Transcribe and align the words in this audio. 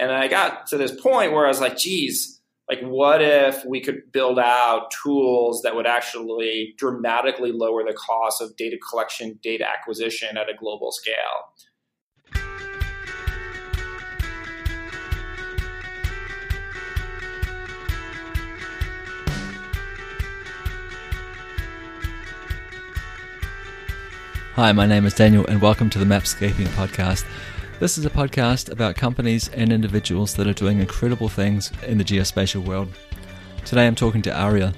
And 0.00 0.10
I 0.10 0.28
got 0.28 0.66
to 0.68 0.78
this 0.78 0.98
point 0.98 1.32
where 1.32 1.44
I 1.44 1.48
was 1.48 1.60
like, 1.60 1.76
geez, 1.76 2.40
like 2.70 2.80
what 2.80 3.20
if 3.20 3.66
we 3.66 3.82
could 3.82 4.10
build 4.12 4.38
out 4.38 4.90
tools 5.02 5.60
that 5.60 5.76
would 5.76 5.86
actually 5.86 6.72
dramatically 6.78 7.52
lower 7.52 7.84
the 7.84 7.92
cost 7.92 8.40
of 8.40 8.56
data 8.56 8.78
collection, 8.78 9.38
data 9.42 9.66
acquisition 9.68 10.38
at 10.38 10.48
a 10.48 10.54
global 10.58 10.90
scale? 10.90 11.14
Hi, 24.54 24.72
my 24.72 24.86
name 24.86 25.04
is 25.04 25.12
Daniel, 25.12 25.46
and 25.46 25.60
welcome 25.60 25.90
to 25.90 25.98
the 25.98 26.06
Mapscaping 26.06 26.68
Podcast. 26.68 27.24
This 27.80 27.96
is 27.96 28.04
a 28.04 28.10
podcast 28.10 28.70
about 28.70 28.94
companies 28.94 29.48
and 29.54 29.72
individuals 29.72 30.34
that 30.34 30.46
are 30.46 30.52
doing 30.52 30.80
incredible 30.80 31.30
things 31.30 31.72
in 31.86 31.96
the 31.96 32.04
geospatial 32.04 32.62
world. 32.62 32.88
Today 33.64 33.86
I'm 33.86 33.94
talking 33.94 34.20
to 34.20 34.38
Ariel. 34.38 34.74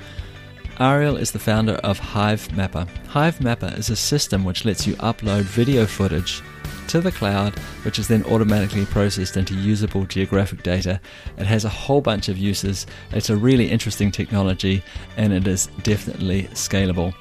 Ariel 0.79 1.17
is 1.17 1.33
the 1.33 1.41
founder 1.41 1.75
of 1.83 1.99
Hivemapper. 1.99 2.89
Hive 3.09 3.41
Mapper 3.41 3.75
is 3.77 3.91
a 3.91 3.97
system 3.97 4.45
which 4.45 4.65
lets 4.65 4.87
you 4.87 4.95
upload 4.99 5.43
video 5.43 5.85
footage 5.85 6.43
to 6.87 7.01
the 7.01 7.11
cloud, 7.11 7.59
which 7.85 7.99
is 7.99 8.07
then 8.07 8.25
automatically 8.27 8.87
processed 8.87 9.37
into 9.37 9.57
usable 9.57 10.05
geographic 10.05 10.63
data. 10.63 11.01
It 11.39 11.47
has 11.47 11.65
a 11.65 11.69
whole 11.69 12.03
bunch 12.03 12.29
of 12.29 12.39
uses. 12.39 12.87
It's 13.11 13.31
a 13.31 13.37
really 13.37 13.69
interesting 13.69 14.13
technology 14.13 14.81
and 15.17 15.33
it 15.33 15.49
is 15.49 15.67
definitely 15.83 16.45
scalable. 16.53 17.13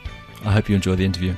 I 0.45 0.51
hope 0.51 0.69
you 0.69 0.75
enjoy 0.75 0.95
the 0.95 1.05
interview. 1.05 1.33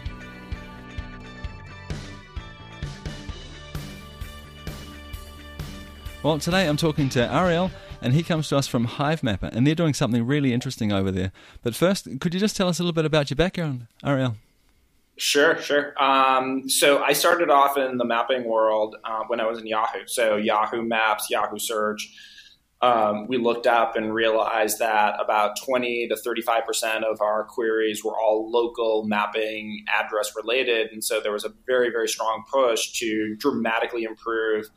Well, 6.24 6.40
today 6.40 6.70
I'm 6.70 6.78
talking 6.78 7.10
to 7.10 7.34
Ariel, 7.34 7.70
and 8.02 8.14
he 8.14 8.24
comes 8.24 8.48
to 8.48 8.56
us 8.56 8.66
from 8.66 8.88
Hivemapper, 8.88 9.50
and 9.52 9.68
they're 9.68 9.76
doing 9.76 9.94
something 9.94 10.26
really 10.26 10.54
interesting 10.54 10.94
over 10.94 11.12
there. 11.12 11.34
But 11.64 11.76
first, 11.76 12.08
could 12.22 12.34
you 12.34 12.40
just 12.40 12.56
tell 12.56 12.70
us 12.70 12.80
a 12.80 12.82
little 12.82 12.94
bit 12.94 13.04
about 13.04 13.30
your 13.30 13.36
background, 13.36 13.88
Ariel? 14.06 14.38
Sure, 15.18 15.58
sure. 15.62 16.02
Um, 16.02 16.70
so 16.70 17.04
I 17.04 17.12
started 17.12 17.50
off 17.50 17.78
in 17.78 17.98
the 17.98 18.06
mapping 18.06 18.46
world 18.46 18.96
uh, 19.04 19.24
when 19.28 19.42
I 19.42 19.46
was 19.48 19.60
in 19.60 19.68
Yahoo. 19.68 20.08
So 20.08 20.38
Yahoo 20.38 20.82
Maps, 20.82 21.30
Yahoo 21.30 21.60
Search. 21.60 22.10
Um, 22.82 23.28
we 23.28 23.38
looked 23.38 23.68
up 23.68 23.98
and 23.98 24.14
realized 24.14 24.80
that 24.80 25.16
about 25.22 25.58
20 25.66 26.08
to 26.08 26.16
35% 26.16 27.04
of 27.04 27.20
our 27.20 27.44
queries 27.44 28.02
were 28.02 28.18
all 28.18 28.50
local 28.50 29.04
mapping 29.06 29.84
address 29.94 30.32
related. 30.38 30.92
And 30.94 31.04
so 31.04 31.20
there 31.20 31.34
was 31.34 31.44
a 31.44 31.54
very, 31.68 31.90
very 31.90 32.08
strong 32.08 32.46
push 32.50 32.94
to 33.00 33.36
dramatically 33.36 34.04
improve 34.04 34.70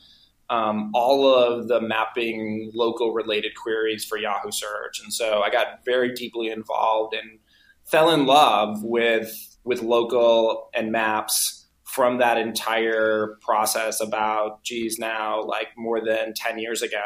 um, 0.48 0.91
all 0.94 1.27
of 1.27 1.69
the 1.69 1.80
mapping 1.80 2.70
local 2.75 3.12
related 3.12 3.52
queries 3.56 4.05
for 4.05 4.16
Yahoo 4.16 4.50
search. 4.50 5.00
And 5.02 5.12
so 5.12 5.42
I 5.42 5.50
got 5.50 5.84
very 5.84 6.12
deeply 6.12 6.48
involved 6.48 7.14
and 7.14 7.39
fell 7.86 8.11
in 8.11 8.27
love 8.27 8.83
with 8.83 9.56
with 9.64 9.83
local 9.83 10.69
and 10.74 10.92
maps 10.92 11.67
from 11.84 12.19
that 12.19 12.36
entire 12.36 13.36
process 13.41 14.00
about 14.00 14.62
geez 14.64 14.98
now 14.98 15.42
like 15.42 15.69
more 15.77 16.05
than 16.05 16.34
10 16.34 16.58
years 16.58 16.83
ago 16.83 17.02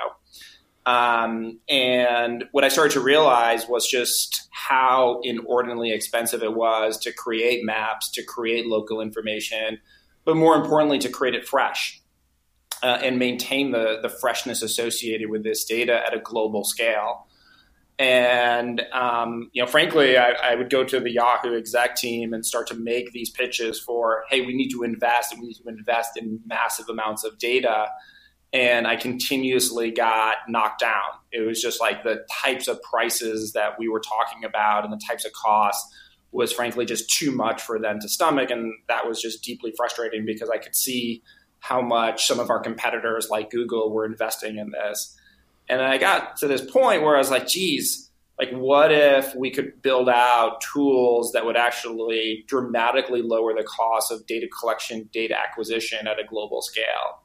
um, 0.86 1.58
and 1.68 2.44
what 2.52 2.64
i 2.64 2.68
started 2.68 2.92
to 2.92 3.00
realize 3.00 3.68
was 3.68 3.86
just 3.86 4.48
how 4.50 5.20
inordinately 5.22 5.92
expensive 5.92 6.42
it 6.42 6.55
was 6.55 6.98
to 6.98 7.12
create 7.12 7.64
maps 7.64 8.11
to 8.11 8.22
create 8.22 8.66
local 8.66 9.00
information 9.00 9.78
but 10.24 10.36
more 10.36 10.56
importantly 10.56 10.98
to 10.98 11.08
create 11.08 11.34
it 11.34 11.46
fresh 11.46 11.99
uh, 12.83 12.98
and 13.03 13.19
maintain 13.19 13.73
the, 13.73 13.98
the 14.03 14.09
freshness 14.09 14.62
associated 14.62 15.28
with 15.31 15.42
this 15.42 15.64
data 15.64 16.03
at 16.06 16.14
a 16.14 16.20
global 16.20 16.64
scale. 16.64 17.27
And 17.98 18.81
um, 18.92 19.50
you 19.53 19.62
know, 19.62 19.69
frankly, 19.69 20.17
I, 20.17 20.31
I, 20.31 20.55
would 20.55 20.70
go 20.70 20.84
to 20.84 21.01
the 21.01 21.11
Yahoo 21.11 21.55
exec 21.55 21.96
team 21.96 22.33
and 22.33 22.46
start 22.46 22.67
to 22.69 22.74
make 22.74 23.13
these 23.13 23.29
pitches 23.29 23.79
for, 23.79 24.24
hey, 24.30 24.40
we 24.40 24.55
need 24.55 24.70
to 24.70 24.85
invest, 24.85 25.33
and 25.33 25.42
we 25.42 25.48
need 25.48 25.58
to 25.63 25.69
invest 25.69 26.17
in 26.17 26.40
massive 26.46 26.89
amounts 26.89 27.24
of 27.24 27.36
data. 27.36 27.89
And 28.55 28.86
I 28.86 28.96
continuously 28.96 29.90
got 29.90 30.36
knocked 30.48 30.80
down. 30.80 31.11
It 31.30 31.42
was 31.42 31.61
just 31.61 31.79
like 31.79 32.02
the 32.02 32.24
types 32.42 32.69
of 32.69 32.80
prices 32.83 33.52
that 33.52 33.79
we 33.79 33.86
were 33.89 34.01
talking 34.01 34.45
about 34.45 34.85
and 34.85 34.92
the 34.92 35.01
types 35.07 35.27
of 35.27 35.33
costs 35.35 35.95
was 36.33 36.52
frankly 36.52 36.86
just 36.86 37.11
too 37.11 37.33
much 37.33 37.61
for 37.61 37.79
them 37.79 37.98
to 38.01 38.08
stomach, 38.08 38.51
and 38.51 38.73
that 38.89 39.07
was 39.07 39.20
just 39.20 39.45
deeply 39.45 39.74
frustrating 39.77 40.24
because 40.24 40.48
I 40.48 40.57
could 40.57 40.74
see 40.74 41.23
how 41.60 41.80
much 41.80 42.26
some 42.26 42.40
of 42.40 42.50
our 42.50 42.60
competitors 42.60 43.28
like 43.30 43.50
Google 43.50 43.92
were 43.92 44.04
investing 44.04 44.58
in 44.58 44.70
this. 44.70 45.16
And 45.68 45.80
I 45.80 45.98
got 45.98 46.38
to 46.38 46.48
this 46.48 46.68
point 46.68 47.02
where 47.02 47.14
I 47.14 47.18
was 47.18 47.30
like, 47.30 47.46
geez, 47.46 48.10
like 48.38 48.50
what 48.50 48.90
if 48.90 49.34
we 49.36 49.50
could 49.50 49.82
build 49.82 50.08
out 50.08 50.62
tools 50.62 51.32
that 51.32 51.44
would 51.44 51.56
actually 51.56 52.44
dramatically 52.48 53.22
lower 53.22 53.54
the 53.54 53.62
cost 53.62 54.10
of 54.10 54.26
data 54.26 54.48
collection, 54.48 55.08
data 55.12 55.38
acquisition 55.38 56.08
at 56.08 56.18
a 56.18 56.24
global 56.24 56.62
scale? 56.62 57.22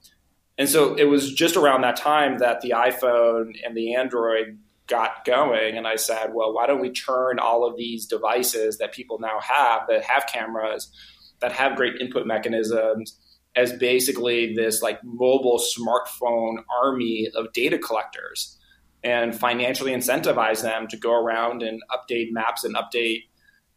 And 0.57 0.69
so 0.69 0.95
it 0.95 1.05
was 1.05 1.33
just 1.33 1.55
around 1.55 1.81
that 1.81 1.95
time 1.95 2.37
that 2.39 2.61
the 2.61 2.71
iPhone 2.71 3.55
and 3.65 3.75
the 3.75 3.95
Android 3.95 4.59
got 4.87 5.25
going. 5.25 5.77
And 5.77 5.87
I 5.87 5.95
said, 5.95 6.33
well, 6.33 6.53
why 6.53 6.67
don't 6.67 6.81
we 6.81 6.91
turn 6.91 7.39
all 7.39 7.65
of 7.65 7.77
these 7.77 8.05
devices 8.05 8.77
that 8.77 8.93
people 8.93 9.19
now 9.19 9.39
have 9.41 9.87
that 9.87 10.03
have 10.03 10.27
cameras, 10.27 10.91
that 11.39 11.51
have 11.51 11.75
great 11.75 11.99
input 11.99 12.27
mechanisms, 12.27 13.17
as 13.55 13.73
basically 13.73 14.53
this 14.53 14.81
like 14.81 15.03
mobile 15.03 15.59
smartphone 15.59 16.57
army 16.81 17.29
of 17.35 17.51
data 17.53 17.77
collectors 17.77 18.57
and 19.03 19.37
financially 19.37 19.91
incentivize 19.91 20.61
them 20.61 20.87
to 20.87 20.97
go 20.97 21.13
around 21.13 21.61
and 21.61 21.81
update 21.91 22.31
maps 22.31 22.63
and 22.63 22.75
update 22.75 23.23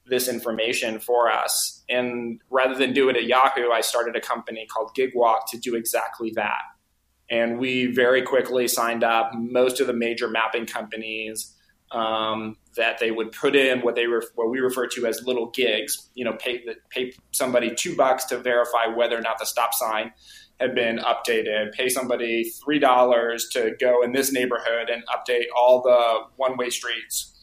this 0.06 0.27
information 0.27 0.99
for 0.99 1.31
us. 1.31 1.84
And 1.88 2.41
rather 2.50 2.75
than 2.75 2.94
do 2.94 3.09
it 3.09 3.17
at 3.17 3.25
Yahoo, 3.25 3.71
I 3.71 3.83
started 3.83 4.17
a 4.17 4.21
company 4.21 4.67
called 4.67 4.97
GigWalk 4.97 5.41
to 5.50 5.59
do 5.59 5.75
exactly 5.77 6.31
that. 6.34 6.62
And 7.31 7.59
we 7.59 7.93
very 7.93 8.22
quickly 8.22 8.69
signed 8.69 9.05
up 9.05 9.33
most 9.34 9.81
of 9.81 9.87
the 9.87 9.93
major 9.93 10.28
mapping 10.28 10.65
companies 10.65 11.55
um, 11.91 12.56
that 12.76 12.99
they 12.99 13.10
would 13.10 13.32
put 13.32 13.56
in 13.56 13.81
what 13.81 13.94
they 13.94 14.06
ref- 14.06 14.26
what 14.34 14.50
we 14.50 14.60
refer 14.60 14.87
to 14.87 15.06
as 15.06 15.22
little 15.25 15.50
gigs. 15.50 16.09
You 16.15 16.25
know, 16.25 16.34
pay 16.34 16.65
pay 16.91 17.12
somebody 17.32 17.75
two 17.75 17.97
bucks 17.97 18.25
to 18.26 18.38
verify 18.38 18.87
whether 18.87 19.16
or 19.16 19.21
not 19.21 19.38
the 19.38 19.47
stop 19.47 19.75
sign 19.75 20.12
had 20.60 20.75
been 20.75 20.99
updated. 20.99 21.72
Pay 21.72 21.88
somebody 21.88 22.44
three 22.44 22.78
dollars 22.78 23.49
to 23.53 23.75
go 23.81 24.03
in 24.03 24.12
this 24.12 24.32
neighborhood 24.32 24.91
and 24.91 25.03
update 25.06 25.47
all 25.56 25.82
the 25.82 26.21
one 26.37 26.56
way 26.56 26.71
streets. 26.71 27.34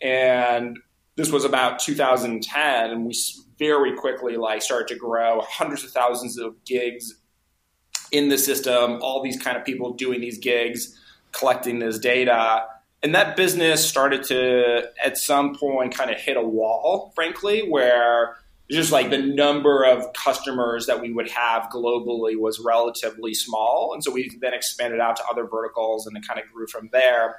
And 0.00 0.78
this 1.16 1.32
was 1.32 1.44
about 1.44 1.80
2010, 1.80 2.90
and 2.90 3.04
we 3.04 3.14
very 3.58 3.96
quickly 3.96 4.36
like 4.36 4.62
started 4.62 4.86
to 4.88 4.94
grow 4.94 5.40
hundreds 5.40 5.82
of 5.82 5.90
thousands 5.90 6.38
of 6.38 6.64
gigs 6.64 7.20
in 8.12 8.28
the 8.28 8.38
system. 8.38 9.00
All 9.02 9.22
these 9.22 9.40
kind 9.40 9.56
of 9.56 9.64
people 9.64 9.94
doing 9.94 10.20
these 10.20 10.38
gigs, 10.38 10.96
collecting 11.32 11.80
this 11.80 11.98
data 11.98 12.66
and 13.02 13.14
that 13.14 13.36
business 13.36 13.86
started 13.86 14.24
to 14.24 14.90
at 15.02 15.16
some 15.16 15.54
point 15.54 15.94
kind 15.94 16.10
of 16.10 16.18
hit 16.18 16.36
a 16.36 16.42
wall 16.42 17.12
frankly 17.14 17.68
where 17.68 18.36
just 18.70 18.92
like 18.92 19.10
the 19.10 19.18
number 19.18 19.84
of 19.84 20.12
customers 20.12 20.86
that 20.86 21.00
we 21.00 21.10
would 21.10 21.30
have 21.30 21.70
globally 21.70 22.38
was 22.38 22.60
relatively 22.60 23.32
small. 23.32 23.92
And 23.94 24.04
so 24.04 24.10
we 24.10 24.30
then 24.42 24.52
expanded 24.52 25.00
out 25.00 25.16
to 25.16 25.24
other 25.30 25.46
verticals 25.46 26.06
and 26.06 26.16
it 26.16 26.26
kind 26.26 26.38
of 26.38 26.52
grew 26.52 26.66
from 26.66 26.90
there. 26.92 27.38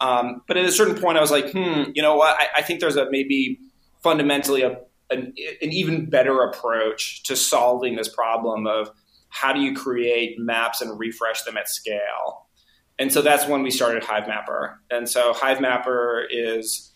Um, 0.00 0.42
but 0.48 0.56
at 0.56 0.64
a 0.64 0.72
certain 0.72 1.00
point 1.00 1.18
i 1.18 1.20
was 1.20 1.30
like 1.30 1.52
hmm 1.52 1.84
you 1.94 2.02
know 2.02 2.16
what? 2.16 2.36
I, 2.40 2.48
I 2.56 2.62
think 2.62 2.80
there's 2.80 2.96
a 2.96 3.08
maybe 3.10 3.60
fundamentally 4.02 4.62
a, 4.62 4.80
an, 5.10 5.32
an 5.62 5.72
even 5.72 6.10
better 6.10 6.42
approach 6.42 7.22
to 7.24 7.36
solving 7.36 7.94
this 7.94 8.08
problem 8.08 8.66
of 8.66 8.90
how 9.28 9.52
do 9.52 9.60
you 9.60 9.74
create 9.74 10.36
maps 10.38 10.80
and 10.80 10.98
refresh 10.98 11.42
them 11.42 11.56
at 11.56 11.68
scale 11.68 12.43
and 12.98 13.12
so 13.12 13.22
that's 13.22 13.46
when 13.46 13.62
we 13.62 13.70
started 13.70 14.02
Hivemapper. 14.02 14.76
And 14.90 15.08
so 15.08 15.32
Hivemapper 15.32 16.26
is 16.30 16.92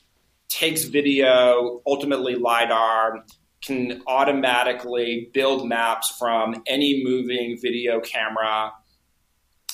takes 0.49 0.85
video, 0.85 1.83
ultimately 1.87 2.35
lidar, 2.35 3.25
can 3.63 4.03
automatically 4.07 5.31
build 5.33 5.69
maps 5.69 6.15
from 6.19 6.63
any 6.67 7.03
moving 7.05 7.59
video 7.61 8.01
camera. 8.01 8.73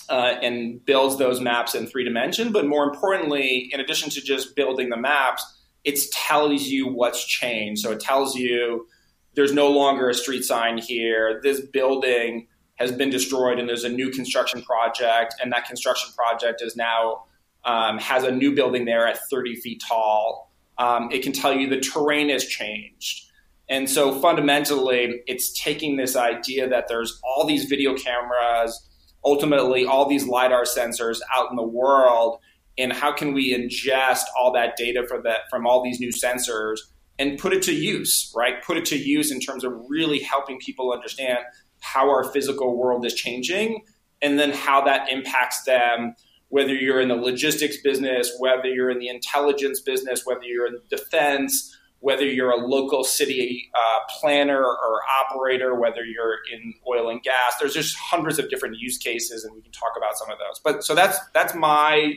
Uh, 0.06 0.36
and 0.42 0.84
builds 0.84 1.16
those 1.16 1.40
maps 1.40 1.74
in 1.74 1.86
three 1.86 2.04
dimension. 2.04 2.52
But 2.52 2.66
more 2.66 2.84
importantly, 2.84 3.70
in 3.72 3.80
addition 3.80 4.10
to 4.10 4.20
just 4.20 4.54
building 4.54 4.90
the 4.90 4.98
maps, 4.98 5.42
it 5.82 5.98
tells 6.12 6.64
you 6.64 6.88
what's 6.88 7.24
changed. 7.24 7.80
So 7.80 7.92
it 7.92 8.00
tells 8.00 8.36
you 8.36 8.86
there's 9.34 9.54
no 9.54 9.70
longer 9.70 10.10
a 10.10 10.14
street 10.14 10.44
sign 10.44 10.76
here. 10.76 11.40
This 11.42 11.60
building 11.60 12.48
has 12.76 12.92
been 12.92 13.10
destroyed 13.10 13.58
and 13.58 13.68
there's 13.68 13.84
a 13.84 13.88
new 13.88 14.10
construction 14.10 14.62
project 14.62 15.34
and 15.42 15.52
that 15.52 15.66
construction 15.66 16.12
project 16.16 16.60
is 16.62 16.76
now 16.76 17.24
um, 17.64 17.98
has 17.98 18.24
a 18.24 18.30
new 18.30 18.54
building 18.54 18.84
there 18.84 19.06
at 19.06 19.18
30 19.30 19.56
feet 19.56 19.82
tall. 19.86 20.52
Um, 20.78 21.08
it 21.12 21.22
can 21.22 21.32
tell 21.32 21.54
you 21.54 21.68
the 21.68 21.80
terrain 21.80 22.28
has 22.30 22.44
changed. 22.44 23.30
And 23.68 23.88
so 23.88 24.20
fundamentally 24.20 25.22
it's 25.26 25.58
taking 25.58 25.96
this 25.96 26.16
idea 26.16 26.68
that 26.68 26.88
there's 26.88 27.20
all 27.24 27.46
these 27.46 27.64
video 27.64 27.94
cameras 27.96 28.88
ultimately 29.24 29.86
all 29.86 30.08
these 30.08 30.26
lidar 30.26 30.64
sensors 30.64 31.20
out 31.34 31.50
in 31.50 31.56
the 31.56 31.62
world 31.62 32.38
and 32.76 32.92
how 32.92 33.12
can 33.12 33.32
we 33.32 33.54
ingest 33.54 34.24
all 34.38 34.52
that 34.52 34.76
data 34.76 35.06
for 35.08 35.22
that 35.22 35.42
from 35.48 35.66
all 35.66 35.82
these 35.82 36.00
new 36.00 36.10
sensors 36.10 36.78
and 37.18 37.38
put 37.38 37.52
it 37.52 37.62
to 37.62 37.72
use 37.72 38.32
right? 38.36 38.62
Put 38.62 38.76
it 38.76 38.84
to 38.86 38.98
use 38.98 39.30
in 39.30 39.40
terms 39.40 39.64
of 39.64 39.72
really 39.88 40.18
helping 40.18 40.58
people 40.58 40.92
understand 40.92 41.38
how 41.84 42.08
our 42.08 42.24
physical 42.24 42.76
world 42.76 43.04
is 43.04 43.14
changing 43.14 43.82
and 44.22 44.38
then 44.38 44.50
how 44.50 44.80
that 44.84 45.10
impacts 45.10 45.64
them 45.64 46.14
whether 46.48 46.74
you're 46.74 47.00
in 47.00 47.08
the 47.08 47.14
logistics 47.14 47.76
business 47.82 48.34
whether 48.38 48.66
you're 48.66 48.90
in 48.90 48.98
the 48.98 49.08
intelligence 49.08 49.80
business 49.80 50.24
whether 50.24 50.44
you're 50.44 50.66
in 50.66 50.78
defense 50.88 51.76
whether 52.04 52.26
you're 52.26 52.50
a 52.50 52.58
local 52.66 53.02
city 53.02 53.70
uh, 53.74 53.98
planner 54.20 54.62
or 54.62 55.00
operator, 55.22 55.74
whether 55.74 56.04
you're 56.04 56.36
in 56.52 56.74
oil 56.86 57.08
and 57.08 57.22
gas. 57.22 57.54
There's 57.58 57.72
just 57.72 57.96
hundreds 57.96 58.38
of 58.38 58.50
different 58.50 58.76
use 58.78 58.98
cases, 58.98 59.42
and 59.42 59.54
we 59.54 59.62
can 59.62 59.72
talk 59.72 59.92
about 59.96 60.18
some 60.18 60.30
of 60.30 60.36
those. 60.36 60.60
But 60.62 60.84
so 60.84 60.94
that's 60.94 61.18
that's 61.32 61.54
my 61.54 62.16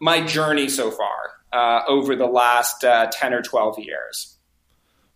my 0.00 0.20
journey 0.26 0.68
so 0.68 0.90
far 0.90 1.30
uh, 1.52 1.82
over 1.86 2.16
the 2.16 2.26
last 2.26 2.82
uh, 2.82 3.06
ten 3.12 3.32
or 3.32 3.40
twelve 3.40 3.78
years. 3.78 4.36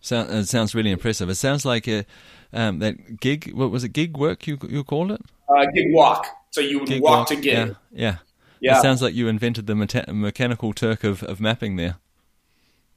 It 0.09 0.47
sounds 0.47 0.73
really 0.73 0.91
impressive. 0.91 1.29
It 1.29 1.35
sounds 1.35 1.65
like 1.65 1.89
a, 1.89 2.05
um, 2.55 2.79
that 2.79 3.19
gig. 3.19 3.51
What 3.53 3.71
was 3.71 3.83
it? 3.83 3.89
Gig 3.89 4.17
work? 4.17 4.47
You 4.47 4.57
you 4.67 4.83
called 4.83 5.11
it? 5.11 5.21
Uh, 5.47 5.65
gig 5.73 5.93
walk. 5.93 6.27
So 6.51 6.61
you 6.61 6.79
would 6.79 6.89
walk, 6.89 7.01
walk, 7.01 7.27
to 7.27 7.35
gig. 7.35 7.45
Yeah, 7.53 7.73
yeah. 7.91 8.17
yeah. 8.61 8.79
It 8.79 8.81
sounds 8.81 9.01
like 9.01 9.13
you 9.13 9.27
invented 9.27 9.67
the 9.67 9.75
mechanical 9.75 10.73
Turk 10.73 11.03
of, 11.03 11.21
of 11.23 11.39
mapping 11.39 11.75
there. 11.75 11.97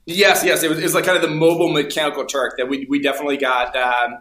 Yes, 0.06 0.43
yes, 0.43 0.62
it 0.62 0.70
was, 0.70 0.78
it 0.78 0.84
was 0.84 0.94
like 0.94 1.05
kind 1.05 1.16
of 1.16 1.22
the 1.22 1.34
mobile 1.34 1.70
mechanical 1.70 2.25
Turk 2.25 2.55
that 2.56 2.69
we 2.69 2.87
we 2.88 3.00
definitely 3.00 3.37
got. 3.37 3.76
Um, 3.76 4.19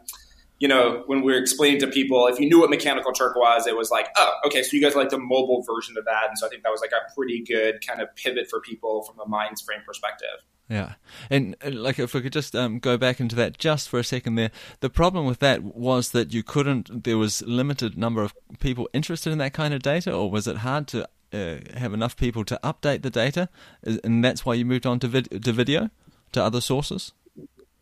you 0.59 0.67
know, 0.67 1.03
when 1.05 1.21
we 1.21 1.31
were 1.31 1.37
explaining 1.37 1.79
to 1.79 1.87
people, 1.87 2.25
if 2.25 2.39
you 2.39 2.49
knew 2.49 2.59
what 2.59 2.71
mechanical 2.71 3.11
Turk 3.11 3.35
was, 3.35 3.67
it 3.67 3.77
was 3.77 3.91
like, 3.91 4.07
oh, 4.17 4.33
okay, 4.47 4.63
so 4.63 4.75
you 4.75 4.81
guys 4.81 4.95
like 4.95 5.09
the 5.09 5.19
mobile 5.19 5.61
version 5.61 5.95
of 5.99 6.05
that, 6.05 6.29
and 6.29 6.37
so 6.37 6.47
I 6.47 6.49
think 6.49 6.63
that 6.63 6.71
was 6.71 6.81
like 6.81 6.91
a 6.91 7.13
pretty 7.13 7.43
good 7.43 7.85
kind 7.85 8.01
of 8.01 8.13
pivot 8.15 8.49
for 8.49 8.59
people 8.59 9.03
from 9.03 9.19
a 9.19 9.29
minds 9.29 9.61
frame 9.61 9.81
perspective. 9.85 10.43
Yeah, 10.69 10.95
and, 11.29 11.55
and 11.61 11.81
like 11.81 11.97
if 11.97 12.13
we 12.13 12.21
could 12.21 12.33
just 12.33 12.53
um, 12.53 12.79
go 12.79 12.97
back 12.97 13.21
into 13.21 13.37
that 13.37 13.57
just 13.57 13.87
for 13.87 13.99
a 13.99 14.03
second 14.03 14.35
there, 14.35 14.51
the 14.81 14.89
problem 14.89 15.25
with 15.25 15.39
that 15.39 15.63
was 15.63 16.11
that 16.11 16.33
you 16.33 16.43
couldn't. 16.43 17.05
There 17.05 17.17
was 17.17 17.41
limited 17.43 17.97
number 17.97 18.21
of 18.21 18.33
people 18.59 18.89
interested 18.91 19.31
in 19.31 19.37
that 19.37 19.53
kind 19.53 19.73
of 19.73 19.81
data, 19.81 20.13
or 20.13 20.29
was 20.29 20.45
it 20.45 20.57
hard 20.57 20.87
to 20.89 21.07
uh, 21.31 21.57
have 21.75 21.93
enough 21.93 22.17
people 22.17 22.43
to 22.45 22.59
update 22.63 23.01
the 23.01 23.09
data, 23.09 23.47
and 23.83 24.23
that's 24.23 24.45
why 24.45 24.55
you 24.55 24.65
moved 24.65 24.85
on 24.85 24.99
to, 24.99 25.07
vid- 25.07 25.43
to 25.43 25.53
video, 25.53 25.89
to 26.33 26.43
other 26.43 26.59
sources? 26.59 27.13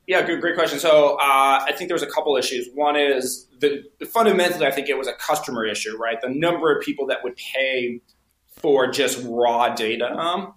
Yeah, 0.07 0.21
good, 0.21 0.39
great 0.39 0.55
question. 0.55 0.77
So 0.77 1.15
uh, 1.15 1.65
I 1.67 1.73
think 1.75 1.87
there 1.87 1.95
was 1.95 2.03
a 2.03 2.07
couple 2.07 2.37
issues. 2.37 2.69
One 2.75 2.95
is 2.95 3.47
the 3.59 3.83
fundamentally, 4.07 4.67
I 4.67 4.71
think 4.71 4.89
it 4.89 4.97
was 4.97 5.07
a 5.07 5.13
customer 5.13 5.65
issue, 5.65 5.97
right? 5.97 6.21
The 6.21 6.29
number 6.29 6.75
of 6.75 6.83
people 6.83 7.07
that 7.07 7.23
would 7.23 7.35
pay 7.35 8.01
for 8.47 8.87
just 8.87 9.25
raw 9.25 9.73
data 9.73 10.11
um, 10.11 10.53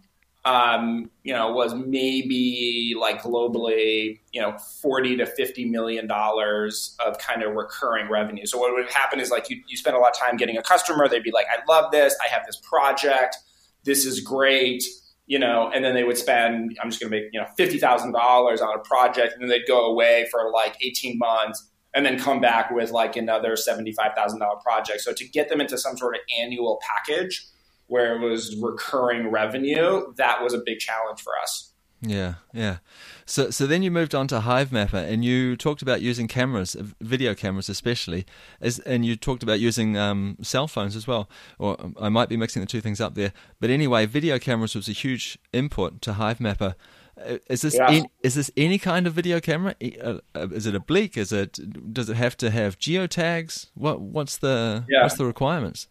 Um, 0.48 1.10
you 1.24 1.34
know, 1.34 1.52
was 1.52 1.74
maybe 1.74 2.94
like 2.98 3.22
globally, 3.22 4.20
you 4.32 4.40
know, 4.40 4.56
40 4.80 5.16
to 5.18 5.26
50 5.26 5.66
million 5.66 6.06
dollars 6.06 6.96
of 7.04 7.18
kind 7.18 7.42
of 7.42 7.54
recurring 7.54 8.08
revenue. 8.08 8.46
So 8.46 8.56
what 8.56 8.72
would 8.72 8.90
happen 8.90 9.20
is 9.20 9.30
like 9.30 9.50
you, 9.50 9.60
you 9.68 9.76
spend 9.76 9.94
a 9.94 9.98
lot 9.98 10.12
of 10.12 10.18
time 10.18 10.38
getting 10.38 10.56
a 10.56 10.62
customer, 10.62 11.06
they'd 11.06 11.22
be 11.22 11.32
like, 11.32 11.46
I 11.52 11.60
love 11.70 11.92
this, 11.92 12.16
I 12.24 12.32
have 12.32 12.46
this 12.46 12.56
project, 12.56 13.36
this 13.84 14.06
is 14.06 14.20
great, 14.20 14.84
you 15.26 15.38
know, 15.38 15.70
and 15.74 15.84
then 15.84 15.94
they 15.94 16.04
would 16.04 16.16
spend, 16.16 16.78
I'm 16.82 16.88
just 16.88 17.02
gonna 17.02 17.10
make, 17.10 17.24
you 17.30 17.40
know, 17.40 17.46
fifty 17.58 17.78
thousand 17.78 18.12
dollars 18.12 18.62
on 18.62 18.74
a 18.74 18.82
project, 18.82 19.34
and 19.34 19.42
then 19.42 19.50
they'd 19.50 19.66
go 19.66 19.84
away 19.84 20.28
for 20.30 20.50
like 20.50 20.76
18 20.80 21.18
months 21.18 21.68
and 21.94 22.06
then 22.06 22.18
come 22.18 22.40
back 22.40 22.70
with 22.70 22.90
like 22.90 23.16
another 23.16 23.54
$75,000 23.54 24.62
project. 24.62 25.00
So 25.00 25.12
to 25.12 25.28
get 25.28 25.48
them 25.48 25.60
into 25.60 25.76
some 25.76 25.96
sort 25.96 26.14
of 26.14 26.20
annual 26.38 26.80
package 26.82 27.46
where 27.88 28.14
it 28.14 28.20
was 28.20 28.56
recurring 28.60 29.30
revenue, 29.30 30.12
that 30.16 30.42
was 30.42 30.54
a 30.54 30.60
big 30.64 30.78
challenge 30.78 31.20
for 31.20 31.32
us. 31.42 31.72
Yeah, 32.00 32.34
yeah. 32.52 32.78
So, 33.26 33.50
so 33.50 33.66
then 33.66 33.82
you 33.82 33.90
moved 33.90 34.14
on 34.14 34.28
to 34.28 34.40
Hivemapper, 34.40 34.94
and 34.94 35.24
you 35.24 35.56
talked 35.56 35.82
about 35.82 36.00
using 36.00 36.28
cameras, 36.28 36.76
video 37.00 37.34
cameras 37.34 37.68
especially, 37.68 38.24
as, 38.60 38.78
and 38.80 39.04
you 39.04 39.16
talked 39.16 39.42
about 39.42 39.58
using 39.58 39.96
um, 39.96 40.36
cell 40.40 40.68
phones 40.68 40.94
as 40.94 41.06
well. 41.06 41.28
Or 41.58 41.76
I 42.00 42.08
might 42.08 42.28
be 42.28 42.36
mixing 42.36 42.60
the 42.60 42.66
two 42.66 42.80
things 42.80 43.00
up 43.00 43.14
there, 43.14 43.32
but 43.58 43.70
anyway, 43.70 44.06
video 44.06 44.38
cameras 44.38 44.76
was 44.76 44.88
a 44.88 44.92
huge 44.92 45.38
input 45.52 46.00
to 46.02 46.12
Hivemapper. 46.12 46.74
Uh, 47.20 47.38
is 47.50 47.62
this 47.62 47.74
yeah. 47.74 48.02
is 48.22 48.36
this 48.36 48.50
any 48.56 48.78
kind 48.78 49.08
of 49.08 49.12
video 49.12 49.40
camera? 49.40 49.74
Uh, 50.00 50.18
uh, 50.36 50.48
is 50.50 50.66
it 50.66 50.76
oblique? 50.76 51.16
Is 51.16 51.32
it 51.32 51.58
does 51.92 52.08
it 52.08 52.16
have 52.16 52.36
to 52.36 52.50
have 52.50 52.78
geotags? 52.78 53.70
What 53.74 54.00
what's 54.00 54.36
the 54.36 54.84
yeah. 54.88 55.02
what's 55.02 55.16
the 55.16 55.26
requirements? 55.26 55.88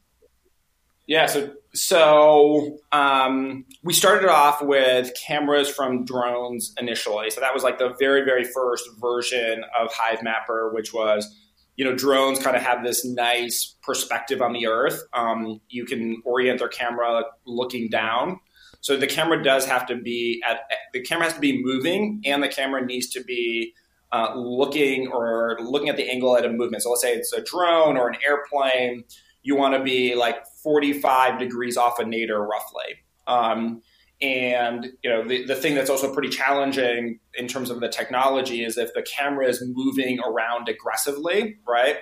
Yeah, 1.07 1.25
so 1.27 1.53
so 1.73 2.79
um, 2.91 3.65
we 3.81 3.93
started 3.93 4.29
off 4.29 4.61
with 4.61 5.11
cameras 5.15 5.69
from 5.69 6.03
drones 6.03 6.73
initially. 6.79 7.29
So 7.29 7.39
that 7.39 7.53
was 7.53 7.63
like 7.63 7.79
the 7.79 7.95
very 7.97 8.25
very 8.25 8.43
first 8.43 8.89
version 8.99 9.63
of 9.79 9.89
Hivemapper, 9.91 10.73
which 10.73 10.93
was 10.93 11.33
you 11.77 11.85
know 11.85 11.95
drones 11.95 12.39
kind 12.39 12.57
of 12.57 12.61
have 12.61 12.83
this 12.83 13.05
nice 13.05 13.75
perspective 13.81 14.41
on 14.41 14.51
the 14.51 14.67
Earth. 14.67 15.01
Um, 15.13 15.61
you 15.69 15.85
can 15.85 16.21
orient 16.25 16.59
their 16.59 16.67
camera 16.67 17.23
looking 17.45 17.87
down. 17.89 18.41
So 18.81 18.97
the 18.97 19.07
camera 19.07 19.41
does 19.41 19.65
have 19.65 19.85
to 19.87 19.95
be 19.95 20.43
at 20.45 20.59
the 20.91 21.01
camera 21.01 21.23
has 21.23 21.33
to 21.35 21.39
be 21.39 21.63
moving, 21.63 22.21
and 22.25 22.43
the 22.43 22.49
camera 22.49 22.85
needs 22.85 23.07
to 23.11 23.23
be 23.23 23.73
uh, 24.11 24.33
looking 24.35 25.07
or 25.07 25.57
looking 25.61 25.87
at 25.87 25.95
the 25.95 26.09
angle 26.09 26.35
at 26.35 26.43
a 26.43 26.49
movement. 26.49 26.83
So 26.83 26.89
let's 26.89 27.01
say 27.01 27.13
it's 27.13 27.31
a 27.31 27.41
drone 27.41 27.95
or 27.95 28.09
an 28.09 28.17
airplane 28.27 29.05
you 29.47 29.55
want 29.55 29.73
to 29.73 29.81
be 29.81 30.13
like 30.13 30.45
45 30.63 31.39
degrees 31.39 31.77
off 31.77 31.99
a 31.99 32.05
nadir 32.05 32.41
roughly. 32.41 33.03
Um, 33.25 33.81
and 34.19 34.87
you 35.03 35.09
know 35.09 35.27
the, 35.27 35.45
the 35.45 35.55
thing 35.55 35.75
that's 35.75 35.91
also 35.91 36.11
pretty 36.11 36.29
challenging 36.29 37.19
in 37.35 37.47
terms 37.47 37.69
of 37.69 37.79
the 37.79 37.89
technology 37.89 38.63
is 38.63 38.77
if 38.77 38.93
the 38.95 39.03
camera 39.03 39.47
is 39.47 39.63
moving 39.63 40.19
around 40.19 40.67
aggressively, 40.69 41.57
right? 41.67 41.97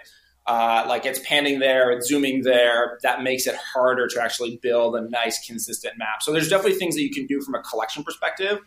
Uh, 0.45 0.85
like 0.87 1.05
it's 1.05 1.19
panning 1.19 1.59
there, 1.59 1.91
it's 1.91 2.07
zooming 2.07 2.43
there. 2.43 2.99
That 3.01 3.23
makes 3.23 3.47
it 3.47 3.55
harder 3.55 4.07
to 4.07 4.21
actually 4.21 4.59
build 4.61 4.95
a 4.95 5.01
nice, 5.01 5.45
consistent 5.45 5.97
map. 5.97 6.21
So 6.21 6.31
there's 6.31 6.49
definitely 6.49 6.77
things 6.77 6.95
that 6.95 7.01
you 7.01 7.09
can 7.09 7.25
do 7.25 7.41
from 7.41 7.55
a 7.55 7.61
collection 7.61 8.03
perspective 8.03 8.59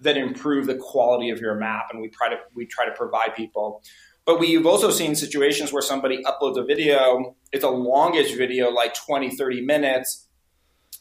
that 0.00 0.16
improve 0.16 0.66
the 0.66 0.76
quality 0.76 1.30
of 1.30 1.40
your 1.40 1.54
map, 1.54 1.88
and 1.92 2.00
we 2.00 2.08
try 2.08 2.28
to 2.30 2.36
we 2.54 2.66
try 2.66 2.86
to 2.86 2.92
provide 2.92 3.34
people. 3.36 3.82
But 4.28 4.40
we've 4.40 4.66
also 4.66 4.90
seen 4.90 5.16
situations 5.16 5.72
where 5.72 5.80
somebody 5.80 6.22
uploads 6.22 6.58
a 6.58 6.62
video, 6.62 7.34
it's 7.50 7.64
a 7.64 7.70
longish 7.70 8.36
video, 8.36 8.68
like 8.68 8.92
20, 8.92 9.30
30 9.30 9.62
minutes. 9.62 10.28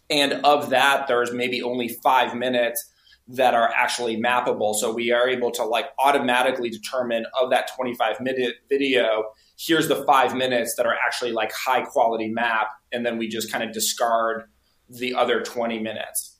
And 0.09 0.45
of 0.45 0.69
that, 0.69 1.09
there's 1.09 1.33
maybe 1.33 1.61
only 1.61 1.89
five 1.89 2.37
minutes 2.37 2.89
that 3.27 3.53
are 3.53 3.69
actually 3.75 4.15
mappable. 4.15 4.73
So 4.75 4.93
we 4.93 5.11
are 5.11 5.27
able 5.27 5.51
to 5.51 5.65
like 5.65 5.87
automatically 5.99 6.69
determine 6.69 7.25
of 7.37 7.49
that 7.49 7.69
25 7.75 8.21
minute 8.21 8.55
video, 8.69 9.25
here's 9.59 9.89
the 9.89 10.05
five 10.05 10.33
minutes 10.33 10.75
that 10.77 10.85
are 10.85 10.95
actually 11.05 11.33
like 11.33 11.51
high 11.51 11.81
quality 11.81 12.29
map. 12.29 12.69
And 12.93 13.05
then 13.05 13.17
we 13.17 13.27
just 13.27 13.51
kind 13.51 13.61
of 13.61 13.73
discard 13.73 14.43
the 14.87 15.13
other 15.13 15.41
20 15.41 15.79
minutes. 15.79 16.37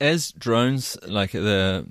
As 0.00 0.30
drones, 0.30 0.96
like 1.04 1.32
the 1.32 1.84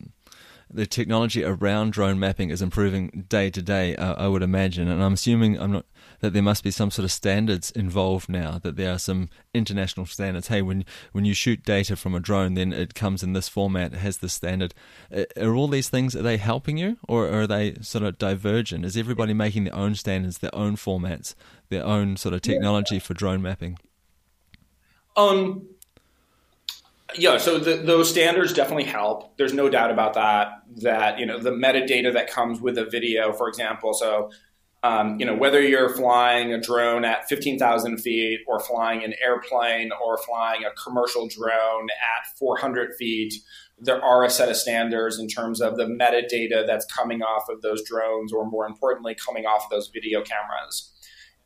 the 0.73 0.85
technology 0.85 1.43
around 1.43 1.93
drone 1.93 2.19
mapping 2.19 2.49
is 2.49 2.61
improving 2.61 3.25
day 3.29 3.49
to 3.49 3.61
day. 3.61 3.95
Uh, 3.95 4.15
I 4.15 4.27
would 4.27 4.41
imagine, 4.41 4.87
and 4.87 5.03
I'm 5.03 5.13
assuming 5.13 5.59
I'm 5.59 5.71
not 5.71 5.85
that 6.19 6.33
there 6.33 6.41
must 6.41 6.63
be 6.63 6.71
some 6.71 6.89
sort 6.89 7.03
of 7.03 7.11
standards 7.11 7.71
involved 7.71 8.29
now. 8.29 8.59
That 8.59 8.75
there 8.75 8.91
are 8.93 8.99
some 8.99 9.29
international 9.53 10.05
standards. 10.05 10.47
Hey, 10.47 10.61
when 10.61 10.85
when 11.11 11.25
you 11.25 11.33
shoot 11.33 11.63
data 11.63 11.95
from 11.95 12.15
a 12.15 12.19
drone, 12.19 12.55
then 12.55 12.73
it 12.73 12.95
comes 12.95 13.23
in 13.23 13.33
this 13.33 13.49
format. 13.49 13.93
It 13.93 13.99
has 13.99 14.17
this 14.17 14.33
standard. 14.33 14.73
Are 15.37 15.55
all 15.55 15.67
these 15.67 15.89
things 15.89 16.15
are 16.15 16.21
they 16.21 16.37
helping 16.37 16.77
you, 16.77 16.97
or 17.07 17.29
are 17.29 17.47
they 17.47 17.75
sort 17.81 18.03
of 18.03 18.17
divergent? 18.17 18.85
Is 18.85 18.97
everybody 18.97 19.33
making 19.33 19.65
their 19.65 19.75
own 19.75 19.95
standards, 19.95 20.39
their 20.39 20.55
own 20.55 20.75
formats, 20.75 21.35
their 21.69 21.85
own 21.85 22.17
sort 22.17 22.33
of 22.33 22.41
technology 22.41 22.99
for 22.99 23.13
drone 23.13 23.41
mapping? 23.41 23.77
Um, 25.15 25.67
yeah, 27.15 27.37
so 27.37 27.59
the, 27.59 27.75
those 27.75 28.09
standards 28.09 28.53
definitely 28.53 28.85
help. 28.85 29.37
There's 29.37 29.53
no 29.53 29.69
doubt 29.69 29.91
about 29.91 30.13
that. 30.13 30.49
That 30.77 31.19
you 31.19 31.25
know 31.25 31.39
the 31.39 31.51
metadata 31.51 32.13
that 32.13 32.29
comes 32.29 32.59
with 32.59 32.77
a 32.77 32.85
video, 32.85 33.33
for 33.33 33.47
example. 33.47 33.93
So 33.93 34.31
um, 34.83 35.19
you 35.19 35.25
know 35.25 35.35
whether 35.35 35.61
you're 35.61 35.89
flying 35.89 36.53
a 36.53 36.59
drone 36.59 37.05
at 37.05 37.27
15,000 37.29 37.97
feet, 37.97 38.39
or 38.47 38.59
flying 38.59 39.03
an 39.03 39.13
airplane, 39.23 39.91
or 40.05 40.17
flying 40.17 40.63
a 40.63 40.71
commercial 40.71 41.27
drone 41.27 41.87
at 41.89 42.37
400 42.37 42.95
feet, 42.97 43.33
there 43.79 44.03
are 44.03 44.23
a 44.23 44.29
set 44.29 44.49
of 44.49 44.55
standards 44.55 45.19
in 45.19 45.27
terms 45.27 45.61
of 45.61 45.77
the 45.77 45.85
metadata 45.85 46.65
that's 46.65 46.85
coming 46.85 47.21
off 47.21 47.49
of 47.49 47.61
those 47.61 47.83
drones, 47.83 48.33
or 48.33 48.49
more 48.49 48.65
importantly, 48.65 49.15
coming 49.15 49.45
off 49.45 49.65
of 49.65 49.69
those 49.69 49.89
video 49.93 50.21
cameras. 50.21 50.91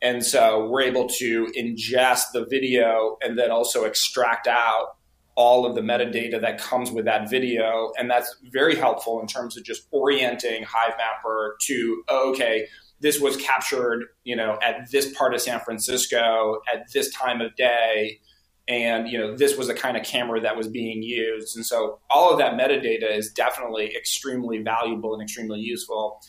And 0.00 0.24
so 0.24 0.68
we're 0.68 0.82
able 0.82 1.08
to 1.08 1.46
ingest 1.58 2.32
the 2.32 2.46
video 2.48 3.16
and 3.20 3.38
then 3.38 3.50
also 3.50 3.84
extract 3.84 4.46
out 4.46 4.97
all 5.38 5.64
of 5.64 5.76
the 5.76 5.80
metadata 5.80 6.40
that 6.40 6.58
comes 6.58 6.90
with 6.90 7.04
that 7.04 7.30
video. 7.30 7.92
And 7.96 8.10
that's 8.10 8.36
very 8.50 8.74
helpful 8.74 9.20
in 9.20 9.28
terms 9.28 9.56
of 9.56 9.62
just 9.62 9.86
orienting 9.92 10.64
Hivemapper 10.64 11.50
to, 11.60 12.02
oh, 12.08 12.30
okay, 12.32 12.66
this 12.98 13.20
was 13.20 13.36
captured, 13.36 14.04
you 14.24 14.34
know, 14.34 14.58
at 14.64 14.90
this 14.90 15.16
part 15.16 15.34
of 15.34 15.40
San 15.40 15.60
Francisco 15.60 16.60
at 16.74 16.90
this 16.92 17.12
time 17.14 17.40
of 17.40 17.54
day, 17.54 18.18
and 18.66 19.08
you 19.08 19.16
know, 19.16 19.36
this 19.36 19.56
was 19.56 19.68
the 19.68 19.74
kind 19.74 19.96
of 19.96 20.02
camera 20.02 20.40
that 20.40 20.56
was 20.56 20.66
being 20.66 21.04
used. 21.04 21.56
And 21.56 21.64
so, 21.64 22.00
all 22.10 22.32
of 22.32 22.38
that 22.38 22.54
metadata 22.54 23.16
is 23.16 23.30
definitely 23.30 23.94
extremely 23.96 24.58
valuable 24.58 25.14
and 25.14 25.22
extremely 25.22 25.60
useful 25.60 26.20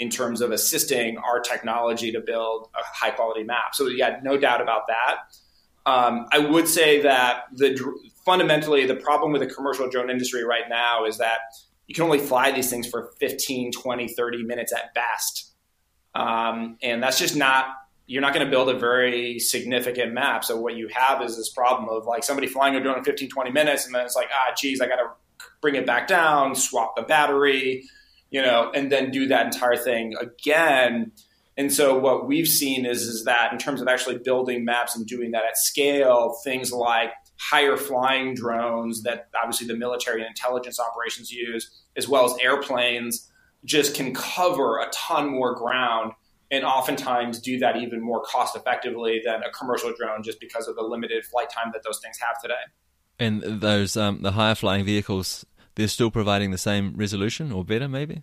in 0.00 0.10
terms 0.10 0.40
of 0.40 0.50
assisting 0.50 1.18
our 1.18 1.38
technology 1.38 2.10
to 2.10 2.20
build 2.20 2.68
a 2.74 2.82
high 2.84 3.10
quality 3.10 3.44
map. 3.44 3.74
So, 3.74 3.86
yeah, 3.86 4.18
no 4.24 4.36
doubt 4.36 4.60
about 4.60 4.88
that. 4.88 5.18
Um, 5.86 6.26
I 6.32 6.40
would 6.40 6.66
say 6.66 7.00
that 7.02 7.44
the 7.54 7.70
fundamentally 8.26 8.86
the 8.86 8.96
problem 8.96 9.32
with 9.32 9.40
the 9.40 9.46
commercial 9.46 9.88
drone 9.88 10.10
industry 10.10 10.44
right 10.44 10.68
now 10.68 11.06
is 11.06 11.16
that 11.18 11.38
you 11.86 11.94
can 11.94 12.04
only 12.04 12.18
fly 12.18 12.50
these 12.50 12.68
things 12.68 12.86
for 12.86 13.12
15, 13.20 13.70
20, 13.72 14.08
30 14.08 14.42
minutes 14.42 14.72
at 14.72 14.92
best. 14.92 15.52
Um, 16.14 16.76
and 16.82 17.02
that's 17.02 17.18
just 17.18 17.36
not, 17.36 17.66
you're 18.06 18.22
not 18.22 18.34
going 18.34 18.44
to 18.44 18.50
build 18.50 18.68
a 18.68 18.78
very 18.78 19.38
significant 19.38 20.12
map. 20.12 20.44
So 20.44 20.60
what 20.60 20.76
you 20.76 20.88
have 20.92 21.22
is 21.22 21.36
this 21.36 21.50
problem 21.50 21.88
of 21.88 22.06
like 22.06 22.24
somebody 22.24 22.48
flying 22.48 22.74
a 22.74 22.82
drone 22.82 22.98
in 22.98 23.04
15, 23.04 23.30
20 23.30 23.50
minutes, 23.52 23.86
and 23.86 23.94
then 23.94 24.04
it's 24.04 24.16
like, 24.16 24.28
ah, 24.34 24.52
geez, 24.56 24.80
I 24.80 24.88
got 24.88 24.96
to 24.96 25.10
bring 25.60 25.76
it 25.76 25.86
back 25.86 26.08
down, 26.08 26.56
swap 26.56 26.96
the 26.96 27.02
battery, 27.02 27.84
you 28.30 28.42
know, 28.42 28.72
and 28.74 28.90
then 28.90 29.12
do 29.12 29.28
that 29.28 29.46
entire 29.46 29.76
thing 29.76 30.14
again. 30.20 31.12
And 31.56 31.72
so 31.72 31.96
what 31.96 32.26
we've 32.26 32.48
seen 32.48 32.84
is, 32.84 33.02
is 33.02 33.24
that 33.24 33.52
in 33.52 33.58
terms 33.58 33.80
of 33.80 33.88
actually 33.88 34.18
building 34.18 34.64
maps 34.64 34.96
and 34.96 35.06
doing 35.06 35.30
that 35.30 35.44
at 35.44 35.56
scale, 35.56 36.36
things 36.44 36.72
like 36.72 37.12
higher 37.38 37.76
flying 37.76 38.34
drones 38.34 39.02
that 39.02 39.28
obviously 39.40 39.66
the 39.66 39.76
military 39.76 40.20
and 40.20 40.28
intelligence 40.28 40.80
operations 40.80 41.30
use, 41.30 41.82
as 41.96 42.08
well 42.08 42.24
as 42.24 42.36
airplanes, 42.42 43.30
just 43.64 43.94
can 43.94 44.14
cover 44.14 44.78
a 44.78 44.88
ton 44.92 45.28
more 45.28 45.54
ground 45.54 46.12
and 46.50 46.64
oftentimes 46.64 47.40
do 47.40 47.58
that 47.58 47.76
even 47.76 48.00
more 48.00 48.22
cost 48.22 48.54
effectively 48.54 49.20
than 49.24 49.42
a 49.42 49.50
commercial 49.50 49.92
drone 49.98 50.22
just 50.22 50.38
because 50.40 50.68
of 50.68 50.76
the 50.76 50.82
limited 50.82 51.24
flight 51.24 51.50
time 51.50 51.70
that 51.72 51.82
those 51.84 51.98
things 51.98 52.16
have 52.20 52.40
today. 52.40 52.54
And 53.18 53.42
those 53.42 53.96
um, 53.96 54.22
the 54.22 54.32
higher 54.32 54.54
flying 54.54 54.84
vehicles, 54.84 55.44
they're 55.74 55.88
still 55.88 56.10
providing 56.10 56.50
the 56.50 56.58
same 56.58 56.94
resolution 56.96 57.50
or 57.50 57.64
better, 57.64 57.88
maybe. 57.88 58.22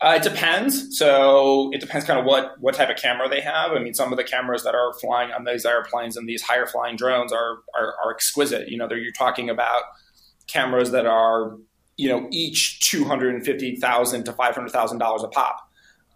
Uh, 0.00 0.14
it 0.16 0.22
depends. 0.22 0.96
So 0.96 1.70
it 1.72 1.80
depends 1.80 2.06
kind 2.06 2.20
of 2.20 2.24
what 2.24 2.60
what 2.60 2.74
type 2.74 2.88
of 2.88 2.96
camera 2.96 3.28
they 3.28 3.40
have. 3.40 3.72
I 3.72 3.80
mean, 3.80 3.94
some 3.94 4.12
of 4.12 4.16
the 4.16 4.24
cameras 4.24 4.62
that 4.62 4.74
are 4.74 4.92
flying 5.00 5.32
on 5.32 5.44
these 5.44 5.66
airplanes 5.66 6.16
and 6.16 6.28
these 6.28 6.42
higher 6.42 6.66
flying 6.66 6.96
drones 6.96 7.32
are 7.32 7.58
are, 7.76 7.94
are 8.04 8.12
exquisite. 8.14 8.68
You 8.68 8.78
know, 8.78 8.88
you're 8.90 9.12
talking 9.12 9.50
about 9.50 9.82
cameras 10.46 10.92
that 10.92 11.06
are 11.06 11.56
you 11.96 12.08
know 12.08 12.28
each 12.30 12.80
two 12.88 13.04
hundred 13.04 13.34
and 13.34 13.44
fifty 13.44 13.74
thousand 13.76 14.24
to 14.24 14.32
five 14.32 14.54
hundred 14.54 14.70
thousand 14.70 14.98
dollars 14.98 15.24
a 15.24 15.28
pop. 15.28 15.68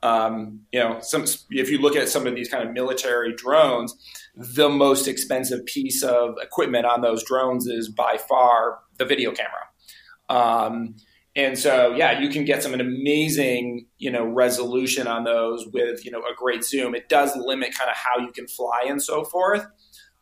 Um, 0.05 0.61
you 0.73 0.79
know, 0.79 0.99
some 1.01 1.25
if 1.51 1.69
you 1.69 1.79
look 1.79 1.97
at 1.97 2.09
some 2.09 2.27
of 2.27 2.37
these 2.37 2.49
kind 2.49 2.67
of 2.67 2.73
military 2.73 3.35
drones, 3.35 3.97
the 4.37 4.69
most 4.69 5.09
expensive 5.09 5.67
piece 5.67 6.05
of 6.05 6.37
equipment 6.41 6.87
on 6.87 7.01
those 7.01 7.25
drones 7.25 7.67
is 7.67 7.89
by 7.89 8.17
far 8.29 8.79
the 8.99 9.05
video 9.05 9.33
camera. 9.33 9.67
Um, 10.29 10.95
and 11.35 11.59
so, 11.59 11.95
yeah, 11.95 12.21
you 12.21 12.29
can 12.29 12.45
get 12.45 12.63
some 12.63 12.75
an 12.75 12.81
amazing, 12.81 13.87
you 13.99 14.11
know, 14.11 14.25
resolution 14.25 15.07
on 15.07 15.25
those 15.25 15.67
with, 15.73 16.05
you 16.05 16.11
know, 16.11 16.21
a 16.21 16.35
great 16.37 16.63
zoom. 16.63 16.95
It 16.95 17.09
does 17.09 17.35
limit 17.37 17.75
kind 17.75 17.89
of 17.89 17.97
how 17.97 18.19
you 18.19 18.33
can 18.33 18.47
fly 18.47 18.83
and 18.87 19.03
so 19.03 19.25
forth. 19.25 19.67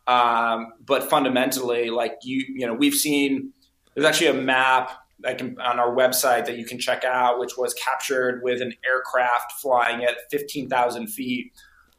Um, 0.07 0.67
but 0.85 1.09
fundamentally, 1.09 1.89
like 1.89 2.15
you, 2.23 2.45
you 2.55 2.65
know, 2.65 2.73
we've 2.73 2.93
seen 2.93 3.51
there's 3.93 4.05
actually 4.05 4.27
a 4.27 4.41
map 4.41 4.91
that 5.19 5.37
can, 5.37 5.59
on 5.59 5.79
our 5.79 5.93
website 5.93 6.45
that 6.45 6.57
you 6.57 6.65
can 6.65 6.79
check 6.79 7.03
out, 7.03 7.39
which 7.39 7.57
was 7.57 7.73
captured 7.73 8.41
with 8.43 8.61
an 8.61 8.73
aircraft 8.85 9.51
flying 9.61 10.03
at 10.03 10.15
15,000 10.31 11.07
feet 11.07 11.51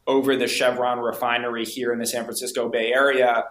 over 0.07 0.37
the 0.37 0.49
Chevron 0.49 0.99
refinery 0.99 1.65
here 1.65 1.93
in 1.93 1.99
the 1.99 2.07
San 2.07 2.25
Francisco 2.25 2.69
Bay 2.69 2.93
Area 2.93 3.45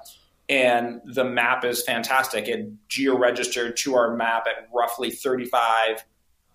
and 0.51 1.00
the 1.05 1.24
map 1.24 1.63
is 1.63 1.81
fantastic. 1.81 2.50
It 2.50 2.70
geo-registered 2.89 3.77
to 3.77 3.96
our 3.96 4.15
map 4.17 4.48
at 4.48 4.67
roughly 4.75 5.10
35 5.10 6.03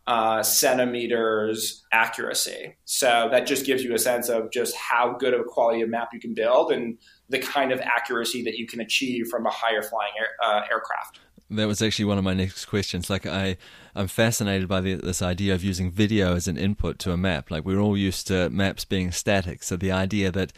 uh, 0.07 0.43
centimeters 0.43 1.83
accuracy. 1.93 2.76
So 2.85 3.29
that 3.33 3.47
just 3.47 3.65
gives 3.65 3.83
you 3.83 3.95
a 3.95 3.99
sense 3.99 4.29
of 4.29 4.53
just 4.53 4.76
how 4.76 5.17
good 5.19 5.33
of 5.33 5.41
a 5.41 5.45
quality 5.45 5.81
of 5.81 5.88
map 5.88 6.11
you 6.12 6.21
can 6.21 6.35
build 6.35 6.71
and 6.73 6.99
the 7.31 7.38
kind 7.38 7.73
of 7.73 7.81
accuracy 7.81 8.45
that 8.45 8.59
you 8.59 8.67
can 8.67 8.81
achieve 8.81 9.29
from 9.29 9.47
a 9.47 9.50
higher 9.50 9.83
flying 9.83 10.12
air, 10.19 10.29
uh, 10.45 10.61
aircraft. 10.71 11.21
That 11.49 11.67
was 11.67 11.81
actually 11.81 12.05
one 12.05 12.19
of 12.19 12.25
my 12.25 12.35
next 12.35 12.67
questions. 12.67 13.09
Like 13.09 13.25
I, 13.25 13.57
I'm 13.95 14.09
fascinated 14.09 14.69
by 14.69 14.83
the, 14.83 14.97
this 14.97 15.23
idea 15.23 15.55
of 15.55 15.65
using 15.65 15.91
video 15.91 16.35
as 16.37 16.47
an 16.49 16.59
input 16.59 16.99
to 17.00 17.12
a 17.12 17.17
map. 17.17 17.50
Like 17.50 17.65
we're 17.65 17.81
all 17.81 17.97
used 17.97 18.26
to 18.26 18.50
maps 18.50 18.85
being 18.85 19.11
static, 19.11 19.62
so 19.62 19.76
the 19.76 19.93
idea 19.93 20.31
that 20.33 20.53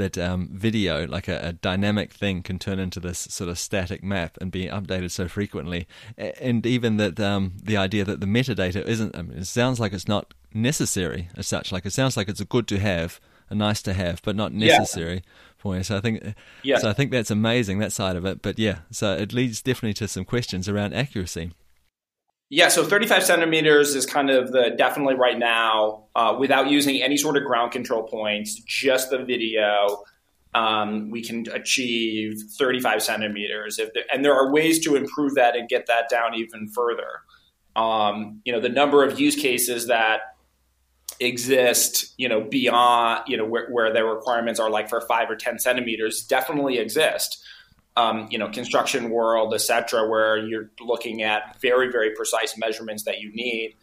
that 0.00 0.18
um, 0.18 0.48
video, 0.52 1.06
like 1.06 1.28
a, 1.28 1.38
a, 1.42 1.52
dynamic 1.52 2.12
thing, 2.12 2.42
can 2.42 2.58
turn 2.58 2.78
into 2.78 2.98
this 2.98 3.18
sort 3.18 3.48
of 3.48 3.58
static 3.58 4.02
map 4.02 4.36
and 4.40 4.50
be 4.50 4.66
updated 4.66 5.10
so 5.10 5.28
frequently. 5.28 5.86
And 6.16 6.66
even 6.66 6.96
that 6.96 7.20
um, 7.20 7.52
the 7.62 7.76
idea 7.76 8.04
that 8.04 8.20
the 8.20 8.26
metadata 8.26 8.84
isn't, 8.86 9.16
I 9.16 9.22
mean, 9.22 9.38
it 9.38 9.46
sounds 9.46 9.78
like 9.78 9.92
it's 9.92 10.08
not 10.08 10.34
necessary 10.52 11.28
as 11.36 11.46
such. 11.46 11.70
Like 11.70 11.86
it 11.86 11.92
sounds 11.92 12.16
like 12.16 12.28
it's 12.28 12.40
a 12.40 12.44
good 12.44 12.66
to 12.68 12.78
have, 12.78 13.20
a 13.48 13.54
nice 13.54 13.82
to 13.82 13.92
have, 13.92 14.20
but 14.22 14.36
not 14.36 14.52
necessary 14.52 15.14
yeah. 15.14 15.20
for 15.56 15.76
you. 15.76 15.82
So 15.82 15.96
I 15.96 16.00
think, 16.00 16.34
yeah. 16.62 16.78
so 16.78 16.90
I 16.90 16.92
think 16.92 17.10
that's 17.10 17.30
amazing 17.30 17.78
that 17.78 17.92
side 17.92 18.16
of 18.16 18.24
it. 18.24 18.42
But 18.42 18.58
yeah, 18.58 18.80
so 18.90 19.14
it 19.14 19.32
leads 19.32 19.62
definitely 19.62 19.94
to 19.94 20.08
some 20.08 20.24
questions 20.24 20.68
around 20.68 20.94
accuracy. 20.94 21.52
Yeah, 22.52 22.66
so 22.66 22.84
35 22.84 23.22
centimeters 23.22 23.94
is 23.94 24.06
kind 24.06 24.28
of 24.28 24.50
the 24.50 24.74
definitely 24.76 25.14
right 25.14 25.38
now, 25.38 26.06
uh, 26.16 26.36
without 26.38 26.68
using 26.68 27.00
any 27.00 27.16
sort 27.16 27.36
of 27.36 27.44
ground 27.44 27.70
control 27.70 28.02
points, 28.02 28.56
just 28.66 29.10
the 29.10 29.18
video. 29.18 30.02
Um, 30.52 31.10
we 31.10 31.22
can 31.22 31.46
achieve 31.52 32.42
35 32.58 33.04
centimeters, 33.04 33.76
there, 33.76 34.04
and 34.12 34.24
there 34.24 34.34
are 34.34 34.52
ways 34.52 34.84
to 34.84 34.96
improve 34.96 35.36
that 35.36 35.54
and 35.54 35.68
get 35.68 35.86
that 35.86 36.08
down 36.10 36.34
even 36.34 36.66
further. 36.68 37.20
Um, 37.76 38.40
you 38.44 38.52
know, 38.52 38.58
the 38.58 38.68
number 38.68 39.04
of 39.04 39.20
use 39.20 39.36
cases 39.36 39.86
that 39.86 40.22
exist, 41.20 42.14
you 42.16 42.28
know, 42.28 42.40
beyond, 42.40 43.22
you 43.28 43.36
know, 43.36 43.44
where, 43.44 43.68
where 43.70 43.92
their 43.92 44.06
requirements 44.06 44.58
are 44.58 44.70
like 44.70 44.88
for 44.88 45.00
five 45.02 45.30
or 45.30 45.36
10 45.36 45.60
centimeters 45.60 46.24
definitely 46.24 46.78
exist 46.78 47.44
um, 47.96 48.28
you 48.30 48.38
know, 48.38 48.48
construction 48.48 49.10
world, 49.10 49.52
et 49.54 49.60
cetera, 49.60 50.08
where 50.08 50.36
you're 50.36 50.70
looking 50.80 51.22
at 51.22 51.60
very, 51.60 51.90
very 51.90 52.14
precise 52.14 52.56
measurements 52.56 53.04
that 53.04 53.20
you 53.20 53.32
need. 53.34 53.76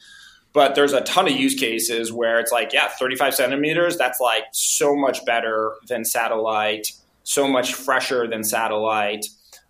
But 0.54 0.76
there's 0.76 0.94
a 0.94 1.02
ton 1.02 1.28
of 1.28 1.34
use 1.34 1.56
cases 1.56 2.12
where 2.12 2.40
it's 2.40 2.52
like, 2.52 2.74
yeah, 2.74 2.88
35 2.88 3.36
centimeters, 3.36 3.98
that's 3.98 4.20
like 4.20 4.44
so 4.54 4.96
much 4.96 5.24
better 5.26 5.74
than 5.88 6.06
satellite, 6.06 6.88
so 7.24 7.48
much 7.48 7.74
fresher 7.74 8.28
than 8.28 8.44
satellite. 8.44 9.26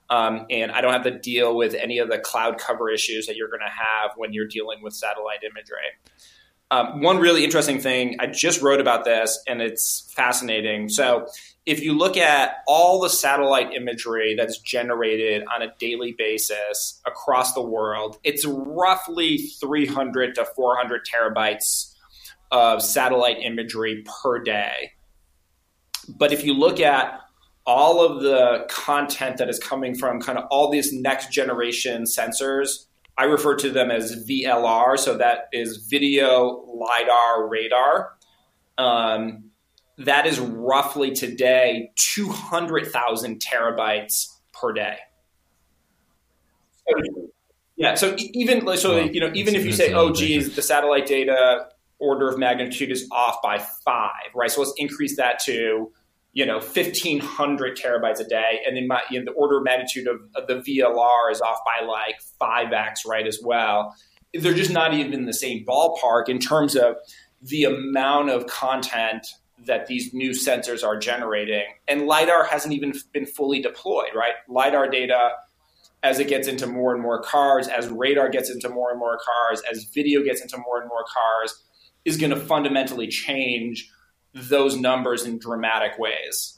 Um, 0.10 0.46
and 0.50 0.72
I 0.72 0.79
don't 0.82 0.94
have 0.94 1.03
to 1.03 1.20
deal 1.20 1.58
with 1.58 1.74
any 1.74 1.98
of 1.98 2.10
the 2.10 2.20
cloud 2.20 2.58
cover 2.58 2.89
issues 2.89 3.27
that 3.27 3.36
you're 3.36 3.50
going 3.50 3.60
to 3.60 3.65
have 3.65 4.12
when 4.15 4.32
you're 4.32 4.48
dealing 4.48 4.82
with 4.82 4.94
satellite 4.94 5.39
imagery. 5.44 5.77
Um, 6.69 7.01
one 7.01 7.19
really 7.19 7.45
interesting 7.45 7.79
thing, 7.79 8.17
I 8.19 8.27
just 8.27 8.62
wrote 8.62 8.81
about 8.81 9.05
this 9.05 9.41
and 9.47 9.62
it's 9.62 10.12
fascinating. 10.13 10.89
So, 10.89 11.27
if 11.65 11.81
you 11.81 11.93
look 11.93 12.15
at 12.15 12.59
all 12.65 13.01
the 13.01 13.09
satellite 13.09 13.74
imagery 13.74 14.36
that's 14.36 14.57
generated 14.59 15.43
on 15.53 15.62
a 15.62 15.74
daily 15.79 16.15
basis 16.17 17.01
across 17.05 17.53
the 17.53 17.62
world, 17.62 18.17
it's 18.24 18.45
roughly 18.45 19.38
300 19.38 20.36
to 20.36 20.45
400 20.45 21.01
terabytes 21.05 21.93
of 22.51 22.81
satellite 22.81 23.39
imagery 23.41 24.05
per 24.05 24.39
day. 24.39 24.93
But 26.07 26.31
if 26.31 26.45
you 26.45 26.53
look 26.53 26.79
at 26.79 27.19
all 27.65 28.01
of 28.03 28.24
the 28.24 28.65
content 28.69 29.38
that 29.38 29.50
is 29.50 29.59
coming 29.59 29.93
from 29.93 30.21
kind 30.21 30.38
of 30.38 30.45
all 30.50 30.71
these 30.71 30.93
next 30.93 31.31
generation 31.33 32.03
sensors, 32.03 32.86
I 33.17 33.24
refer 33.24 33.55
to 33.55 33.71
them 33.71 33.89
as 33.89 34.27
VLR, 34.27 34.97
so 34.97 35.17
that 35.17 35.50
is 35.51 35.88
video, 35.89 36.63
LIDAR, 36.67 37.47
radar. 37.47 38.12
Um, 38.77 39.45
that 39.97 40.27
is 40.27 40.39
roughly 40.39 41.12
today 41.12 41.91
200,000 41.95 43.41
terabytes 43.41 44.27
per 44.53 44.71
day. 44.71 44.97
yeah, 47.75 47.95
so 47.95 48.15
even 48.17 48.77
so, 48.77 48.97
you 48.97 49.19
know, 49.19 49.31
even 49.33 49.55
if 49.55 49.65
you 49.65 49.74
say, 49.74 49.93
"Oh, 49.93 50.12
geez, 50.12 50.55
the 50.55 50.62
satellite 50.62 51.07
data 51.07 51.67
order 52.00 52.29
of 52.29 52.38
magnitude 52.38 52.91
is 52.91 53.07
off 53.12 53.41
by 53.41 53.57
five, 53.83 54.31
right?" 54.36 54.51
So 54.51 54.62
let's 54.62 54.74
increase 54.77 55.17
that 55.17 55.39
to 55.45 55.91
you 56.38 56.46
know 56.46 56.58
1500 56.58 57.75
terabytes 57.75 58.20
a 58.20 58.24
day 58.24 58.60
and 58.65 58.77
then 58.77 58.86
my, 58.88 59.01
you 59.10 59.17
know, 59.17 59.25
the 59.25 59.32
order 59.32 59.58
of 59.58 59.63
magnitude 59.63 60.08
of, 60.08 60.22
of, 60.36 60.46
the 60.46 60.53
vlr 60.56 61.32
is 61.32 61.41
off 61.41 61.58
by 61.65 61.84
like 61.84 62.22
5x 62.39 63.08
right 63.08 63.25
as 63.25 63.39
well 63.44 63.96
they're 64.36 64.53
just 64.53 64.72
not 64.72 64.94
even 64.94 65.13
in 65.13 65.25
the 65.25 65.34
same 65.34 65.65
ballpark 65.65 66.29
in 66.29 66.38
terms 66.38 66.75
of 66.75 66.96
the 67.41 67.63
amount 67.63 68.29
of 68.29 68.46
content 68.46 69.25
that 69.65 69.88
these 69.88 70.13
new 70.13 70.32
sensors 70.32 70.84
are 70.84 70.98
generating. 70.98 71.63
And 71.88 72.06
LiDAR 72.06 72.46
hasn't 72.46 72.74
even 72.74 72.94
been 73.12 73.25
fully 73.25 73.62
deployed, 73.62 74.10
right? 74.15 74.34
LiDAR 74.48 74.89
data, 74.89 75.32
as 76.03 76.20
it 76.20 76.27
gets 76.27 76.48
into 76.48 76.67
more 76.67 76.94
and 76.94 77.01
more 77.01 77.22
cars, 77.22 77.67
as 77.67 77.88
radar 77.88 78.29
gets 78.29 78.51
into 78.51 78.70
more 78.70 78.91
and 78.91 79.00
more 79.00 79.17
cars, 79.17 79.62
as 79.72 79.86
video 79.86 80.24
gets 80.24 80.41
into 80.41 80.58
more 80.58 80.79
and 80.79 80.88
more 80.88 81.06
cars, 81.12 81.63
is 82.06 82.17
going 82.17 82.29
to 82.29 82.39
fundamentally 82.39 83.08
change 83.08 83.89
those 84.41 84.77
numbers 84.77 85.25
in 85.25 85.39
dramatic 85.39 85.98
ways. 85.98 86.58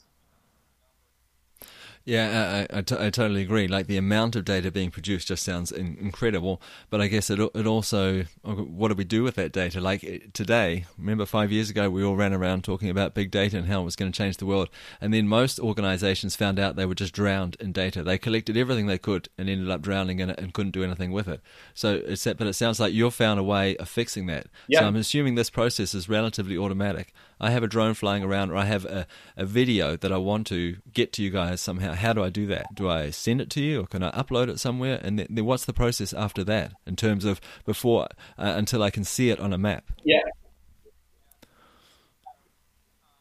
Yeah, 2.10 2.66
I, 2.72 2.80
I, 2.80 2.82
t- 2.82 2.96
I 2.98 3.12
totally 3.12 3.44
agree. 3.44 3.68
Like 3.68 3.86
the 3.86 3.98
amount 3.98 4.36
of 4.36 4.44
data 4.44 4.72
being 4.72 4.90
produced 4.90 5.28
just 5.28 5.44
sounds 5.44 5.72
in- 5.72 5.96
incredible. 6.02 6.60
But 6.90 7.02
I 7.02 7.08
guess 7.08 7.30
it 7.30 7.40
it 7.40 7.68
also 7.68 8.24
what 8.44 8.88
do 8.88 8.96
we 8.96 9.04
do 9.04 9.22
with 9.22 9.36
that 9.36 9.52
data? 9.52 9.80
Like 9.80 10.32
today, 10.34 10.86
remember 10.98 11.28
five 11.28 11.52
years 11.52 11.70
ago 11.70 11.88
we 11.88 12.04
all 12.04 12.16
ran 12.16 12.34
around 12.34 12.64
talking 12.64 12.90
about 12.90 13.14
big 13.14 13.30
data 13.30 13.60
and 13.60 13.68
how 13.68 13.82
it 13.82 13.86
was 13.86 13.96
going 13.96 14.12
to 14.12 14.18
change 14.18 14.38
the 14.38 14.48
world, 14.48 14.70
and 15.00 15.14
then 15.14 15.28
most 15.28 15.60
organizations 15.60 16.36
found 16.36 16.58
out 16.58 16.76
they 16.76 16.88
were 16.88 16.96
just 16.96 17.14
drowned 17.14 17.58
in 17.60 17.72
data. 17.72 18.02
They 18.02 18.18
collected 18.18 18.58
everything 18.58 18.88
they 18.88 18.98
could 18.98 19.30
and 19.38 19.48
ended 19.48 19.70
up 19.70 19.84
drowning 19.84 20.20
in 20.20 20.32
it 20.32 20.40
and 20.40 20.52
couldn't 20.52 20.72
do 20.72 20.84
anything 20.84 21.12
with 21.12 21.28
it. 21.28 21.42
So 21.76 22.02
it's 22.04 22.24
but 22.24 22.48
it 22.48 22.54
sounds 22.54 22.80
like 22.80 22.92
you've 22.92 23.14
found 23.14 23.40
a 23.40 23.44
way 23.44 23.78
of 23.78 23.88
fixing 23.88 24.26
that. 24.28 24.48
Yeah. 24.68 24.80
So 24.80 24.88
I'm 24.88 24.96
assuming 24.96 25.36
this 25.36 25.52
process 25.52 25.94
is 25.94 26.10
relatively 26.10 26.58
automatic. 26.58 27.14
I 27.39 27.51
have 27.51 27.63
a 27.63 27.67
drone 27.67 27.93
flying 27.93 28.24
around, 28.24 28.51
or 28.51 28.55
I 28.55 28.65
have 28.65 28.86
a, 28.86 29.08
a 29.38 29.46
video 29.46 29.96
that 29.96 30.12
I 30.12 30.17
want 30.17 30.48
to 30.48 30.77
get 30.93 31.13
to 31.13 31.24
you 31.24 31.29
guys 31.29 31.62
somehow. 31.62 31.93
How 31.93 32.13
do 32.13 32.24
I 32.24 32.29
do 32.29 32.46
that? 32.48 32.75
Do 32.75 32.89
I 32.89 33.10
send 33.10 33.41
it 33.41 33.50
to 33.51 33.62
you, 33.62 33.81
or 33.81 33.88
can 33.88 34.03
I 34.03 34.12
upload 34.12 34.50
it 34.50 34.60
somewhere? 34.60 35.00
And 35.01 35.19
then, 35.19 35.27
then 35.29 35.46
what's 35.46 35.65
the 35.65 35.74
process 35.74 36.13
after 36.13 36.43
that 36.46 36.74
in 36.86 36.96
terms 36.96 37.25
of 37.25 37.39
before 37.65 38.08
uh, 38.38 38.53
until 38.58 38.84
I 38.84 38.89
can 38.89 39.03
see 39.03 39.29
it 39.29 39.39
on 39.39 39.53
a 39.53 39.58
map? 39.58 39.91
Yeah. 40.03 40.19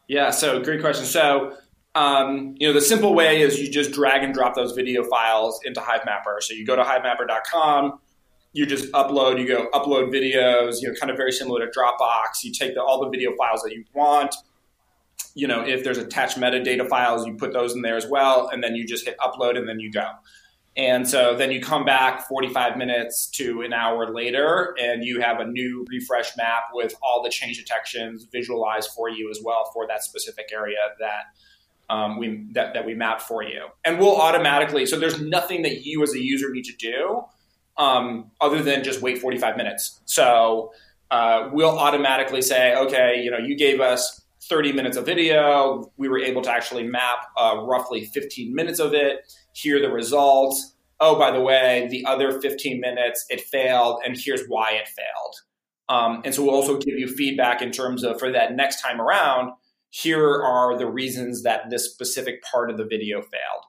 Yeah. 0.07 0.31
So 0.31 0.61
great 0.61 0.81
question. 0.81 1.05
So. 1.05 1.55
Um, 1.95 2.55
you 2.59 2.67
know, 2.67 2.73
the 2.73 2.81
simple 2.81 3.15
way 3.15 3.41
is 3.41 3.59
you 3.59 3.69
just 3.69 3.91
drag 3.91 4.23
and 4.23 4.31
drop 4.31 4.55
those 4.55 4.73
video 4.73 5.03
files 5.03 5.59
into 5.65 5.81
HiveMapper. 5.81 6.41
So 6.41 6.53
you 6.53 6.63
go 6.63 6.75
to 6.75 6.83
hivemapper.com, 6.83 7.99
you 8.53 8.65
just 8.65 8.91
upload, 8.93 9.39
you 9.39 9.47
go 9.47 9.69
upload 9.73 10.11
videos, 10.11 10.81
you 10.81 10.87
know, 10.87 10.93
kind 10.99 11.11
of 11.11 11.17
very 11.17 11.31
similar 11.31 11.65
to 11.65 11.79
Dropbox. 11.79 12.43
You 12.43 12.51
take 12.51 12.73
the, 12.73 12.81
all 12.81 12.99
the 13.03 13.09
video 13.09 13.35
files 13.35 13.61
that 13.61 13.73
you 13.73 13.85
want. 13.93 14.35
You 15.35 15.47
know, 15.47 15.63
if 15.63 15.83
there's 15.83 15.99
attached 15.99 16.37
metadata 16.37 16.87
files, 16.87 17.27
you 17.27 17.35
put 17.35 17.53
those 17.53 17.75
in 17.75 17.81
there 17.83 17.95
as 17.95 18.07
well, 18.07 18.49
and 18.49 18.63
then 18.63 18.75
you 18.75 18.87
just 18.87 19.05
hit 19.05 19.17
upload 19.19 19.57
and 19.57 19.69
then 19.69 19.79
you 19.79 19.91
go. 19.91 20.07
And 20.75 21.07
so 21.07 21.35
then 21.35 21.51
you 21.51 21.61
come 21.61 21.83
back 21.83 22.27
45 22.27 22.77
minutes 22.77 23.27
to 23.31 23.61
an 23.61 23.73
hour 23.73 24.13
later, 24.13 24.75
and 24.81 25.03
you 25.03 25.21
have 25.21 25.39
a 25.39 25.45
new 25.45 25.85
refresh 25.89 26.35
map 26.37 26.63
with 26.73 26.95
all 27.03 27.21
the 27.21 27.29
change 27.29 27.57
detections 27.57 28.25
visualized 28.31 28.89
for 28.95 29.09
you 29.09 29.29
as 29.29 29.39
well 29.43 29.69
for 29.73 29.87
that 29.87 30.03
specific 30.03 30.49
area 30.51 30.77
that 30.99 31.93
um, 31.93 32.17
we 32.17 32.45
that, 32.53 32.73
that 32.73 32.85
we 32.85 32.93
map 32.93 33.21
for 33.21 33.43
you. 33.43 33.67
And 33.83 33.99
we'll 33.99 34.15
automatically. 34.15 34.85
So 34.85 34.97
there's 34.97 35.19
nothing 35.19 35.63
that 35.63 35.85
you 35.85 36.01
as 36.01 36.13
a 36.13 36.21
user 36.21 36.49
need 36.51 36.65
to 36.65 36.75
do 36.75 37.25
um, 37.79 38.29
other 38.41 38.61
than 38.61 38.83
just 38.83 39.01
wait 39.01 39.17
45 39.17 39.57
minutes. 39.57 40.01
So 40.05 40.71
uh, 41.09 41.49
we'll 41.51 41.79
automatically 41.79 42.41
say, 42.41 42.75
okay, 42.75 43.21
you 43.23 43.31
know, 43.31 43.39
you 43.39 43.55
gave 43.55 43.79
us 43.79 44.21
30 44.43 44.73
minutes 44.73 44.97
of 44.97 45.05
video. 45.05 45.91
We 45.97 46.09
were 46.09 46.19
able 46.19 46.41
to 46.43 46.51
actually 46.51 46.83
map 46.83 47.27
uh, 47.37 47.61
roughly 47.63 48.05
15 48.05 48.53
minutes 48.53 48.79
of 48.79 48.93
it. 48.93 49.33
Here 49.53 49.77
are 49.77 49.81
the 49.81 49.89
results. 49.89 50.75
Oh, 50.99 51.17
by 51.17 51.31
the 51.31 51.39
way, 51.39 51.87
the 51.89 52.05
other 52.05 52.39
15 52.41 52.81
minutes 52.81 53.25
it 53.29 53.41
failed, 53.41 54.01
and 54.05 54.17
here's 54.17 54.45
why 54.47 54.71
it 54.71 54.87
failed. 54.87 55.35
Um, 55.87 56.21
and 56.25 56.35
so 56.35 56.43
we'll 56.43 56.53
also 56.53 56.77
give 56.77 56.99
you 56.99 57.07
feedback 57.07 57.61
in 57.61 57.71
terms 57.71 58.03
of 58.03 58.19
for 58.19 58.31
that 58.31 58.53
next 58.55 58.81
time 58.81 58.99
around. 58.99 59.53
Here 59.91 60.43
are 60.43 60.77
the 60.77 60.85
reasons 60.85 61.43
that 61.43 61.69
this 61.69 61.91
specific 61.91 62.43
part 62.43 62.69
of 62.69 62.77
the 62.77 62.85
video 62.85 63.21
failed. 63.21 63.63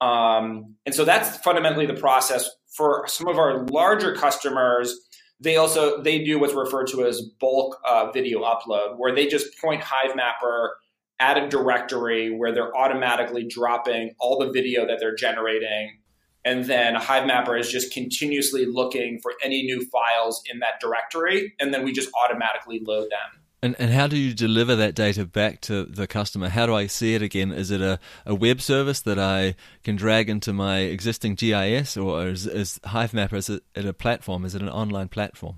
Um, 0.00 0.76
and 0.86 0.94
so 0.94 1.04
that's 1.04 1.36
fundamentally 1.38 1.86
the 1.86 1.94
process 1.94 2.48
for 2.70 3.06
some 3.06 3.28
of 3.28 3.38
our 3.38 3.64
larger 3.66 4.14
customers. 4.14 4.98
They 5.40 5.56
also 5.56 6.02
they 6.02 6.22
do 6.22 6.38
what's 6.38 6.54
referred 6.54 6.88
to 6.88 7.06
as 7.06 7.22
bulk 7.40 7.78
uh, 7.88 8.10
video 8.12 8.40
upload, 8.40 8.98
where 8.98 9.14
they 9.14 9.26
just 9.26 9.58
point 9.58 9.82
HiveMapper 9.82 10.68
at 11.18 11.36
a 11.36 11.48
directory 11.48 12.34
where 12.34 12.52
they're 12.52 12.74
automatically 12.76 13.44
dropping 13.44 14.14
all 14.18 14.38
the 14.38 14.50
video 14.50 14.86
that 14.86 14.98
they're 15.00 15.14
generating, 15.14 15.98
and 16.44 16.64
then 16.66 16.94
HiveMapper 16.94 17.58
is 17.58 17.70
just 17.70 17.92
continuously 17.92 18.66
looking 18.66 19.18
for 19.22 19.32
any 19.42 19.62
new 19.62 19.84
files 19.86 20.42
in 20.50 20.60
that 20.60 20.80
directory, 20.80 21.54
and 21.58 21.72
then 21.72 21.84
we 21.84 21.92
just 21.92 22.10
automatically 22.14 22.80
load 22.84 23.10
them. 23.10 23.39
And 23.62 23.76
and 23.78 23.90
how 23.92 24.06
do 24.06 24.16
you 24.16 24.32
deliver 24.32 24.74
that 24.76 24.94
data 24.94 25.26
back 25.26 25.60
to 25.62 25.84
the 25.84 26.06
customer? 26.06 26.48
How 26.48 26.64
do 26.64 26.74
I 26.74 26.86
see 26.86 27.14
it 27.14 27.20
again? 27.20 27.52
Is 27.52 27.70
it 27.70 27.82
a, 27.82 27.98
a 28.24 28.34
web 28.34 28.60
service 28.62 29.00
that 29.02 29.18
I 29.18 29.54
can 29.84 29.96
drag 29.96 30.30
into 30.30 30.54
my 30.54 30.78
existing 30.78 31.34
GIS, 31.34 31.96
or 31.96 32.28
is, 32.28 32.46
is 32.46 32.80
HiveMapper 32.84 33.34
is 33.34 33.50
it 33.50 33.62
a 33.76 33.92
platform? 33.92 34.46
Is 34.46 34.54
it 34.54 34.62
an 34.62 34.70
online 34.70 35.08
platform? 35.08 35.56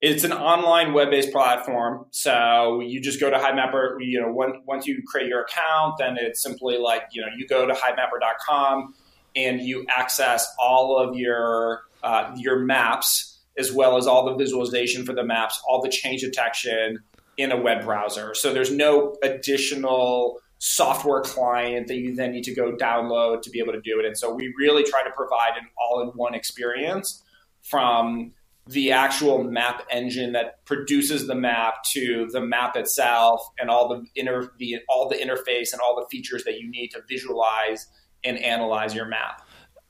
It's 0.00 0.22
an 0.22 0.32
online 0.32 0.92
web-based 0.92 1.32
platform. 1.32 2.06
So 2.12 2.80
you 2.86 3.00
just 3.00 3.18
go 3.18 3.30
to 3.30 3.36
HiveMapper. 3.36 3.96
You 3.98 4.20
know, 4.20 4.32
once 4.32 4.58
once 4.64 4.86
you 4.86 5.02
create 5.04 5.26
your 5.26 5.42
account, 5.42 5.94
then 5.98 6.16
it's 6.20 6.40
simply 6.40 6.78
like 6.78 7.02
you 7.10 7.22
know 7.22 7.28
you 7.36 7.48
go 7.48 7.66
to 7.66 7.74
HiveMapper.com 7.74 8.94
and 9.34 9.60
you 9.60 9.86
access 9.88 10.54
all 10.56 10.96
of 10.98 11.16
your 11.16 11.82
uh, 12.04 12.32
your 12.36 12.60
maps 12.60 13.27
as 13.58 13.72
well 13.72 13.96
as 13.96 14.06
all 14.06 14.24
the 14.24 14.34
visualization 14.34 15.04
for 15.04 15.12
the 15.12 15.24
maps, 15.24 15.60
all 15.68 15.82
the 15.82 15.88
change 15.88 16.22
detection 16.22 17.00
in 17.36 17.52
a 17.52 17.56
web 17.56 17.84
browser. 17.84 18.34
So 18.34 18.52
there's 18.52 18.72
no 18.72 19.16
additional 19.22 20.38
software 20.58 21.22
client 21.22 21.86
that 21.88 21.96
you 21.96 22.14
then 22.14 22.32
need 22.32 22.44
to 22.44 22.54
go 22.54 22.72
download 22.72 23.42
to 23.42 23.50
be 23.50 23.60
able 23.60 23.72
to 23.72 23.80
do 23.80 24.00
it. 24.00 24.06
And 24.06 24.16
so 24.16 24.32
we 24.32 24.52
really 24.58 24.82
try 24.82 25.02
to 25.04 25.10
provide 25.10 25.56
an 25.56 25.66
all 25.78 26.02
in 26.02 26.08
one 26.08 26.34
experience 26.34 27.22
from 27.62 28.32
the 28.66 28.92
actual 28.92 29.42
map 29.44 29.86
engine 29.90 30.32
that 30.32 30.64
produces 30.66 31.26
the 31.26 31.34
map 31.34 31.74
to 31.92 32.28
the 32.32 32.40
map 32.40 32.76
itself 32.76 33.40
and 33.58 33.70
all 33.70 33.88
the 33.88 34.04
inner 34.14 34.52
the 34.58 34.76
all 34.88 35.08
the 35.08 35.16
interface 35.16 35.72
and 35.72 35.80
all 35.80 35.96
the 35.96 36.06
features 36.10 36.44
that 36.44 36.60
you 36.60 36.70
need 36.70 36.88
to 36.88 37.00
visualize 37.08 37.86
and 38.24 38.36
analyze 38.38 38.94
your 38.94 39.06
map 39.06 39.42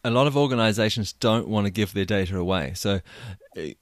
a 0.05 0.11
lot 0.11 0.27
of 0.27 0.37
organizations 0.37 1.13
don't 1.13 1.49
want 1.49 1.67
to 1.67 1.71
give 1.71 1.93
their 1.93 2.05
data 2.05 2.39
away. 2.39 2.73
So, 2.75 3.01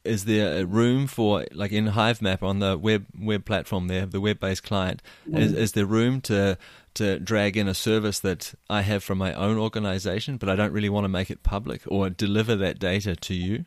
is 0.05 0.25
there 0.25 0.61
a 0.61 0.65
room 0.65 1.07
for, 1.07 1.47
like 1.53 1.73
in 1.73 1.89
Hive 1.89 2.23
Map 2.23 2.43
on 2.43 2.59
the 2.59 2.77
web 2.77 3.07
web 3.19 3.45
platform 3.45 3.89
there, 3.89 4.07
the 4.07 4.21
web 4.21 4.41
based 4.41 4.63
client, 4.63 5.03
mm-hmm. 5.29 5.39
is, 5.39 5.53
is 5.53 5.73
there 5.73 5.87
room 5.87 6.21
to 6.23 6.59
to 6.95 7.19
drag 7.19 7.57
in 7.57 7.69
a 7.69 7.75
service 7.75 8.21
that 8.21 8.55
I 8.71 8.81
have 8.83 9.05
from 9.05 9.19
my 9.19 9.35
own 9.35 9.59
organization, 9.59 10.39
but 10.39 10.49
I 10.49 10.57
don't 10.57 10.73
really 10.73 10.89
want 10.89 11.05
to 11.05 11.09
make 11.09 11.31
it 11.31 11.43
public 11.43 11.83
or 11.87 12.09
deliver 12.09 12.57
that 12.57 12.79
data 12.79 13.15
to 13.15 13.35
you? 13.35 13.67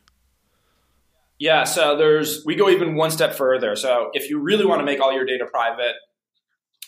Yeah, 1.37 1.63
so 1.63 1.95
there's 1.95 2.43
we 2.45 2.55
go 2.55 2.69
even 2.69 2.95
one 2.95 3.11
step 3.11 3.33
further. 3.33 3.75
So 3.75 4.09
if 4.13 4.29
you 4.29 4.39
really 4.39 4.65
want 4.65 4.79
to 4.79 4.85
make 4.85 4.99
all 4.99 5.13
your 5.13 5.25
data 5.25 5.45
private, 5.45 5.95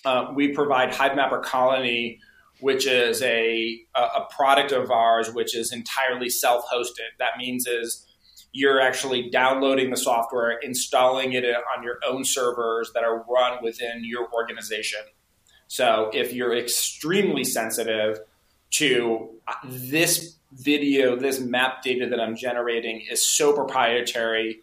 uh, 0.03 0.31
we 0.35 0.49
provide 0.49 0.91
HiveMapper 0.91 1.43
Colony 1.43 2.19
which 2.61 2.85
is 2.85 3.21
a, 3.23 3.79
a 3.95 4.21
product 4.29 4.71
of 4.71 4.91
ours 4.91 5.33
which 5.33 5.55
is 5.55 5.73
entirely 5.73 6.29
self-hosted. 6.29 7.09
That 7.17 7.31
means 7.37 7.65
is 7.65 8.05
you're 8.51 8.81
actually 8.81 9.29
downloading 9.29 9.89
the 9.89 9.97
software, 9.97 10.51
installing 10.59 11.33
it 11.33 11.45
on 11.45 11.83
your 11.83 11.99
own 12.07 12.23
servers 12.23 12.91
that 12.93 13.03
are 13.03 13.23
run 13.29 13.63
within 13.63 14.03
your 14.03 14.31
organization. 14.33 14.99
So 15.67 16.11
if 16.13 16.33
you're 16.33 16.55
extremely 16.55 17.43
sensitive 17.43 18.19
to 18.71 19.29
uh, 19.47 19.53
this 19.63 20.37
video, 20.51 21.15
this 21.15 21.39
map 21.39 21.81
data 21.81 22.07
that 22.09 22.19
I'm 22.19 22.35
generating 22.35 23.05
is 23.09 23.25
so 23.25 23.53
proprietary, 23.53 24.61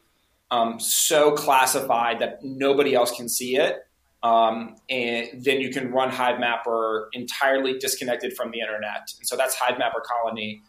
um, 0.50 0.78
so 0.78 1.32
classified 1.32 2.18
that 2.18 2.40
nobody 2.42 2.94
else 2.94 3.16
can 3.16 3.28
see 3.28 3.56
it 3.56 3.88
um, 4.22 4.76
and 4.90 5.28
then 5.44 5.60
you 5.60 5.70
can 5.70 5.92
run 5.92 6.10
HiveMapper 6.10 7.06
entirely 7.12 7.78
disconnected 7.78 8.34
from 8.34 8.50
the 8.50 8.60
internet. 8.60 9.12
And 9.18 9.26
so 9.26 9.36
that's 9.36 9.56
HiveMapper 9.56 10.02
Colony. 10.04 10.62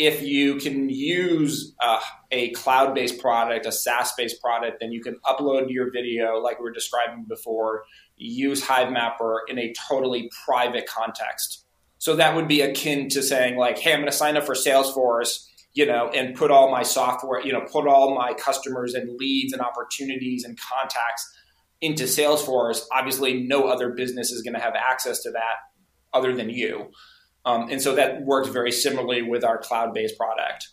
If 0.00 0.22
you 0.22 0.56
can 0.56 0.88
use 0.88 1.74
uh, 1.82 2.00
a 2.30 2.50
cloud 2.52 2.94
based 2.94 3.20
product, 3.20 3.66
a 3.66 3.72
SaaS 3.72 4.12
based 4.16 4.40
product, 4.40 4.78
then 4.80 4.92
you 4.92 5.02
can 5.02 5.16
upload 5.26 5.66
your 5.68 5.92
video, 5.92 6.38
like 6.38 6.58
we 6.58 6.64
were 6.64 6.72
describing 6.72 7.26
before, 7.28 7.84
use 8.16 8.64
HiveMapper 8.64 9.40
in 9.48 9.58
a 9.58 9.74
totally 9.88 10.30
private 10.46 10.86
context. 10.86 11.66
So 11.98 12.16
that 12.16 12.34
would 12.34 12.48
be 12.48 12.62
akin 12.62 13.10
to 13.10 13.22
saying, 13.22 13.58
like, 13.58 13.78
hey, 13.78 13.92
I'm 13.92 13.98
going 13.98 14.10
to 14.10 14.16
sign 14.16 14.38
up 14.38 14.44
for 14.44 14.54
Salesforce 14.54 15.46
you 15.72 15.86
know, 15.86 16.08
and 16.08 16.34
put 16.34 16.50
all 16.50 16.68
my 16.68 16.82
software, 16.82 17.40
you 17.46 17.52
know, 17.52 17.60
put 17.60 17.86
all 17.86 18.12
my 18.12 18.34
customers 18.34 18.94
and 18.94 19.16
leads 19.20 19.52
and 19.52 19.62
opportunities 19.62 20.44
and 20.44 20.58
contacts 20.58 21.32
into 21.80 22.04
Salesforce, 22.04 22.82
obviously 22.92 23.42
no 23.42 23.66
other 23.68 23.90
business 23.90 24.30
is 24.30 24.42
going 24.42 24.54
to 24.54 24.60
have 24.60 24.74
access 24.74 25.22
to 25.22 25.30
that 25.30 25.56
other 26.12 26.34
than 26.34 26.50
you. 26.50 26.90
Um, 27.44 27.68
and 27.70 27.80
so 27.80 27.94
that 27.94 28.22
works 28.22 28.48
very 28.48 28.72
similarly 28.72 29.22
with 29.22 29.44
our 29.44 29.58
cloud 29.58 29.94
based 29.94 30.16
product. 30.16 30.68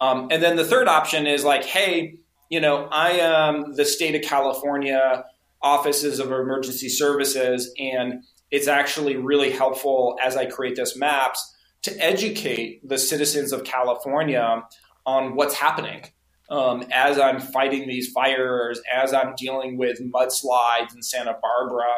Um, 0.00 0.28
and 0.30 0.42
then 0.42 0.56
the 0.56 0.64
third 0.64 0.88
option 0.88 1.26
is 1.26 1.44
like, 1.44 1.64
hey, 1.64 2.16
you 2.48 2.60
know, 2.60 2.88
I 2.90 3.12
am 3.12 3.74
the 3.74 3.84
state 3.84 4.14
of 4.14 4.22
California 4.22 5.24
offices 5.62 6.18
of 6.18 6.26
emergency 6.32 6.88
services, 6.88 7.72
and 7.78 8.24
it's 8.50 8.68
actually 8.68 9.16
really 9.16 9.50
helpful 9.50 10.18
as 10.22 10.36
I 10.36 10.46
create 10.46 10.76
this 10.76 10.96
maps 10.96 11.54
to 11.82 11.96
educate 11.98 12.86
the 12.86 12.98
citizens 12.98 13.52
of 13.52 13.64
California 13.64 14.62
on 15.06 15.34
what's 15.34 15.54
happening 15.54 16.04
um, 16.52 16.84
as 16.92 17.18
I'm 17.18 17.40
fighting 17.40 17.88
these 17.88 18.10
fires, 18.12 18.80
as 18.92 19.14
I'm 19.14 19.34
dealing 19.36 19.78
with 19.78 20.00
mudslides 20.00 20.94
in 20.94 21.02
Santa 21.02 21.36
Barbara, 21.40 21.88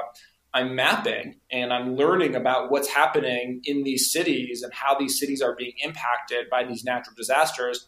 I'm 0.55 0.77
mapping 0.77 1.41
and 1.51 1.73
I'm 1.73 1.97
learning 1.97 2.37
about 2.37 2.71
what's 2.71 2.89
happening 2.89 3.61
in 3.65 3.83
these 3.83 4.13
cities 4.13 4.63
and 4.63 4.73
how 4.73 4.97
these 4.97 5.19
cities 5.19 5.43
are 5.43 5.57
being 5.57 5.73
impacted 5.83 6.49
by 6.49 6.65
these 6.65 6.85
natural 6.85 7.15
disasters. 7.17 7.87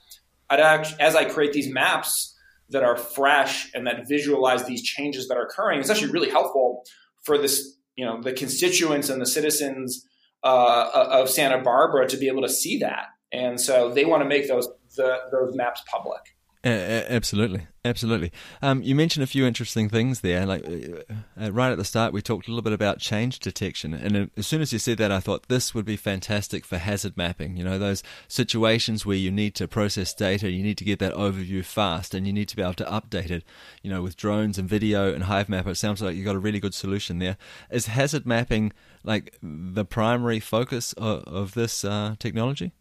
Actually, 0.50 1.00
as 1.00 1.14
I 1.14 1.24
create 1.26 1.52
these 1.52 1.72
maps 1.72 2.37
that 2.70 2.83
are 2.83 2.96
fresh 2.96 3.72
and 3.72 3.87
that 3.87 4.09
visualize 4.09 4.64
these 4.64 4.83
changes 4.83 5.29
that 5.29 5.37
are 5.37 5.46
occurring, 5.46 5.79
it's 5.79 5.90
actually 5.90 6.11
really 6.11 6.31
helpful 6.31 6.83
for 7.22 7.38
this, 7.38 7.76
you 7.94 8.05
know, 8.05 8.20
the 8.20 8.33
constituents 8.33 9.09
and 9.09 9.22
the 9.22 9.26
citizens 9.26 10.05
uh, 10.42 10.90
of 10.92 11.31
Santa 11.31 11.62
Barbara 11.62 12.09
to 12.09 12.16
be 12.16 12.26
able 12.26 12.42
to 12.42 12.48
see 12.48 12.79
that. 12.79 13.07
And 13.33 13.61
so 13.61 13.92
they 13.92 14.05
want 14.05 14.22
to 14.22 14.29
make 14.29 14.48
those 14.48 14.68
the, 14.96 15.18
those 15.31 15.55
maps 15.55 15.83
public. 15.90 16.36
Absolutely, 16.66 17.68
absolutely. 17.85 18.33
Um, 18.61 18.83
you 18.83 18.96
mentioned 18.96 19.22
a 19.22 19.29
few 19.29 19.46
interesting 19.46 19.88
things 19.88 20.20
there. 20.20 20.44
Like 20.44 20.66
uh, 20.66 21.14
uh, 21.40 21.52
right 21.52 21.70
at 21.70 21.79
the 21.79 21.85
start, 21.85 22.12
we 22.12 22.20
talked 22.20 22.48
a 22.48 22.50
little 22.50 22.62
bit 22.62 22.72
about 22.72 22.98
change 22.98 23.38
detection, 23.38 23.94
and 23.94 24.31
as 24.37 24.48
soon 24.48 24.61
as 24.61 24.72
you 24.72 24.81
said 24.81 24.98
that, 24.98 25.12
I 25.12 25.20
thought 25.20 25.46
this 25.46 25.74
would 25.74 25.85
be 25.85 25.96
fantastic 25.96 26.64
for 26.64 26.79
hazard 26.79 27.16
mapping. 27.16 27.57
You 27.57 27.62
know, 27.62 27.79
those 27.79 28.02
situations 28.26 29.07
where 29.07 29.16
you 29.16 29.31
need 29.31 29.55
to 29.57 29.68
process 29.68 30.12
data, 30.12 30.50
you 30.50 30.62
need 30.64 30.79
to 30.79 30.85
get 30.85 30.98
that 30.98 31.14
overview 31.14 31.64
fast, 31.64 32.14
and 32.14 32.26
you 32.26 32.33
need 32.33 32.48
to 32.48 32.57
be 32.57 32.62
able 32.62 32.74
to 32.74 32.85
update 32.85 33.31
it. 33.31 33.44
You 33.83 33.90
know, 33.90 34.02
with 34.02 34.16
drones 34.16 34.59
and 34.59 34.68
video 34.68 35.14
and 35.14 35.24
Hivemapper, 35.24 35.68
it 35.68 35.76
sounds 35.76 36.02
like 36.02 36.16
you've 36.16 36.26
got 36.26 36.35
a 36.35 36.40
really 36.40 36.59
good 36.61 36.74
solution 36.74 37.20
there. 37.20 37.37
Is 37.70 37.87
hazard 37.87 38.26
mapping 38.26 38.72
like 39.05 39.37
the 39.40 39.85
primary 39.85 40.40
focus 40.40 40.94
of, 40.94 41.22
of 41.24 41.55
this 41.55 41.85
uh, 41.85 42.16
technology? 42.18 42.72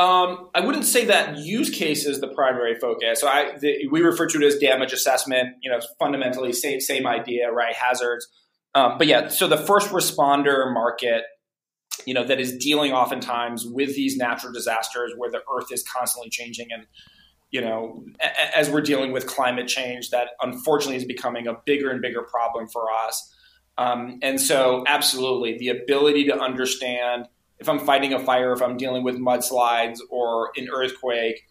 Um, 0.00 0.48
I 0.54 0.60
wouldn't 0.60 0.86
say 0.86 1.04
that 1.06 1.36
use 1.36 1.68
case 1.68 2.06
is 2.06 2.22
the 2.22 2.28
primary 2.28 2.74
focus. 2.80 3.20
So 3.20 3.28
I, 3.28 3.58
the, 3.58 3.86
we 3.88 4.00
refer 4.00 4.26
to 4.28 4.38
it 4.38 4.44
as 4.44 4.56
damage 4.56 4.94
assessment. 4.94 5.56
You 5.62 5.70
know, 5.70 5.78
fundamentally 5.98 6.54
same 6.54 6.80
same 6.80 7.06
idea, 7.06 7.52
right? 7.52 7.74
Hazards. 7.74 8.26
Um, 8.74 8.96
but 8.96 9.08
yeah, 9.08 9.28
so 9.28 9.46
the 9.46 9.58
first 9.58 9.90
responder 9.90 10.72
market, 10.72 11.24
you 12.06 12.14
know, 12.14 12.24
that 12.24 12.40
is 12.40 12.56
dealing 12.56 12.92
oftentimes 12.92 13.66
with 13.66 13.94
these 13.94 14.16
natural 14.16 14.54
disasters 14.54 15.12
where 15.18 15.30
the 15.30 15.40
Earth 15.54 15.70
is 15.70 15.82
constantly 15.82 16.30
changing, 16.30 16.68
and 16.72 16.86
you 17.50 17.60
know, 17.60 18.02
a, 18.22 18.56
as 18.56 18.70
we're 18.70 18.80
dealing 18.80 19.12
with 19.12 19.26
climate 19.26 19.68
change, 19.68 20.08
that 20.10 20.28
unfortunately 20.40 20.96
is 20.96 21.04
becoming 21.04 21.46
a 21.46 21.56
bigger 21.66 21.90
and 21.90 22.00
bigger 22.00 22.22
problem 22.22 22.68
for 22.68 22.86
us. 22.90 23.36
Um, 23.76 24.18
and 24.22 24.40
so, 24.40 24.82
absolutely, 24.86 25.58
the 25.58 25.68
ability 25.68 26.24
to 26.28 26.40
understand 26.40 27.28
if 27.60 27.68
I'm 27.68 27.78
fighting 27.78 28.12
a 28.14 28.18
fire, 28.18 28.52
if 28.52 28.62
I'm 28.62 28.76
dealing 28.76 29.04
with 29.04 29.18
mudslides 29.18 29.98
or 30.10 30.50
an 30.56 30.68
earthquake, 30.72 31.46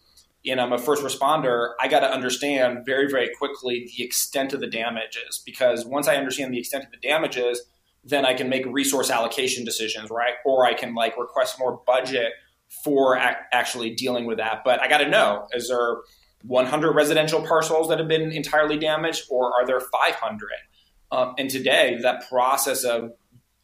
and 0.46 0.60
I'm 0.60 0.72
a 0.72 0.78
first 0.78 1.02
responder, 1.02 1.72
I 1.80 1.88
got 1.88 2.00
to 2.00 2.10
understand 2.10 2.84
very, 2.84 3.08
very 3.08 3.30
quickly 3.36 3.90
the 3.96 4.02
extent 4.02 4.52
of 4.52 4.60
the 4.60 4.66
damages 4.66 5.42
because 5.44 5.84
once 5.84 6.08
I 6.08 6.16
understand 6.16 6.52
the 6.52 6.58
extent 6.58 6.84
of 6.84 6.90
the 6.90 6.96
damages, 6.96 7.62
then 8.04 8.24
I 8.24 8.34
can 8.34 8.48
make 8.48 8.64
resource 8.66 9.10
allocation 9.10 9.64
decisions, 9.64 10.10
right? 10.10 10.34
Or 10.44 10.66
I 10.66 10.74
can 10.74 10.94
like 10.94 11.18
request 11.18 11.58
more 11.58 11.80
budget 11.86 12.32
for 12.84 13.16
ac- 13.18 13.36
actually 13.52 13.94
dealing 13.94 14.24
with 14.24 14.38
that. 14.38 14.62
But 14.64 14.80
I 14.80 14.88
got 14.88 14.98
to 14.98 15.08
know 15.08 15.46
is 15.52 15.68
there 15.68 15.98
100 16.44 16.92
residential 16.92 17.42
parcels 17.46 17.88
that 17.88 17.98
have 17.98 18.08
been 18.08 18.32
entirely 18.32 18.78
damaged, 18.78 19.24
or 19.30 19.52
are 19.52 19.66
there 19.66 19.80
500? 19.80 20.48
Um, 21.12 21.34
and 21.38 21.50
today, 21.50 21.98
that 22.02 22.28
process 22.28 22.84
of 22.84 23.12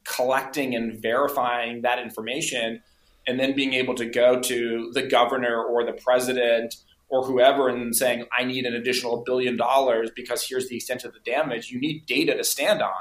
collecting 0.06 0.74
and 0.74 1.00
verifying 1.00 1.82
that 1.82 1.98
information 1.98 2.82
and 3.26 3.40
then 3.40 3.54
being 3.54 3.74
able 3.74 3.94
to 3.94 4.06
go 4.06 4.40
to 4.40 4.90
the 4.94 5.02
governor 5.02 5.62
or 5.62 5.84
the 5.84 5.92
president 5.92 6.76
or 7.08 7.24
whoever 7.24 7.68
and 7.68 7.94
saying, 7.94 8.26
I 8.36 8.44
need 8.44 8.64
an 8.64 8.74
additional 8.74 9.22
billion 9.24 9.56
dollars 9.56 10.10
because 10.14 10.46
here's 10.46 10.68
the 10.68 10.76
extent 10.76 11.04
of 11.04 11.12
the 11.12 11.20
damage, 11.20 11.70
you 11.70 11.80
need 11.80 12.06
data 12.06 12.36
to 12.36 12.44
stand 12.44 12.82
on. 12.82 12.92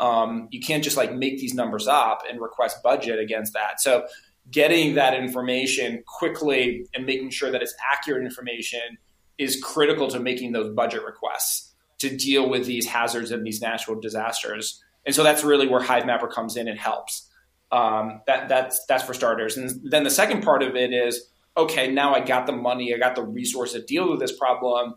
Um, 0.00 0.48
you 0.50 0.60
can't 0.60 0.82
just 0.82 0.96
like 0.96 1.14
make 1.14 1.38
these 1.38 1.54
numbers 1.54 1.86
up 1.86 2.22
and 2.28 2.40
request 2.40 2.82
budget 2.82 3.18
against 3.20 3.52
that. 3.52 3.80
So, 3.80 4.06
getting 4.50 4.96
that 4.96 5.14
information 5.14 6.02
quickly 6.06 6.86
and 6.94 7.06
making 7.06 7.30
sure 7.30 7.50
that 7.50 7.62
it's 7.62 7.74
accurate 7.92 8.22
information 8.22 8.98
is 9.38 9.58
critical 9.62 10.08
to 10.08 10.20
making 10.20 10.52
those 10.52 10.74
budget 10.74 11.02
requests 11.02 11.74
to 11.98 12.14
deal 12.14 12.50
with 12.50 12.66
these 12.66 12.86
hazards 12.86 13.30
and 13.30 13.46
these 13.46 13.62
natural 13.62 13.98
disasters. 13.98 14.83
And 15.06 15.14
so 15.14 15.22
that's 15.22 15.44
really 15.44 15.68
where 15.68 15.80
Hivemapper 15.80 16.30
comes 16.30 16.56
in 16.56 16.68
and 16.68 16.78
helps. 16.78 17.30
Um, 17.70 18.20
that 18.26 18.48
that's 18.48 18.84
that's 18.86 19.02
for 19.02 19.14
starters. 19.14 19.56
And 19.56 19.80
then 19.90 20.04
the 20.04 20.10
second 20.10 20.42
part 20.42 20.62
of 20.62 20.76
it 20.76 20.92
is 20.92 21.28
okay. 21.56 21.90
Now 21.90 22.14
I 22.14 22.20
got 22.20 22.46
the 22.46 22.52
money, 22.52 22.94
I 22.94 22.98
got 22.98 23.16
the 23.16 23.24
resource 23.24 23.72
to 23.72 23.82
deal 23.82 24.10
with 24.10 24.20
this 24.20 24.36
problem. 24.36 24.94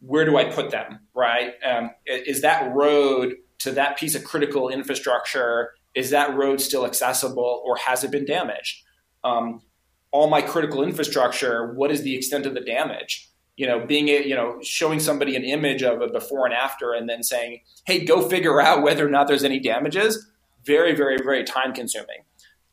Where 0.00 0.24
do 0.24 0.36
I 0.36 0.44
put 0.44 0.70
them? 0.70 1.00
Right? 1.14 1.52
Um, 1.64 1.90
is 2.06 2.42
that 2.42 2.72
road 2.74 3.36
to 3.60 3.72
that 3.72 3.98
piece 3.98 4.14
of 4.14 4.24
critical 4.24 4.68
infrastructure? 4.68 5.70
Is 5.94 6.10
that 6.10 6.36
road 6.36 6.60
still 6.60 6.84
accessible, 6.86 7.62
or 7.64 7.76
has 7.76 8.04
it 8.04 8.10
been 8.10 8.26
damaged? 8.26 8.82
Um, 9.24 9.62
all 10.10 10.28
my 10.28 10.42
critical 10.42 10.82
infrastructure. 10.82 11.72
What 11.74 11.90
is 11.90 12.02
the 12.02 12.14
extent 12.14 12.46
of 12.46 12.54
the 12.54 12.60
damage? 12.60 13.27
You 13.58 13.66
know, 13.66 13.84
being 13.84 14.06
you 14.06 14.36
know, 14.36 14.60
showing 14.62 15.00
somebody 15.00 15.34
an 15.34 15.42
image 15.42 15.82
of 15.82 16.00
a 16.00 16.06
before 16.06 16.46
and 16.46 16.54
after, 16.54 16.92
and 16.92 17.08
then 17.08 17.24
saying, 17.24 17.60
"Hey, 17.84 18.04
go 18.04 18.26
figure 18.26 18.60
out 18.68 18.82
whether 18.82 19.04
or 19.04 19.10
not 19.10 19.26
there's 19.26 19.44
any 19.44 19.58
damages." 19.58 20.26
Very, 20.64 20.94
very, 20.94 21.18
very 21.18 21.44
time 21.44 21.72
consuming. 21.72 22.24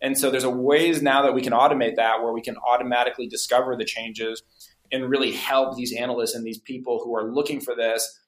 And 0.02 0.18
so 0.18 0.30
there's 0.30 0.44
a 0.44 0.50
ways 0.50 1.02
now 1.02 1.24
that 1.24 1.34
we 1.34 1.42
can 1.42 1.54
automate 1.54 1.96
that, 1.96 2.22
where 2.22 2.34
we 2.34 2.42
can 2.42 2.56
automatically 2.58 3.26
discover 3.26 3.76
the 3.76 3.86
changes 3.86 4.44
and 4.92 5.10
really 5.10 5.32
help 5.32 5.76
these 5.76 5.94
analysts 5.94 6.36
and 6.36 6.46
these 6.46 6.60
people 6.60 7.02
who 7.04 7.16
are 7.16 7.32
looking 7.32 7.60
for 7.60 7.76
this 7.76 8.20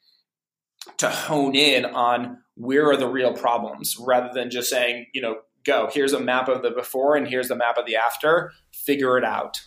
to 0.97 1.09
hone 1.09 1.53
in 1.53 1.85
on 1.85 2.39
where 2.55 2.89
are 2.89 2.97
the 2.97 3.07
real 3.07 3.33
problems, 3.33 3.97
rather 3.99 4.29
than 4.33 4.49
just 4.49 4.69
saying, 4.69 5.05
you 5.13 5.21
know, 5.21 5.35
go 5.63 5.89
here's 5.93 6.13
a 6.13 6.19
map 6.19 6.47
of 6.47 6.63
the 6.63 6.71
before 6.71 7.15
and 7.15 7.27
here's 7.27 7.49
the 7.49 7.55
map 7.55 7.77
of 7.77 7.85
the 7.85 7.97
after. 7.97 8.51
Figure 8.71 9.15
it 9.15 9.23
out. 9.23 9.61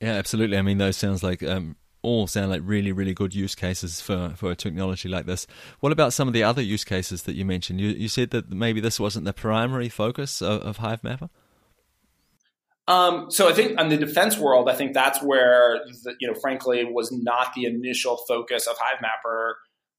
Yeah, 0.00 0.14
absolutely. 0.14 0.58
I 0.58 0.62
mean, 0.62 0.78
those 0.78 0.96
sounds 0.96 1.22
like 1.22 1.42
um, 1.42 1.76
all 2.02 2.26
sound 2.26 2.50
like 2.50 2.62
really, 2.64 2.92
really 2.92 3.14
good 3.14 3.34
use 3.34 3.54
cases 3.54 4.00
for, 4.00 4.32
for 4.36 4.50
a 4.50 4.56
technology 4.56 5.08
like 5.08 5.26
this. 5.26 5.46
What 5.80 5.92
about 5.92 6.12
some 6.12 6.28
of 6.28 6.34
the 6.34 6.42
other 6.42 6.62
use 6.62 6.84
cases 6.84 7.24
that 7.24 7.34
you 7.34 7.44
mentioned? 7.44 7.80
You, 7.80 7.88
you 7.90 8.08
said 8.08 8.30
that 8.30 8.50
maybe 8.50 8.80
this 8.80 8.98
wasn't 8.98 9.26
the 9.26 9.32
primary 9.32 9.88
focus 9.88 10.40
of, 10.40 10.62
of 10.62 10.78
Hivemapper? 10.78 11.28
Um, 12.88 13.30
so 13.30 13.48
I 13.48 13.52
think 13.52 13.78
in 13.78 13.88
the 13.88 13.96
defense 13.96 14.36
world, 14.36 14.68
I 14.68 14.74
think 14.74 14.94
that's 14.94 15.22
where, 15.22 15.80
the, 16.04 16.14
you 16.18 16.26
know, 16.26 16.34
frankly, 16.34 16.84
was 16.84 17.12
not 17.12 17.54
the 17.54 17.64
initial 17.66 18.16
focus 18.26 18.66
of 18.66 18.76
Hivemapper, 18.76 19.52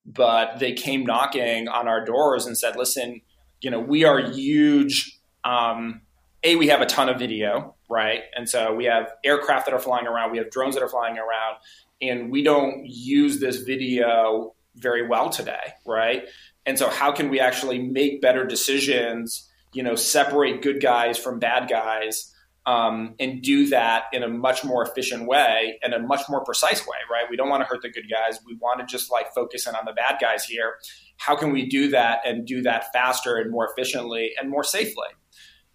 but 0.05 0.59
they 0.59 0.73
came 0.73 1.05
knocking 1.05 1.67
on 1.67 1.87
our 1.87 2.03
doors 2.03 2.45
and 2.45 2.57
said, 2.57 2.75
listen, 2.75 3.21
you 3.61 3.69
know, 3.69 3.79
we 3.79 4.03
are 4.03 4.19
huge. 4.19 5.19
Um, 5.43 6.01
a, 6.43 6.55
we 6.55 6.67
have 6.67 6.81
a 6.81 6.85
ton 6.85 7.07
of 7.07 7.19
video, 7.19 7.75
right? 7.89 8.21
And 8.35 8.49
so 8.49 8.73
we 8.73 8.85
have 8.85 9.11
aircraft 9.23 9.67
that 9.67 9.73
are 9.73 9.79
flying 9.79 10.07
around, 10.07 10.31
we 10.31 10.39
have 10.39 10.49
drones 10.49 10.73
that 10.75 10.83
are 10.83 10.89
flying 10.89 11.17
around, 11.17 11.57
and 12.01 12.31
we 12.31 12.43
don't 12.43 12.85
use 12.85 13.39
this 13.39 13.57
video 13.57 14.55
very 14.75 15.07
well 15.07 15.29
today, 15.29 15.73
right? 15.85 16.23
And 16.65 16.77
so 16.77 16.89
how 16.89 17.11
can 17.11 17.29
we 17.29 17.39
actually 17.39 17.79
make 17.79 18.21
better 18.21 18.45
decisions, 18.45 19.49
you 19.73 19.83
know, 19.83 19.95
separate 19.95 20.61
good 20.61 20.81
guys 20.81 21.17
from 21.17 21.39
bad 21.39 21.69
guys, 21.69 22.33
um, 22.65 23.15
and 23.19 23.41
do 23.41 23.69
that 23.69 24.03
in 24.13 24.21
a 24.21 24.27
much 24.27 24.63
more 24.63 24.83
efficient 24.83 25.27
way 25.27 25.79
and 25.81 25.93
a 25.93 25.99
much 25.99 26.21
more 26.29 26.43
precise 26.43 26.85
way, 26.85 26.97
right? 27.11 27.25
We 27.29 27.35
don't 27.35 27.49
want 27.49 27.61
to 27.61 27.67
hurt 27.67 27.81
the 27.81 27.89
good 27.89 28.05
guys. 28.09 28.39
We 28.45 28.55
want 28.61 28.79
to 28.79 28.85
just 28.85 29.11
like 29.11 29.33
focus 29.33 29.65
in 29.65 29.73
on 29.73 29.85
the 29.85 29.93
bad 29.93 30.17
guys 30.21 30.45
here. 30.45 30.75
How 31.17 31.35
can 31.35 31.51
we 31.51 31.67
do 31.67 31.89
that 31.89 32.19
and 32.23 32.45
do 32.45 32.61
that 32.61 32.93
faster 32.93 33.37
and 33.37 33.49
more 33.49 33.67
efficiently 33.67 34.31
and 34.39 34.49
more 34.49 34.63
safely? 34.63 35.07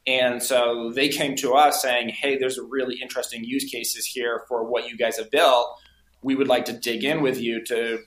And 0.07 0.41
so 0.41 0.93
they 0.95 1.09
came 1.09 1.35
to 1.37 1.55
us 1.55 1.83
saying, 1.83 2.11
hey, 2.11 2.39
there's 2.39 2.59
a 2.59 2.62
really 2.62 3.01
interesting 3.03 3.43
use 3.43 3.65
cases 3.65 4.07
here 4.07 4.45
for 4.47 4.65
what 4.65 4.89
you 4.89 4.97
guys 4.97 5.19
have 5.19 5.33
built 5.33 5.67
we 6.22 6.35
would 6.35 6.48
like 6.48 6.64
to 6.66 6.72
dig 6.72 7.05
in 7.05 7.22
with 7.22 7.40
you 7.40 7.64
to 7.64 8.00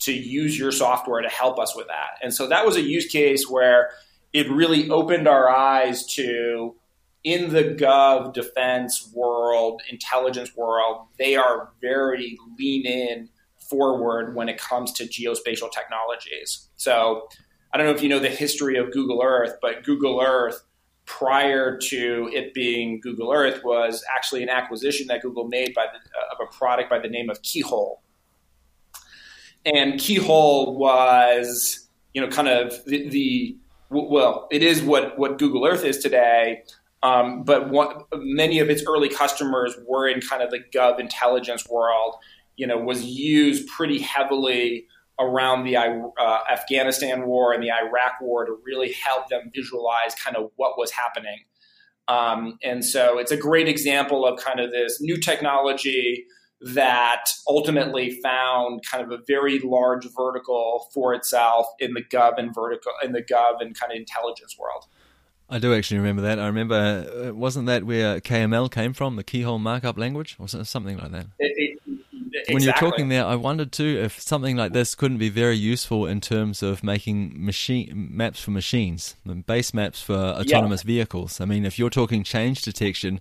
to 0.00 0.12
use 0.12 0.58
your 0.58 0.72
software 0.72 1.20
to 1.20 1.28
help 1.28 1.58
us 1.58 1.76
with 1.76 1.86
that. 1.88 2.18
And 2.22 2.32
so 2.32 2.46
that 2.48 2.64
was 2.64 2.76
a 2.76 2.80
use 2.80 3.06
case 3.06 3.50
where 3.50 3.90
it 4.32 4.50
really 4.50 4.88
opened 4.88 5.28
our 5.28 5.50
eyes 5.50 6.06
to 6.14 6.74
in 7.22 7.52
the 7.52 7.64
gov 7.64 8.32
defense 8.32 9.10
world, 9.14 9.82
intelligence 9.90 10.56
world, 10.56 11.06
they 11.18 11.36
are 11.36 11.70
very 11.80 12.38
lean 12.58 12.86
in 12.86 13.28
forward 13.68 14.34
when 14.34 14.48
it 14.48 14.58
comes 14.58 14.92
to 14.92 15.04
geospatial 15.04 15.70
technologies. 15.70 16.68
So 16.76 17.28
I 17.72 17.76
don't 17.76 17.86
know 17.86 17.92
if 17.92 18.02
you 18.02 18.08
know 18.08 18.18
the 18.18 18.28
history 18.28 18.76
of 18.76 18.90
Google 18.90 19.20
Earth, 19.22 19.56
but 19.60 19.84
Google 19.84 20.20
Earth 20.20 20.62
prior 21.18 21.76
to 21.90 22.30
it 22.32 22.54
being 22.54 23.00
Google 23.00 23.32
Earth 23.32 23.58
was 23.64 24.04
actually 24.16 24.42
an 24.42 24.48
acquisition 24.48 25.06
that 25.08 25.22
Google 25.22 25.46
made 25.48 25.74
by 25.74 25.86
the, 25.92 25.98
uh, 26.18 26.32
of 26.32 26.38
a 26.46 26.56
product 26.58 26.88
by 26.88 26.98
the 26.98 27.08
name 27.08 27.28
of 27.28 27.42
Keyhole. 27.42 28.00
And 29.64 29.98
Keyhole 29.98 30.78
was, 30.78 31.88
you 32.14 32.20
know, 32.22 32.28
kind 32.28 32.48
of 32.48 32.84
the, 32.86 33.08
the 33.08 33.56
well, 33.90 34.46
it 34.50 34.62
is 34.62 34.82
what, 34.82 35.18
what 35.18 35.38
Google 35.38 35.66
Earth 35.66 35.84
is 35.84 35.98
today, 35.98 36.62
Um, 37.02 37.44
but 37.44 37.72
many 38.14 38.60
of 38.60 38.68
its 38.68 38.82
early 38.86 39.08
customers 39.08 39.74
were 39.88 40.06
in 40.06 40.20
kind 40.20 40.42
of 40.42 40.50
the 40.50 40.60
gov 40.74 41.00
intelligence 41.00 41.66
world. 41.68 42.14
You 42.56 42.66
know, 42.66 42.78
was 42.78 43.04
used 43.04 43.68
pretty 43.68 43.98
heavily 43.98 44.86
around 45.20 45.64
the 45.64 45.76
uh, 45.76 46.38
Afghanistan 46.50 47.26
war 47.26 47.52
and 47.52 47.62
the 47.62 47.70
Iraq 47.70 48.20
war 48.20 48.46
to 48.46 48.56
really 48.64 48.92
help 48.92 49.28
them 49.28 49.50
visualize 49.54 50.14
kind 50.14 50.36
of 50.36 50.50
what 50.56 50.78
was 50.78 50.90
happening. 50.90 51.38
Um, 52.08 52.58
and 52.64 52.84
so 52.84 53.18
it's 53.18 53.30
a 53.30 53.36
great 53.36 53.68
example 53.68 54.26
of 54.26 54.40
kind 54.40 54.58
of 54.58 54.72
this 54.72 55.00
new 55.00 55.18
technology 55.18 56.24
that 56.60 57.24
ultimately 57.48 58.20
found 58.22 58.80
kind 58.90 59.04
of 59.04 59.10
a 59.10 59.22
very 59.26 59.60
large 59.60 60.06
vertical 60.16 60.88
for 60.92 61.14
itself 61.14 61.66
in 61.78 61.94
the 61.94 62.02
gov 62.02 62.38
and 62.38 62.54
vertical 62.54 62.92
in 63.02 63.12
the 63.12 63.22
gov 63.22 63.60
and 63.60 63.78
kind 63.78 63.92
of 63.92 63.96
intelligence 63.96 64.56
world. 64.58 64.84
I 65.48 65.58
do 65.58 65.74
actually 65.74 65.98
remember 65.98 66.22
that. 66.22 66.38
I 66.38 66.46
remember, 66.46 67.28
uh, 67.28 67.34
wasn't 67.34 67.66
that 67.66 67.84
where 67.84 68.20
KML 68.20 68.70
came 68.70 68.92
from, 68.92 69.16
the 69.16 69.24
keyhole 69.24 69.58
markup 69.58 69.98
language, 69.98 70.36
or 70.38 70.46
something 70.46 70.96
like 70.96 71.10
that? 71.10 71.26
It, 71.40 71.78
it, 71.86 71.99
Exactly. 72.48 72.54
When 72.54 72.62
you're 72.62 72.90
talking 72.90 73.08
there, 73.08 73.24
I 73.24 73.34
wondered 73.36 73.72
too 73.72 74.00
if 74.02 74.20
something 74.20 74.56
like 74.56 74.72
this 74.72 74.94
couldn't 74.94 75.18
be 75.18 75.28
very 75.28 75.56
useful 75.56 76.06
in 76.06 76.20
terms 76.20 76.62
of 76.62 76.82
making 76.82 77.32
machine 77.44 78.08
maps 78.12 78.40
for 78.40 78.50
machines, 78.50 79.16
base 79.46 79.74
maps 79.74 80.02
for 80.02 80.14
autonomous 80.14 80.82
yeah. 80.84 80.88
vehicles. 80.88 81.40
I 81.40 81.44
mean, 81.44 81.64
if 81.64 81.78
you're 81.78 81.90
talking 81.90 82.22
change 82.22 82.62
detection, 82.62 83.20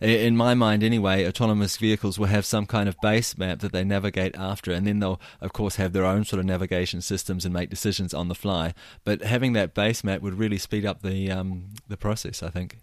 in 0.00 0.36
my 0.36 0.54
mind 0.54 0.82
anyway, 0.82 1.26
autonomous 1.26 1.76
vehicles 1.76 2.18
will 2.18 2.26
have 2.26 2.46
some 2.46 2.66
kind 2.66 2.88
of 2.88 2.96
base 3.02 3.36
map 3.36 3.60
that 3.60 3.72
they 3.72 3.84
navigate 3.84 4.34
after, 4.36 4.72
and 4.72 4.86
then 4.86 5.00
they'll 5.00 5.20
of 5.40 5.52
course 5.52 5.76
have 5.76 5.92
their 5.92 6.04
own 6.04 6.24
sort 6.24 6.40
of 6.40 6.46
navigation 6.46 7.00
systems 7.00 7.44
and 7.44 7.52
make 7.52 7.70
decisions 7.70 8.14
on 8.14 8.28
the 8.28 8.34
fly. 8.34 8.74
But 9.04 9.22
having 9.22 9.52
that 9.54 9.74
base 9.74 10.04
map 10.04 10.22
would 10.22 10.34
really 10.34 10.58
speed 10.58 10.86
up 10.86 11.02
the 11.02 11.30
um, 11.30 11.70
the 11.88 11.96
process, 11.96 12.42
I 12.42 12.50
think. 12.50 12.78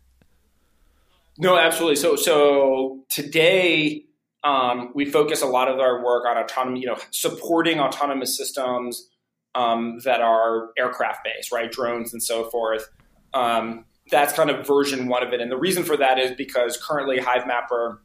No, 1.37 1.57
absolutely. 1.57 1.97
So, 1.97 2.15
so 2.15 3.03
today 3.09 4.06
um, 4.47 4.91
we 4.95 5.03
focus 5.03 5.41
a 5.41 5.45
lot 5.45 5.67
of 5.67 5.79
our 5.79 6.01
work 6.01 6.25
on 6.25 6.37
autonomy, 6.37 6.79
you 6.79 6.87
know, 6.87 6.95
supporting 7.11 7.81
autonomous 7.81 8.37
systems 8.37 9.09
um, 9.55 9.99
that 10.05 10.21
are 10.21 10.69
aircraft 10.77 11.25
based, 11.25 11.51
right, 11.51 11.69
drones 11.69 12.13
and 12.13 12.23
so 12.23 12.49
forth. 12.49 12.87
Um, 13.33 13.83
that's 14.09 14.31
kind 14.31 14.49
of 14.49 14.65
version 14.65 15.09
one 15.09 15.21
of 15.21 15.33
it, 15.33 15.41
and 15.41 15.51
the 15.51 15.57
reason 15.57 15.83
for 15.83 15.97
that 15.97 16.17
is 16.17 16.31
because 16.37 16.81
currently 16.81 17.19
HiveMapper 17.19 17.97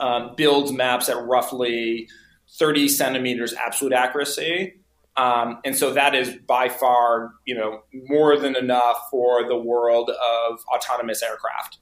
um, 0.00 0.34
builds 0.36 0.70
maps 0.70 1.08
at 1.08 1.16
roughly 1.24 2.08
30 2.58 2.88
centimeters 2.88 3.54
absolute 3.54 3.94
accuracy. 3.94 4.74
Um, 5.16 5.60
and 5.64 5.74
so 5.74 5.94
that 5.94 6.14
is 6.14 6.36
by 6.46 6.68
far, 6.68 7.30
you 7.46 7.54
know, 7.54 7.84
more 8.08 8.36
than 8.36 8.54
enough 8.54 8.98
for 9.10 9.48
the 9.48 9.56
world 9.56 10.10
of 10.10 10.58
autonomous 10.74 11.22
aircraft. 11.22 11.78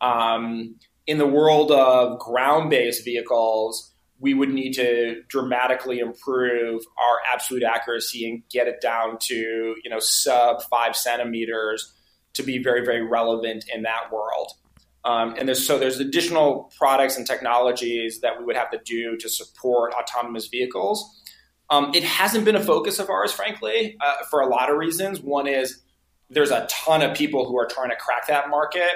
Um, 0.00 0.76
in 1.06 1.18
the 1.18 1.26
world 1.26 1.70
of 1.70 2.18
ground 2.18 2.70
based 2.70 3.04
vehicles, 3.04 3.92
we 4.18 4.34
would 4.34 4.50
need 4.50 4.72
to 4.72 5.22
dramatically 5.28 5.98
improve 5.98 6.82
our 6.98 7.18
absolute 7.32 7.62
accuracy 7.62 8.28
and 8.28 8.42
get 8.50 8.66
it 8.66 8.80
down 8.80 9.18
to 9.20 9.76
you 9.82 9.90
know 9.90 9.98
sub 10.00 10.62
five 10.70 10.96
centimeters 10.96 11.92
to 12.34 12.42
be 12.42 12.62
very 12.62 12.84
very 12.84 13.02
relevant 13.02 13.64
in 13.72 13.82
that 13.82 14.12
world. 14.12 14.52
Um, 15.04 15.36
and 15.38 15.46
there's, 15.46 15.64
so 15.64 15.78
there's 15.78 16.00
additional 16.00 16.72
products 16.76 17.16
and 17.16 17.24
technologies 17.24 18.20
that 18.22 18.40
we 18.40 18.44
would 18.44 18.56
have 18.56 18.72
to 18.72 18.80
do 18.84 19.16
to 19.18 19.28
support 19.28 19.94
autonomous 19.94 20.48
vehicles. 20.48 21.22
Um, 21.70 21.92
it 21.94 22.02
hasn't 22.02 22.44
been 22.44 22.56
a 22.56 22.62
focus 22.62 22.98
of 22.98 23.08
ours, 23.08 23.32
frankly, 23.32 23.96
uh, 24.04 24.24
for 24.28 24.40
a 24.40 24.48
lot 24.48 24.68
of 24.68 24.76
reasons. 24.76 25.20
One 25.20 25.46
is 25.46 25.80
there's 26.28 26.50
a 26.50 26.66
ton 26.68 27.02
of 27.02 27.16
people 27.16 27.46
who 27.46 27.56
are 27.56 27.66
trying 27.66 27.90
to 27.90 27.96
crack 27.96 28.26
that 28.26 28.50
market. 28.50 28.90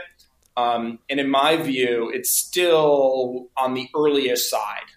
Um, 0.61 0.99
and 1.09 1.20
in 1.20 1.31
my 1.31 1.57
view, 1.57 2.11
it's 2.12 2.31
still 2.31 3.49
on 3.57 3.75
the 3.75 3.88
earliest 3.94 4.51
side 4.51 4.90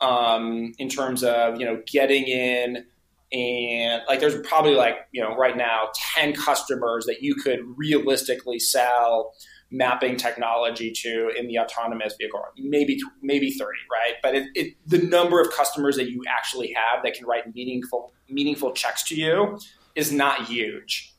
um, 0.00 0.72
in 0.78 0.88
terms 0.88 1.22
of 1.22 1.60
you 1.60 1.66
know 1.66 1.82
getting 1.86 2.24
in 2.24 2.84
and 3.32 4.02
like 4.06 4.20
there's 4.20 4.40
probably 4.46 4.74
like 4.74 4.96
you 5.12 5.22
know 5.22 5.34
right 5.36 5.56
now 5.56 5.88
10 6.14 6.34
customers 6.34 7.06
that 7.06 7.22
you 7.22 7.34
could 7.34 7.60
realistically 7.76 8.58
sell 8.58 9.34
mapping 9.70 10.16
technology 10.16 10.92
to 10.92 11.30
in 11.36 11.48
the 11.48 11.58
autonomous 11.58 12.14
vehicle 12.16 12.40
maybe 12.58 13.00
maybe 13.22 13.50
30 13.50 13.70
right? 13.90 14.14
But 14.22 14.34
it, 14.36 14.48
it, 14.54 14.74
the 14.86 14.98
number 14.98 15.40
of 15.40 15.50
customers 15.50 15.96
that 15.96 16.10
you 16.10 16.22
actually 16.28 16.72
have 16.72 17.02
that 17.02 17.14
can 17.14 17.26
write 17.26 17.54
meaningful 17.54 18.12
meaningful 18.28 18.72
checks 18.72 19.02
to 19.04 19.16
you 19.16 19.58
is 19.94 20.12
not 20.12 20.46
huge 20.46 21.13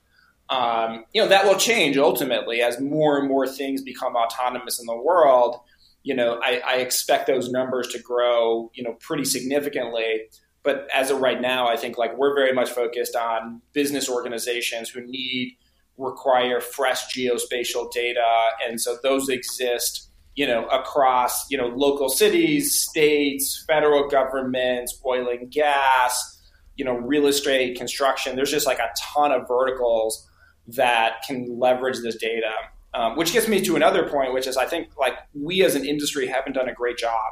um, 0.49 1.05
you 1.13 1.21
know, 1.21 1.27
that 1.29 1.45
will 1.45 1.57
change 1.57 1.97
ultimately 1.97 2.61
as 2.61 2.79
more 2.79 3.17
and 3.17 3.27
more 3.27 3.47
things 3.47 3.81
become 3.81 4.15
autonomous 4.15 4.79
in 4.79 4.85
the 4.85 4.95
world. 4.95 5.59
You 6.03 6.15
know, 6.15 6.39
I, 6.43 6.61
I 6.65 6.75
expect 6.77 7.25
those 7.25 7.49
numbers 7.49 7.87
to 7.89 7.99
grow, 7.99 8.69
you 8.75 8.83
know, 8.83 8.93
pretty 8.99 9.25
significantly. 9.25 10.25
But 10.63 10.87
as 10.93 11.09
of 11.09 11.19
right 11.19 11.41
now, 11.41 11.67
I 11.67 11.77
think 11.77 11.97
like 11.97 12.17
we're 12.17 12.35
very 12.35 12.53
much 12.53 12.69
focused 12.69 13.15
on 13.15 13.61
business 13.73 14.09
organizations 14.09 14.89
who 14.89 15.01
need 15.01 15.57
require 15.97 16.59
fresh 16.59 17.15
geospatial 17.15 17.91
data, 17.91 18.25
and 18.67 18.81
so 18.81 18.97
those 19.01 19.29
exist, 19.29 20.09
you 20.35 20.45
know, 20.45 20.65
across 20.67 21.49
you 21.49 21.57
know 21.57 21.67
local 21.67 22.09
cities, 22.09 22.75
states, 22.81 23.63
federal 23.67 24.07
governments, 24.07 24.99
oil 25.05 25.29
and 25.29 25.51
gas, 25.51 26.41
you 26.75 26.83
know, 26.83 26.95
real 26.95 27.27
estate, 27.27 27.77
construction. 27.77 28.35
There's 28.35 28.51
just 28.51 28.67
like 28.67 28.79
a 28.79 28.89
ton 29.13 29.31
of 29.31 29.47
verticals 29.47 30.27
that 30.67 31.23
can 31.27 31.59
leverage 31.59 31.99
this 32.01 32.15
data. 32.15 32.51
Um, 32.93 33.17
which 33.17 33.33
gets 33.33 33.49
me 33.49 33.59
to 33.59 33.75
another 33.75 34.07
point, 34.07 34.33
which 34.33 34.47
is 34.47 34.55
I 34.55 34.65
think 34.65 34.97
like 34.97 35.15
we 35.33 35.65
as 35.65 35.75
an 35.75 35.83
industry 35.83 36.27
haven't 36.27 36.53
done 36.53 36.69
a 36.69 36.73
great 36.73 36.97
job 36.97 37.29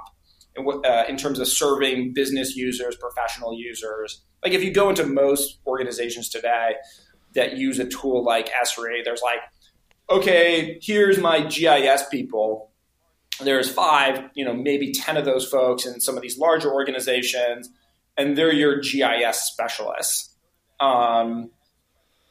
in, 0.56 0.68
uh, 0.68 1.06
in 1.08 1.18
terms 1.18 1.40
of 1.40 1.48
serving 1.48 2.14
business 2.14 2.56
users, 2.56 2.98
professional 2.98 3.58
users. 3.58 4.22
Like 4.44 4.54
if 4.54 4.62
you 4.64 4.74
go 4.74 4.90
into 4.90 5.06
most 5.06 5.60
organizations 5.66 6.30
today 6.30 6.76
that 7.34 7.56
use 7.56 7.80
a 7.80 7.86
tool 7.86 8.24
like 8.24 8.50
Esri, 8.50 9.04
there's 9.04 9.22
like, 9.22 9.40
okay, 10.10 10.80
here's 10.82 11.18
my 11.18 11.42
GIS 11.42 12.04
people. 12.12 12.72
There's 13.42 13.70
five, 13.70 14.30
you 14.36 14.46
know, 14.46 14.54
maybe 14.54 14.92
10 14.92 15.18
of 15.18 15.26
those 15.26 15.48
folks 15.48 15.86
in 15.86 16.00
some 16.00 16.16
of 16.16 16.22
these 16.22 16.38
larger 16.38 16.72
organizations, 16.72 17.70
and 18.18 18.38
they're 18.38 18.54
your 18.54 18.80
GIS 18.80 19.40
specialists. 19.40 20.36
Um, 20.80 21.50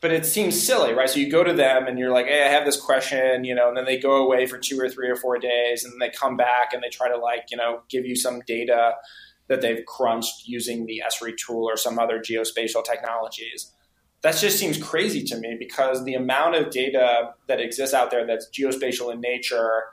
but 0.02 0.10
it 0.10 0.26
seems 0.26 0.60
silly, 0.60 0.92
right? 0.92 1.08
So 1.08 1.20
you 1.20 1.30
go 1.30 1.44
to 1.44 1.52
them 1.52 1.86
and 1.86 1.96
you're 1.96 2.10
like, 2.10 2.26
hey, 2.26 2.42
I 2.44 2.48
have 2.48 2.64
this 2.64 2.78
question, 2.78 3.44
you 3.44 3.54
know, 3.54 3.68
and 3.68 3.76
then 3.76 3.84
they 3.84 3.98
go 3.98 4.16
away 4.16 4.46
for 4.46 4.58
two 4.58 4.78
or 4.80 4.88
three 4.88 5.08
or 5.08 5.14
four 5.14 5.38
days 5.38 5.84
and 5.84 5.92
then 5.92 6.00
they 6.00 6.10
come 6.10 6.36
back 6.36 6.72
and 6.72 6.82
they 6.82 6.88
try 6.88 7.08
to 7.08 7.16
like, 7.16 7.44
you 7.52 7.56
know, 7.56 7.82
give 7.88 8.04
you 8.04 8.16
some 8.16 8.40
data 8.44 8.94
that 9.46 9.62
they've 9.62 9.86
crunched 9.86 10.48
using 10.48 10.86
the 10.86 11.00
Esri 11.06 11.34
tool 11.36 11.70
or 11.70 11.76
some 11.76 12.00
other 12.00 12.18
geospatial 12.18 12.84
technologies. 12.84 13.72
That 14.22 14.36
just 14.36 14.58
seems 14.58 14.76
crazy 14.76 15.22
to 15.22 15.36
me 15.36 15.56
because 15.56 16.04
the 16.04 16.14
amount 16.14 16.56
of 16.56 16.70
data 16.70 17.34
that 17.46 17.60
exists 17.60 17.94
out 17.94 18.10
there 18.10 18.26
that's 18.26 18.48
geospatial 18.50 19.12
in 19.12 19.20
nature 19.20 19.84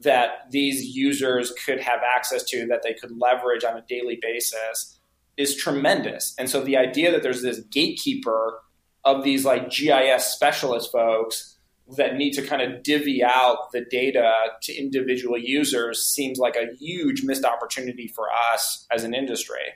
that 0.00 0.50
these 0.50 0.94
users 0.94 1.52
could 1.64 1.80
have 1.80 2.00
access 2.04 2.44
to 2.44 2.66
that 2.66 2.82
they 2.82 2.92
could 2.92 3.12
leverage 3.18 3.64
on 3.64 3.78
a 3.78 3.82
daily 3.88 4.18
basis 4.20 4.98
is 5.38 5.56
tremendous. 5.56 6.34
And 6.38 6.50
so 6.50 6.62
the 6.62 6.76
idea 6.76 7.10
that 7.10 7.22
there's 7.22 7.40
this 7.40 7.60
gatekeeper 7.70 8.60
of 9.04 9.24
these 9.24 9.44
like 9.44 9.70
GIS 9.70 10.24
specialist 10.24 10.90
folks 10.90 11.56
that 11.96 12.16
need 12.16 12.32
to 12.32 12.42
kind 12.42 12.62
of 12.62 12.82
divvy 12.82 13.22
out 13.22 13.70
the 13.72 13.84
data 13.90 14.32
to 14.62 14.74
individual 14.74 15.36
users 15.36 16.02
seems 16.04 16.38
like 16.38 16.56
a 16.56 16.74
huge 16.78 17.22
missed 17.24 17.44
opportunity 17.44 18.08
for 18.08 18.26
us 18.52 18.86
as 18.90 19.04
an 19.04 19.14
industry. 19.14 19.74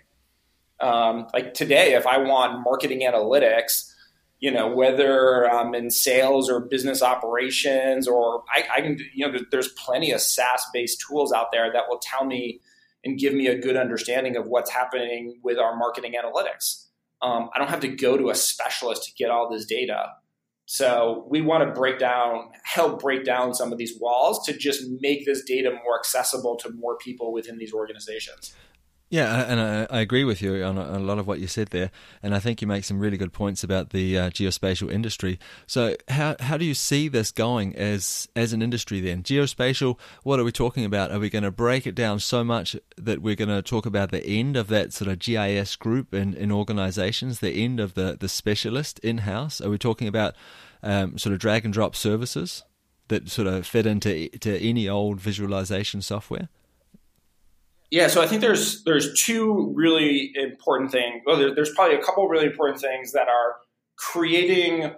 Um, 0.81 1.27
like 1.35 1.55
today, 1.55 1.95
if 1.95 2.07
I 2.07 2.19
want 2.19 2.65
marketing 2.65 3.01
analytics, 3.03 3.93
you 4.41 4.51
know, 4.51 4.69
whether 4.69 5.51
I'm 5.51 5.75
in 5.75 5.91
sales 5.91 6.49
or 6.49 6.61
business 6.61 7.03
operations, 7.03 8.07
or 8.07 8.45
I, 8.55 8.65
I 8.77 8.81
can, 8.81 8.99
you 9.13 9.27
know, 9.27 9.39
there's 9.51 9.69
plenty 9.69 10.13
of 10.13 10.21
SaaS 10.21 10.65
based 10.73 11.05
tools 11.07 11.33
out 11.33 11.49
there 11.53 11.71
that 11.73 11.85
will 11.89 11.99
tell 12.01 12.25
me 12.25 12.61
and 13.05 13.19
give 13.19 13.35
me 13.35 13.49
a 13.49 13.59
good 13.59 13.77
understanding 13.77 14.37
of 14.37 14.47
what's 14.47 14.71
happening 14.71 15.41
with 15.43 15.59
our 15.59 15.77
marketing 15.77 16.15
analytics. 16.15 16.85
Um, 17.21 17.51
I 17.55 17.59
don't 17.59 17.71
have 17.71 17.81
to 17.81 17.89
go 17.89 18.17
to 18.17 18.31
a 18.31 18.35
specialist 18.35 19.05
to 19.05 19.13
get 19.15 19.31
all 19.31 19.51
this 19.51 19.65
data. 19.65 20.11
So 20.67 21.27
we 21.29 21.41
want 21.41 21.67
to 21.67 21.73
break 21.73 21.99
down, 21.99 22.51
help 22.63 23.01
break 23.01 23.25
down 23.25 23.55
some 23.55 23.73
of 23.73 23.79
these 23.79 23.99
walls 23.99 24.45
to 24.47 24.53
just 24.53 24.85
make 25.01 25.25
this 25.25 25.43
data 25.43 25.71
more 25.83 25.99
accessible 25.99 26.57
to 26.57 26.71
more 26.71 26.99
people 26.99 27.33
within 27.33 27.57
these 27.57 27.73
organizations. 27.73 28.55
Yeah, 29.11 29.47
and 29.49 29.59
I, 29.59 29.87
I, 29.91 30.01
agree 30.01 30.25
with 30.25 30.43
you 30.43 30.63
on 30.63 30.77
a, 30.77 30.99
lot 30.99 31.19
of 31.19 31.27
what 31.27 31.41
you 31.41 31.47
said 31.47 31.69
there, 31.69 31.91
and 32.23 32.35
I 32.35 32.41
think 32.41 32.61
you 32.61 32.69
make 32.69 32.85
some 32.85 32.99
really 32.99 33.17
good 33.17 33.33
points 33.33 33.65
about 33.65 33.89
the 33.89 34.19
uh, 34.19 34.31
geospatial 34.31 34.93
industry. 34.93 35.39
So, 35.67 35.97
how 36.09 36.37
how 36.41 36.59
do 36.59 36.67
you 36.67 36.75
see 36.75 37.09
this 37.09 37.33
going 37.33 37.75
as 37.75 38.29
as 38.37 38.53
an 38.53 38.61
industry? 38.61 39.01
Then, 39.01 39.23
geospatial. 39.23 39.99
What 40.25 40.39
are 40.39 40.45
we 40.45 40.53
talking 40.53 40.85
about? 40.85 41.11
Are 41.11 41.19
we 41.19 41.31
going 41.31 41.45
to 41.45 41.51
break 41.51 41.87
it 41.87 41.95
down 41.95 42.21
so 42.21 42.45
much 42.45 42.77
that 42.99 43.23
we're 43.23 43.35
going 43.35 43.49
to 43.49 43.63
talk 43.63 43.87
about 43.87 44.11
the 44.11 44.27
end 44.27 44.59
of 44.59 44.69
that 44.69 44.93
sort 44.93 45.11
of 45.11 45.19
GIS 45.21 45.77
group 45.77 46.13
in, 46.13 46.35
in 46.35 46.53
organizations, 46.53 47.41
the 47.41 47.65
end 47.65 47.81
of 47.81 47.95
the 47.95 48.19
the 48.21 48.29
specialist 48.29 48.99
in 48.99 49.19
house? 49.19 49.59
Are 49.63 49.71
we 49.71 49.79
talking 49.79 50.07
about 50.07 50.35
um, 50.83 51.17
sort 51.17 51.33
of 51.33 51.39
drag 51.39 51.65
and 51.65 51.73
drop 51.73 51.97
services? 51.97 52.63
that 53.09 53.27
sort 53.31 53.49
of 53.49 53.67
fit 53.67 53.87
into 53.87 54.29
to 54.29 54.59
any 54.59 54.87
old 54.87 55.19
visualization 55.19 56.03
software? 56.03 56.51
Yeah, 57.91 58.09
so 58.09 58.21
I 58.21 58.27
think 58.27 58.43
there's 58.43 58.85
there's 58.85 59.19
two 59.19 59.73
really 59.75 60.33
important 60.35 60.93
things. 60.93 61.23
Well, 61.25 61.37
there, 61.37 61.55
there's 61.55 61.73
probably 61.75 61.97
a 61.97 62.03
couple 62.03 62.29
really 62.29 62.47
important 62.47 62.81
things 62.81 63.13
that 63.13 63.29
are 63.29 63.57
creating 63.97 64.93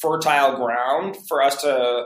fertile 0.00 0.56
ground 0.56 1.16
for 1.28 1.42
us 1.42 1.62
to 1.62 2.04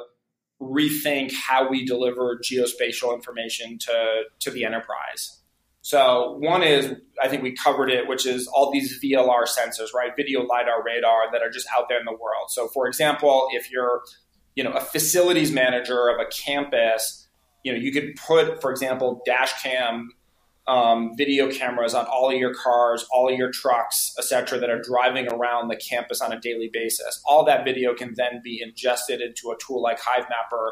rethink 0.60 1.32
how 1.32 1.68
we 1.68 1.84
deliver 1.84 2.38
geospatial 2.38 3.14
information 3.14 3.78
to 3.78 4.22
to 4.40 4.50
the 4.50 4.64
enterprise. 4.64 5.40
So 5.82 6.36
one 6.38 6.62
is 6.62 6.94
I 7.20 7.28
think 7.28 7.42
we 7.42 7.52
covered 7.52 7.90
it, 7.90 8.06
which 8.06 8.24
is 8.24 8.46
all 8.48 8.70
these 8.70 9.00
VLR 9.02 9.48
sensors, 9.48 9.92
right? 9.94 10.12
Video 10.14 10.42
lidar 10.42 10.84
radar 10.84 11.32
that 11.32 11.42
are 11.42 11.50
just 11.50 11.66
out 11.76 11.88
there 11.88 11.98
in 11.98 12.04
the 12.04 12.12
world. 12.12 12.50
So 12.50 12.68
for 12.68 12.86
example, 12.86 13.48
if 13.52 13.70
you're 13.70 14.02
you 14.54 14.62
know 14.62 14.72
a 14.72 14.80
facilities 14.80 15.50
manager 15.50 16.08
of 16.08 16.20
a 16.20 16.26
campus, 16.26 17.26
you 17.64 17.72
know 17.72 17.78
you 17.78 17.90
could 17.90 18.14
put, 18.14 18.60
for 18.60 18.70
example, 18.70 19.22
dash 19.26 19.60
cam 19.60 20.10
um, 20.70 21.16
video 21.16 21.50
cameras 21.50 21.94
on 21.94 22.06
all 22.06 22.30
of 22.30 22.38
your 22.38 22.54
cars, 22.54 23.04
all 23.12 23.28
of 23.28 23.37
your 23.37 23.50
trucks, 23.50 24.14
etc., 24.18 24.59
that 24.61 24.70
are 24.70 24.80
driving 24.80 25.26
around 25.33 25.68
the 25.68 25.76
campus 25.76 26.20
on 26.20 26.33
a 26.33 26.38
daily 26.38 26.70
basis. 26.72 27.20
All 27.26 27.44
that 27.46 27.64
video 27.64 27.92
can 27.92 28.14
then 28.16 28.40
be 28.44 28.62
ingested 28.62 29.20
into 29.20 29.50
a 29.50 29.56
tool 29.59 29.83
like 29.83 30.00
Hivemapper 30.00 30.70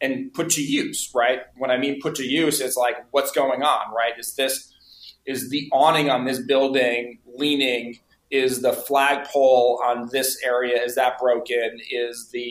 and 0.00 0.32
put 0.32 0.48
to 0.50 0.62
use. 0.62 1.10
Right? 1.14 1.40
When 1.56 1.70
I 1.70 1.76
mean 1.76 2.00
put 2.00 2.14
to 2.16 2.24
use, 2.24 2.60
it's 2.60 2.76
like 2.76 2.96
what's 3.10 3.32
going 3.32 3.62
on. 3.62 3.94
Right? 3.94 4.18
Is 4.18 4.34
this 4.34 4.72
is 5.26 5.50
the 5.50 5.68
awning 5.72 6.08
on 6.08 6.24
this 6.24 6.40
building 6.40 7.18
leaning? 7.26 7.98
Is 8.30 8.62
the 8.62 8.72
flagpole 8.72 9.80
on 9.84 10.08
this 10.10 10.42
area 10.42 10.82
is 10.82 10.94
that 10.94 11.18
broken? 11.18 11.80
Is 11.90 12.30
the 12.32 12.50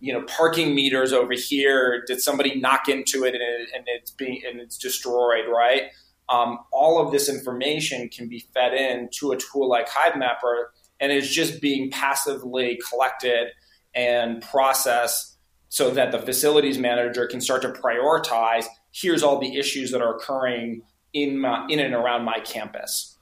you 0.00 0.14
know 0.14 0.22
parking 0.22 0.74
meters 0.74 1.12
over 1.12 1.34
here? 1.34 2.02
Did 2.06 2.22
somebody 2.22 2.58
knock 2.58 2.88
into 2.88 3.24
it 3.24 3.34
and, 3.34 3.42
it, 3.42 3.68
and 3.74 3.84
it's 3.86 4.10
being 4.10 4.40
and 4.48 4.60
it's 4.60 4.78
destroyed? 4.78 5.44
Right? 5.46 5.90
Um, 6.28 6.58
all 6.72 7.04
of 7.04 7.12
this 7.12 7.28
information 7.28 8.08
can 8.08 8.28
be 8.28 8.46
fed 8.54 8.74
in 8.74 9.08
to 9.18 9.32
a 9.32 9.36
tool 9.36 9.68
like 9.68 9.88
Hivemapper 9.88 10.66
and 11.00 11.12
is 11.12 11.28
just 11.28 11.60
being 11.60 11.90
passively 11.90 12.78
collected 12.88 13.48
and 13.94 14.40
processed 14.42 15.36
so 15.68 15.90
that 15.90 16.12
the 16.12 16.18
facilities 16.18 16.78
manager 16.78 17.26
can 17.26 17.40
start 17.40 17.62
to 17.62 17.68
prioritize 17.68 18.64
here's 18.92 19.22
all 19.22 19.38
the 19.38 19.56
issues 19.58 19.90
that 19.90 20.02
are 20.02 20.14
occurring 20.14 20.82
in, 21.12 21.38
my, 21.38 21.66
in 21.68 21.80
and 21.80 21.94
around 21.94 22.24
my 22.24 22.38
campus. 22.40 23.16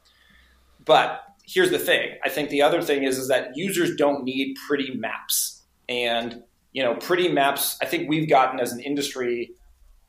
But 0.85 1.23
here's 1.47 1.71
the 1.71 1.79
thing 1.79 2.17
I 2.25 2.29
think 2.29 2.51
the 2.51 2.63
other 2.63 2.83
thing 2.83 3.05
is, 3.05 3.19
is 3.19 3.29
that 3.29 3.57
users 3.57 3.97
don't 3.97 4.25
need 4.25 4.57
pretty 4.67 4.95
maps. 4.95 5.63
And 5.89 6.43
you 6.73 6.83
know, 6.85 6.95
pretty 6.95 7.29
maps, 7.29 7.77
I 7.83 7.87
think 7.87 8.09
we've 8.09 8.29
gotten 8.29 8.61
as 8.61 8.73
an 8.73 8.81
industry 8.81 9.53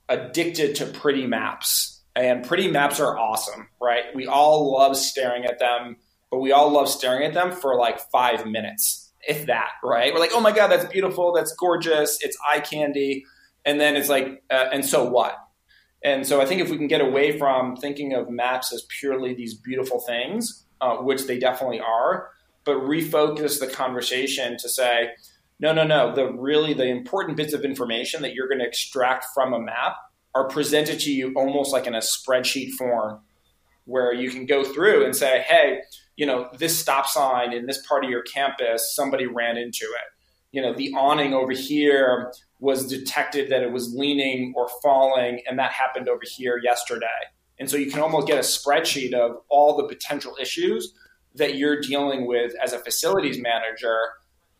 addicted 0.09 0.75
to 0.75 0.85
pretty 0.85 1.25
maps 1.25 2.00
and 2.15 2.45
pretty 2.45 2.69
maps 2.69 2.99
are 2.99 3.17
awesome, 3.17 3.69
right? 3.81 4.03
We 4.13 4.27
all 4.27 4.71
love 4.71 4.97
staring 4.97 5.45
at 5.45 5.59
them, 5.59 5.97
but 6.29 6.39
we 6.39 6.51
all 6.51 6.69
love 6.69 6.89
staring 6.89 7.25
at 7.25 7.33
them 7.33 7.51
for 7.51 7.77
like 7.77 7.99
five 8.11 8.45
minutes, 8.45 9.11
if 9.27 9.45
that, 9.45 9.69
right? 9.83 10.13
We're 10.13 10.19
like, 10.19 10.31
oh 10.33 10.41
my 10.41 10.51
God, 10.51 10.67
that's 10.67 10.85
beautiful. 10.85 11.33
That's 11.33 11.53
gorgeous. 11.53 12.19
It's 12.21 12.37
eye 12.49 12.59
candy. 12.59 13.25
And 13.65 13.79
then 13.79 13.95
it's 13.95 14.09
like, 14.09 14.43
uh, 14.49 14.69
and 14.73 14.85
so 14.85 15.07
what? 15.07 15.37
And 16.03 16.25
so 16.25 16.41
I 16.41 16.45
think 16.45 16.61
if 16.61 16.69
we 16.69 16.77
can 16.77 16.87
get 16.87 17.01
away 17.01 17.37
from 17.37 17.75
thinking 17.75 18.13
of 18.13 18.29
maps 18.29 18.73
as 18.73 18.85
purely 18.99 19.35
these 19.35 19.53
beautiful 19.53 19.99
things, 19.99 20.65
uh, 20.81 20.97
which 20.97 21.27
they 21.27 21.37
definitely 21.37 21.79
are, 21.79 22.29
but 22.65 22.77
refocus 22.77 23.59
the 23.59 23.67
conversation 23.67 24.57
to 24.57 24.67
say, 24.67 25.11
no, 25.59 25.73
no, 25.73 25.83
no, 25.83 26.13
the 26.13 26.33
really 26.33 26.73
the 26.73 26.87
important 26.87 27.37
bits 27.37 27.53
of 27.53 27.63
information 27.63 28.23
that 28.23 28.33
you're 28.33 28.47
going 28.47 28.59
to 28.59 28.65
extract 28.65 29.25
from 29.33 29.53
a 29.53 29.59
map 29.59 29.95
are 30.33 30.47
presented 30.47 30.99
to 31.01 31.11
you 31.11 31.33
almost 31.35 31.73
like 31.73 31.87
in 31.87 31.95
a 31.95 31.99
spreadsheet 31.99 32.71
form 32.71 33.19
where 33.85 34.13
you 34.13 34.29
can 34.29 34.45
go 34.45 34.63
through 34.63 35.05
and 35.05 35.15
say, 35.15 35.41
hey, 35.47 35.81
you 36.15 36.25
know, 36.25 36.49
this 36.57 36.77
stop 36.77 37.07
sign 37.07 37.53
in 37.53 37.65
this 37.65 37.85
part 37.85 38.03
of 38.03 38.09
your 38.09 38.21
campus, 38.21 38.95
somebody 38.95 39.25
ran 39.25 39.57
into 39.57 39.85
it. 39.85 40.07
You 40.51 40.61
know, 40.61 40.73
the 40.73 40.93
awning 40.93 41.33
over 41.33 41.51
here 41.51 42.31
was 42.59 42.87
detected 42.87 43.49
that 43.49 43.63
it 43.63 43.71
was 43.71 43.93
leaning 43.93 44.53
or 44.55 44.69
falling, 44.81 45.41
and 45.47 45.57
that 45.57 45.71
happened 45.71 46.07
over 46.07 46.23
here 46.23 46.59
yesterday. 46.63 47.07
And 47.59 47.69
so 47.69 47.77
you 47.77 47.89
can 47.89 47.99
almost 47.99 48.27
get 48.27 48.37
a 48.37 48.41
spreadsheet 48.41 49.13
of 49.13 49.37
all 49.49 49.77
the 49.77 49.87
potential 49.87 50.35
issues 50.39 50.93
that 51.35 51.55
you're 51.55 51.79
dealing 51.79 52.27
with 52.27 52.53
as 52.63 52.73
a 52.73 52.79
facilities 52.79 53.39
manager. 53.39 53.97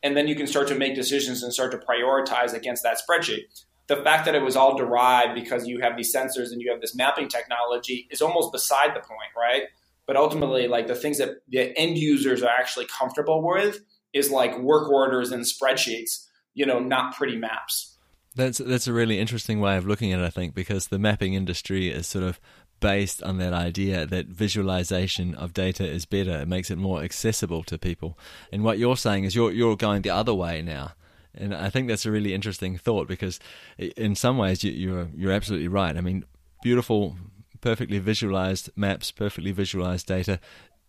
And 0.04 0.16
then 0.16 0.28
you 0.28 0.36
can 0.36 0.48
start 0.48 0.68
to 0.70 0.76
make 0.76 0.96
decisions 0.96 1.44
and 1.44 1.54
start 1.54 1.72
to 1.72 1.78
prioritize 1.78 2.54
against 2.54 2.84
that 2.84 2.98
spreadsheet 2.98 3.64
the 3.92 4.02
fact 4.04 4.24
that 4.24 4.36
it 4.36 4.42
was 4.42 4.56
all 4.56 4.78
derived 4.78 5.36
because 5.36 5.68
you 5.68 5.82
have 5.82 5.98
these 5.98 6.16
sensors 6.16 6.54
and 6.54 6.62
you 6.62 6.72
have 6.72 6.80
this 6.80 6.96
mapping 6.96 7.28
technology 7.28 8.08
is 8.10 8.22
almost 8.22 8.54
beside 8.54 8.92
the 8.96 9.02
point, 9.02 9.32
right? 9.36 9.64
But 10.08 10.16
ultimately, 10.16 10.70
like 10.70 10.88
the 10.88 10.96
things 10.96 11.18
that 11.18 11.44
the 11.50 11.78
end 11.78 11.98
users 11.98 12.42
are 12.42 12.50
actually 12.50 12.86
comfortable 12.86 13.46
with 13.46 13.82
is 14.14 14.32
like 14.32 14.58
work 14.60 14.90
orders 14.90 15.34
and 15.34 15.44
spreadsheets, 15.44 16.26
you 16.54 16.66
know, 16.66 16.80
not 16.80 17.18
pretty 17.18 17.36
maps. 17.36 17.98
That's 18.34 18.60
that's 18.60 18.88
a 18.88 18.94
really 18.94 19.20
interesting 19.20 19.60
way 19.60 19.76
of 19.76 19.86
looking 19.86 20.14
at 20.14 20.22
it, 20.22 20.26
I 20.26 20.30
think, 20.30 20.56
because 20.56 20.88
the 20.88 20.98
mapping 20.98 21.34
industry 21.34 21.90
is 21.90 22.08
sort 22.08 22.24
of 22.24 22.40
based 22.80 23.22
on 23.22 23.40
that 23.40 23.52
idea 23.52 24.06
that 24.06 24.28
visualization 24.28 25.36
of 25.36 25.54
data 25.54 25.86
is 25.86 26.06
better. 26.06 26.40
It 26.40 26.48
makes 26.48 26.72
it 26.72 26.78
more 26.78 27.04
accessible 27.04 27.64
to 27.64 27.78
people. 27.78 28.18
And 28.54 28.64
what 28.64 28.80
you're 28.80 28.96
saying 28.96 29.26
is 29.26 29.36
you're 29.36 29.52
you're 29.52 29.76
going 29.76 30.04
the 30.04 30.12
other 30.12 30.34
way 30.34 30.62
now. 30.62 30.94
And 31.34 31.56
I 31.56 31.70
think 31.70 31.88
that's 31.88 32.06
a 32.06 32.12
really 32.12 32.34
interesting 32.34 32.78
thought 32.78 33.08
because, 33.08 33.40
in 33.78 34.16
some 34.16 34.38
ways, 34.38 34.64
you, 34.64 34.72
you're 34.72 35.10
you're 35.16 35.32
absolutely 35.32 35.68
right. 35.68 35.96
I 35.96 36.02
mean, 36.02 36.26
beautiful, 36.62 37.18
perfectly 37.62 38.00
visualized 38.00 38.70
maps, 38.76 39.12
perfectly 39.12 39.52
visualized 39.52 40.08
data. 40.08 40.40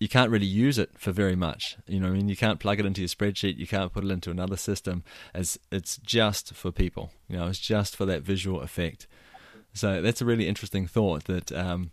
You 0.00 0.08
can't 0.08 0.30
really 0.30 0.46
use 0.46 0.78
it 0.78 0.90
for 0.98 1.12
very 1.12 1.36
much. 1.36 1.76
You 1.86 2.00
know, 2.00 2.08
I 2.08 2.10
mean, 2.10 2.28
you 2.28 2.36
can't 2.36 2.58
plug 2.58 2.80
it 2.80 2.86
into 2.86 3.02
your 3.02 3.08
spreadsheet. 3.08 3.56
You 3.56 3.68
can't 3.68 3.92
put 3.92 4.04
it 4.04 4.10
into 4.10 4.32
another 4.32 4.56
system. 4.56 5.04
As 5.32 5.58
it's 5.70 5.96
just 5.98 6.54
for 6.54 6.72
people. 6.72 7.12
You 7.28 7.36
know, 7.36 7.46
it's 7.46 7.60
just 7.60 7.94
for 7.94 8.04
that 8.06 8.22
visual 8.22 8.60
effect. 8.62 9.06
So 9.74 10.02
that's 10.02 10.20
a 10.20 10.24
really 10.24 10.48
interesting 10.48 10.88
thought 10.88 11.24
that 11.24 11.52
um, 11.52 11.92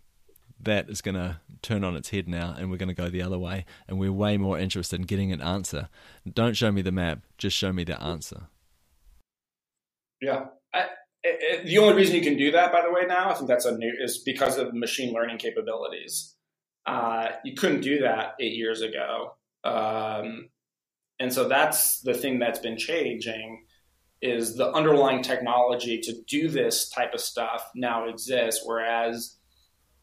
that 0.62 0.88
is 0.88 1.00
going 1.00 1.14
to 1.14 1.38
turn 1.62 1.84
on 1.84 1.96
its 1.96 2.10
head 2.10 2.28
now 2.28 2.54
and 2.58 2.70
we're 2.70 2.76
going 2.76 2.88
to 2.88 2.94
go 2.94 3.08
the 3.08 3.22
other 3.22 3.38
way 3.38 3.64
and 3.88 3.98
we're 3.98 4.12
way 4.12 4.36
more 4.36 4.58
interested 4.58 5.00
in 5.00 5.06
getting 5.06 5.32
an 5.32 5.40
answer. 5.40 5.88
Don't 6.30 6.56
show 6.56 6.72
me 6.72 6.82
the 6.82 6.92
map 6.92 7.20
just 7.38 7.56
show 7.56 7.72
me 7.72 7.84
the 7.84 8.00
answer. 8.02 8.48
Yeah. 10.20 10.46
I, 10.72 10.86
it, 11.22 11.66
the 11.66 11.78
only 11.78 11.94
reason 11.94 12.16
you 12.16 12.22
can 12.22 12.36
do 12.36 12.52
that 12.52 12.72
by 12.72 12.80
the 12.82 12.90
way 12.90 13.02
now 13.06 13.28
i 13.28 13.34
think 13.34 13.46
that's 13.46 13.66
a 13.66 13.76
new 13.76 13.92
is 14.00 14.18
because 14.18 14.56
of 14.56 14.72
machine 14.72 15.12
learning 15.12 15.38
capabilities. 15.38 16.34
Uh, 16.86 17.28
you 17.44 17.54
couldn't 17.54 17.82
do 17.82 18.00
that 18.00 18.34
eight 18.40 18.54
years 18.54 18.80
ago. 18.80 19.36
Um, 19.64 20.48
and 21.18 21.32
so 21.32 21.46
that's 21.46 22.00
the 22.00 22.14
thing 22.14 22.38
that's 22.38 22.58
been 22.58 22.78
changing 22.78 23.66
is 24.22 24.56
the 24.56 24.70
underlying 24.72 25.22
technology 25.22 26.00
to 26.00 26.14
do 26.26 26.48
this 26.48 26.88
type 26.88 27.14
of 27.14 27.20
stuff 27.20 27.70
now 27.74 28.08
exists 28.08 28.62
whereas 28.64 29.36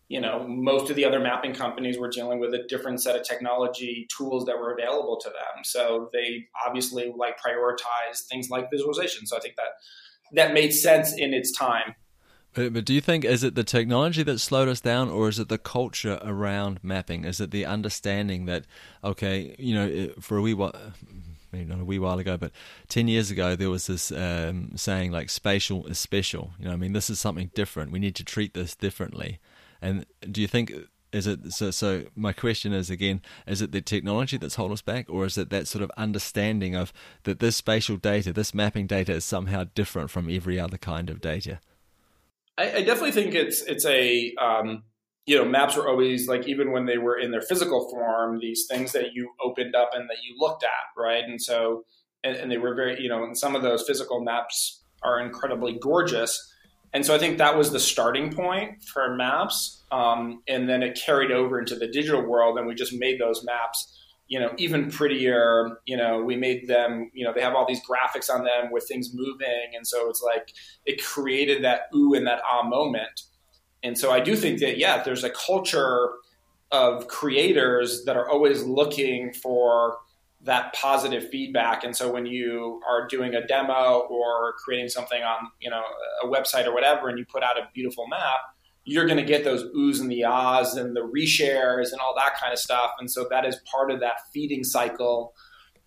you 0.09 0.21
know, 0.21 0.47
most 0.47 0.89
of 0.89 0.95
the 0.95 1.03
other 1.03 1.19
mapping 1.19 1.53
companies 1.53 1.97
were 1.97 2.09
dealing 2.09 2.39
with 2.39 2.53
a 2.53 2.63
different 2.69 3.01
set 3.01 3.15
of 3.15 3.23
technology 3.23 4.07
tools 4.15 4.45
that 4.45 4.57
were 4.57 4.73
available 4.73 5.17
to 5.17 5.29
them. 5.29 5.63
So 5.63 6.09
they 6.13 6.47
obviously 6.65 7.13
like 7.15 7.37
prioritize 7.39 8.25
things 8.29 8.49
like 8.49 8.69
visualization. 8.71 9.27
So 9.27 9.35
I 9.35 9.41
think 9.41 9.55
that 9.57 9.69
that 10.33 10.53
made 10.53 10.71
sense 10.71 11.13
in 11.13 11.33
its 11.33 11.51
time. 11.51 11.95
But, 12.53 12.73
but 12.73 12.85
do 12.85 12.93
you 12.93 13.01
think 13.01 13.25
is 13.25 13.43
it 13.43 13.55
the 13.55 13.63
technology 13.63 14.23
that 14.23 14.39
slowed 14.39 14.69
us 14.69 14.81
down, 14.81 15.09
or 15.09 15.29
is 15.29 15.39
it 15.39 15.49
the 15.49 15.57
culture 15.57 16.19
around 16.23 16.79
mapping? 16.81 17.25
Is 17.25 17.39
it 17.39 17.51
the 17.51 17.65
understanding 17.65 18.45
that 18.45 18.65
okay, 19.03 19.55
you 19.59 19.75
know, 19.75 20.09
for 20.21 20.37
a 20.37 20.41
wee 20.41 20.53
while, 20.53 20.73
maybe 21.51 21.65
not 21.65 21.81
a 21.81 21.85
wee 21.85 21.99
while 21.99 22.17
ago, 22.17 22.37
but 22.37 22.51
10 22.87 23.07
years 23.07 23.29
ago, 23.29 23.55
there 23.55 23.69
was 23.69 23.87
this 23.87 24.11
um, 24.11 24.71
saying 24.75 25.11
like 25.11 25.29
spatial 25.29 25.85
is 25.87 25.99
special. 25.99 26.53
You 26.59 26.65
know, 26.65 26.73
I 26.73 26.77
mean, 26.77 26.93
this 26.93 27.09
is 27.09 27.19
something 27.19 27.51
different. 27.53 27.91
We 27.91 27.99
need 27.99 28.15
to 28.15 28.23
treat 28.23 28.53
this 28.53 28.73
differently. 28.73 29.39
And 29.87 30.05
do 30.29 30.41
you 30.41 30.47
think 30.47 30.73
is 31.13 31.27
it 31.27 31.53
so? 31.53 31.71
So 31.71 32.03
my 32.13 32.33
question 32.33 32.73
is 32.73 32.89
again: 32.89 33.21
Is 33.47 33.61
it 33.61 33.71
the 33.71 33.79
technology 33.79 34.37
that's 34.37 34.55
holding 34.55 34.73
us 34.73 34.81
back, 34.81 35.05
or 35.09 35.25
is 35.25 35.37
it 35.37 35.49
that 35.49 35.67
sort 35.67 35.81
of 35.81 35.91
understanding 35.95 36.75
of 36.75 36.91
that 37.23 37.39
this 37.39 37.55
spatial 37.55 37.95
data, 37.95 38.33
this 38.33 38.53
mapping 38.53 38.85
data, 38.85 39.13
is 39.13 39.23
somehow 39.23 39.63
different 39.75 40.09
from 40.09 40.29
every 40.29 40.59
other 40.59 40.77
kind 40.77 41.09
of 41.09 41.21
data? 41.21 41.59
I, 42.57 42.73
I 42.73 42.83
definitely 42.83 43.13
think 43.13 43.33
it's 43.33 43.61
it's 43.61 43.85
a 43.85 44.35
um, 44.35 44.83
you 45.25 45.37
know 45.37 45.45
maps 45.45 45.77
were 45.77 45.87
always 45.87 46.27
like 46.27 46.45
even 46.49 46.73
when 46.73 46.85
they 46.85 46.97
were 46.97 47.17
in 47.17 47.31
their 47.31 47.41
physical 47.41 47.89
form, 47.89 48.39
these 48.39 48.67
things 48.69 48.91
that 48.91 49.13
you 49.13 49.31
opened 49.41 49.73
up 49.73 49.91
and 49.93 50.09
that 50.09 50.17
you 50.21 50.35
looked 50.37 50.65
at, 50.65 51.01
right? 51.01 51.23
And 51.23 51.41
so 51.41 51.85
and, 52.25 52.35
and 52.35 52.51
they 52.51 52.57
were 52.57 52.75
very 52.75 53.01
you 53.01 53.07
know, 53.07 53.23
and 53.23 53.37
some 53.37 53.55
of 53.55 53.61
those 53.61 53.87
physical 53.87 54.21
maps 54.21 54.83
are 55.01 55.21
incredibly 55.21 55.79
gorgeous 55.79 56.53
and 56.93 57.05
so 57.05 57.13
I 57.13 57.19
think 57.19 57.37
that 57.37 57.57
was 57.57 57.71
the 57.71 57.79
starting 57.79 58.33
point 58.33 58.83
for 58.83 59.15
maps. 59.15 59.76
Um, 59.91 60.43
and 60.47 60.67
then 60.67 60.83
it 60.83 60.99
carried 61.03 61.31
over 61.31 61.59
into 61.59 61.75
the 61.75 61.87
digital 61.87 62.21
world, 62.21 62.57
and 62.57 62.67
we 62.67 62.75
just 62.75 62.93
made 62.93 63.19
those 63.19 63.43
maps 63.43 63.97
you 64.27 64.39
know, 64.39 64.51
even 64.57 64.91
prettier. 64.91 65.79
You 65.85 65.97
know, 65.97 66.21
we 66.21 66.35
made 66.35 66.67
them, 66.67 67.09
you 67.13 67.25
know, 67.25 67.33
they 67.33 67.41
have 67.41 67.55
all 67.55 67.65
these 67.65 67.81
graphics 67.85 68.29
on 68.29 68.43
them 68.43 68.71
with 68.71 68.87
things 68.87 69.11
moving. 69.13 69.71
And 69.75 69.87
so 69.87 70.09
it's 70.09 70.21
like 70.21 70.53
it 70.85 71.03
created 71.03 71.63
that 71.63 71.83
ooh 71.95 72.13
and 72.13 72.27
that 72.27 72.41
ah 72.49 72.63
moment. 72.67 73.21
And 73.83 73.97
so 73.97 74.11
I 74.11 74.19
do 74.19 74.35
think 74.35 74.59
that, 74.59 74.77
yeah, 74.77 75.03
there's 75.03 75.23
a 75.23 75.29
culture 75.29 76.09
of 76.71 77.07
creators 77.07 78.03
that 78.05 78.17
are 78.17 78.29
always 78.29 78.63
looking 78.63 79.31
for 79.31 79.97
that 80.41 80.73
positive 80.73 81.29
feedback. 81.29 81.83
And 81.83 81.95
so 81.95 82.11
when 82.11 82.25
you 82.25 82.81
are 82.87 83.07
doing 83.07 83.33
a 83.33 83.45
demo 83.45 84.05
or 84.09 84.53
creating 84.63 84.89
something 84.89 85.21
on, 85.23 85.49
you 85.61 85.69
know, 85.69 85.83
a 86.23 86.27
website 86.27 86.65
or 86.65 86.73
whatever, 86.73 87.07
and 87.07 87.17
you 87.17 87.25
put 87.25 87.43
out 87.43 87.57
a 87.57 87.69
beautiful 87.73 88.07
map, 88.07 88.39
you're 88.87 89.05
going 89.05 89.17
to 89.17 89.23
get 89.23 89.43
those 89.43 89.65
oohs 89.75 89.99
and 89.99 90.09
the 90.09 90.23
ahs 90.23 90.75
and 90.75 90.95
the 90.95 91.01
reshares 91.01 91.91
and 91.91 91.99
all 91.99 92.15
that 92.15 92.39
kind 92.39 92.53
of 92.53 92.57
stuff. 92.57 92.91
And 92.99 93.11
so 93.11 93.27
that 93.29 93.43
is 93.43 93.57
part 93.69 93.91
of 93.91 93.99
that 93.99 94.15
feeding 94.33 94.63
cycle 94.63 95.33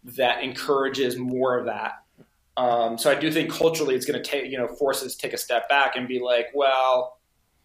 that 0.05 0.42
encourages 0.42 1.16
more 1.16 1.59
of 1.59 1.64
that. 1.64 1.92
Um, 2.59 2.98
so 2.98 3.11
I 3.11 3.14
do 3.14 3.32
think 3.32 3.51
culturally 3.51 3.94
it's 3.94 4.05
going 4.05 4.22
to 4.22 4.30
take, 4.30 4.51
you 4.51 4.59
know, 4.59 4.68
forces 4.68 5.16
take 5.16 5.32
a 5.32 5.38
step 5.38 5.66
back 5.66 5.96
and 5.96 6.07
be 6.07 6.20
like, 6.20 6.48
well, 6.53 7.18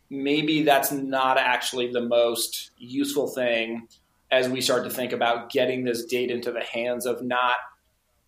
maybe 0.10 0.64
that's 0.64 0.94
not 0.94 1.38
actually 1.38 1.92
the 1.92 2.02
most 2.02 2.72
useful 2.78 3.28
thing 3.28 3.90
as 4.32 4.48
we 4.48 4.62
start 4.62 4.86
to 4.86 4.90
think 4.90 5.12
about 5.12 5.52
getting 5.52 5.84
this 5.84 6.06
data 6.06 6.34
into 6.34 6.54
the 6.54 6.64
hands 6.64 7.06
of 7.06 7.22
not, 7.22 7.56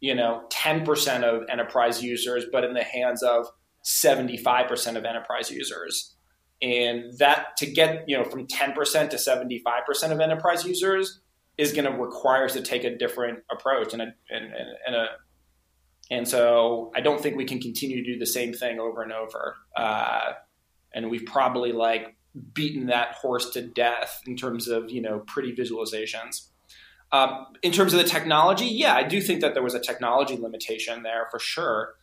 you 0.01 0.13
know, 0.13 0.43
10% 0.49 1.23
of 1.23 1.45
enterprise 1.47 2.03
users, 2.03 2.43
but 2.51 2.65
in 2.65 2.73
the 2.73 2.83
hands 2.83 3.23
of 3.23 3.47
75% 3.85 4.97
of 4.97 5.05
enterprise 5.05 5.49
users 5.49 6.16
and 6.61 7.17
that 7.19 7.57
to 7.57 7.65
get 7.67 8.07
you 8.07 8.17
know 8.17 8.23
from 8.23 8.47
10% 8.47 9.09
to 9.09 9.15
75% 9.15 10.11
of 10.11 10.19
enterprise 10.19 10.65
users 10.65 11.19
is 11.57 11.73
going 11.73 11.91
to 11.91 11.97
require 11.97 12.45
us 12.45 12.53
to 12.53 12.61
take 12.61 12.83
a 12.83 12.95
different 12.95 13.39
approach 13.51 13.93
and 13.93 14.01
a, 14.01 14.13
and, 14.29 14.53
and, 14.85 14.95
a 14.95 15.07
and 16.09 16.27
so 16.27 16.91
I 16.95 17.01
don't 17.01 17.19
think 17.19 17.35
we 17.35 17.45
can 17.45 17.59
continue 17.59 18.03
to 18.03 18.13
do 18.13 18.19
the 18.19 18.25
same 18.25 18.53
thing 18.53 18.79
over 18.79 19.01
and 19.01 19.11
over. 19.11 19.55
Uh, 19.75 20.33
and 20.93 21.09
we've 21.09 21.25
probably 21.25 21.71
like 21.71 22.15
beaten 22.53 22.87
that 22.87 23.13
horse 23.13 23.49
to 23.51 23.61
death 23.61 24.21
in 24.27 24.35
terms 24.35 24.67
of 24.67 24.89
you 24.91 25.01
know 25.01 25.19
pretty 25.27 25.55
visualizations. 25.55 26.47
Um, 27.11 27.47
in 27.63 27.71
terms 27.71 27.93
of 27.93 27.99
the 27.99 28.05
technology, 28.05 28.65
yeah, 28.65 28.93
I 28.93 29.03
do 29.03 29.21
think 29.21 29.41
that 29.41 29.53
there 29.53 29.63
was 29.63 29.73
a 29.73 29.79
technology 29.79 30.35
limitation 30.37 31.03
there 31.03 31.27
for 31.31 31.39
sure. 31.39 31.95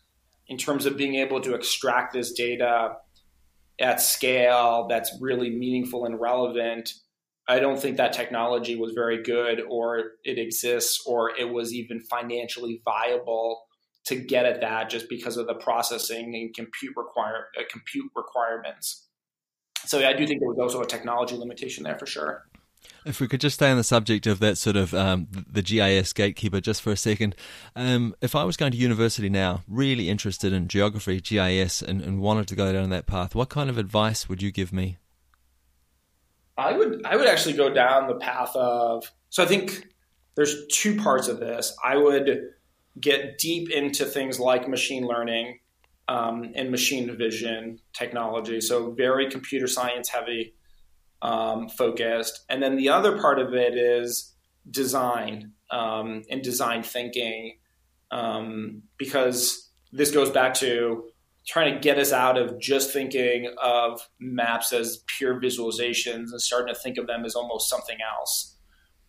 In 0.47 0.59
terms 0.59 0.85
of 0.85 0.97
being 0.97 1.15
able 1.15 1.41
to 1.41 1.55
extract 1.55 2.13
this 2.13 2.33
data 2.33 2.97
at 3.81 4.01
scale 4.01 4.87
that's 4.89 5.17
really 5.21 5.51
meaningful 5.51 6.05
and 6.05 6.21
relevant. 6.21 6.93
I 7.49 7.59
don't 7.61 7.79
think 7.79 7.97
that 7.97 8.13
technology 8.13 8.77
was 8.77 8.93
very 8.93 9.23
good 9.23 9.63
or 9.69 10.13
it 10.25 10.39
exists 10.39 11.03
or 11.07 11.37
it 11.37 11.53
was 11.53 11.75
even 11.75 12.01
financially 12.01 12.81
viable 12.85 13.65
to 14.07 14.17
get 14.17 14.47
at 14.47 14.61
that 14.61 14.91
just 14.91 15.09
because 15.09 15.37
of 15.37 15.47
the 15.47 15.55
processing 15.55 16.35
and 16.35 16.55
compute 16.55 16.95
require 16.97 17.49
uh, 17.59 17.63
compute 17.71 18.11
requirements. 18.15 19.09
So 19.87 19.99
yeah, 19.99 20.09
I 20.09 20.13
do 20.15 20.27
think 20.27 20.41
there 20.41 20.49
was 20.49 20.59
also 20.59 20.83
a 20.83 20.87
technology 20.87 21.37
limitation 21.37 21.85
there 21.85 21.99
for 21.99 22.07
sure. 22.07 22.45
If 23.05 23.21
we 23.21 23.29
could 23.29 23.41
just 23.41 23.55
stay 23.57 23.71
on 23.71 23.77
the 23.77 23.85
subject 23.85 24.27
of 24.27 24.41
that 24.41 24.57
sort 24.57 24.77
of 24.77 24.95
um, 24.95 25.29
the 25.31 25.63
GIS 25.63 26.13
gatekeeper 26.13 26.61
just 26.61 26.81
for 26.81 26.91
a 26.91 26.97
second. 26.97 27.35
Um, 27.77 28.15
if 28.21 28.35
I 28.35 28.45
was 28.45 28.57
going 28.57 28.73
to 28.73 28.79
university 28.79 29.29
now, 29.29 29.63
really 29.69 30.09
interested 30.09 30.53
in 30.53 30.69
geography, 30.69 31.21
GIS, 31.21 31.83
and, 31.83 32.01
and 32.01 32.21
wanted 32.21 32.49
to 32.49 32.57
go 32.57 32.73
down 32.73 32.91
that 32.91 33.07
path, 33.07 33.35
what 33.35 33.51
kind 33.51 33.69
of 33.69 33.77
advice 33.77 34.29
would 34.29 34.43
you 34.43 34.51
give 34.51 34.73
me? 34.73 34.99
I 36.57 36.73
would 36.73 37.05
I 37.05 37.17
would 37.17 37.27
actually 37.27 37.55
go 37.55 37.69
down 37.73 38.07
the 38.07 38.15
path 38.15 38.55
of 38.55 39.11
so 39.31 39.43
I 39.43 39.47
think 39.47 39.89
there's 40.37 40.67
two 40.69 40.97
parts 40.97 41.29
of 41.29 41.41
this. 41.41 41.77
I 41.85 41.97
would 41.97 42.51
get 43.01 43.39
deep 43.39 43.71
into 43.71 44.05
things 44.05 44.39
like 44.39 44.69
machine 44.69 45.07
learning 45.07 45.59
um, 46.09 46.53
and 46.55 46.71
machine 46.71 47.17
vision 47.17 47.81
technology. 47.93 48.61
So 48.61 48.93
very 48.93 49.31
computer 49.31 49.67
science 49.67 50.09
heavy 50.09 50.55
um, 51.25 51.69
focused. 51.71 52.45
And 52.49 52.63
then 52.63 52.77
the 52.77 52.91
other 52.91 53.19
part 53.19 53.41
of 53.41 53.55
it 53.55 53.77
is 53.77 54.33
design 54.71 55.53
um, 55.71 56.23
and 56.31 56.43
design 56.43 56.83
thinking, 56.83 57.57
um, 58.11 58.83
because 58.99 59.71
this 59.91 60.11
goes 60.11 60.31
back 60.31 60.55
to 60.55 61.09
trying 61.47 61.75
to 61.75 61.81
get 61.81 61.99
us 61.99 62.13
out 62.13 62.37
of 62.39 62.61
just 62.61 62.93
thinking 62.93 63.53
of 63.63 64.07
maps 64.21 64.73
as 64.73 65.03
pure 65.07 65.41
visualizations 65.41 66.31
and 66.31 66.41
starting 66.41 66.73
to 66.73 66.79
think 66.79 66.99
of 66.99 67.07
them 67.07 67.25
as 67.25 67.35
almost 67.35 67.71
something 67.71 67.99
else. 68.19 68.57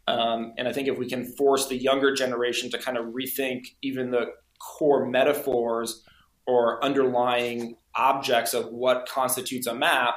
Um, 0.08 0.54
and 0.58 0.68
I 0.68 0.74
think 0.74 0.88
if 0.88 0.98
we 0.98 1.10
can 1.10 1.26
force 1.26 1.68
the 1.68 1.78
younger 1.78 2.14
generation 2.14 2.70
to 2.72 2.78
kind 2.78 2.98
of 2.98 3.08
rethink 3.08 3.64
even 3.82 4.12
the 4.12 4.28
core 4.60 5.06
metaphors 5.06 6.04
or 6.48 6.84
underlying 6.84 7.76
objects 7.96 8.54
of 8.54 8.68
what 8.68 9.08
constitutes 9.08 9.68
a 9.68 9.74
map, 9.74 10.16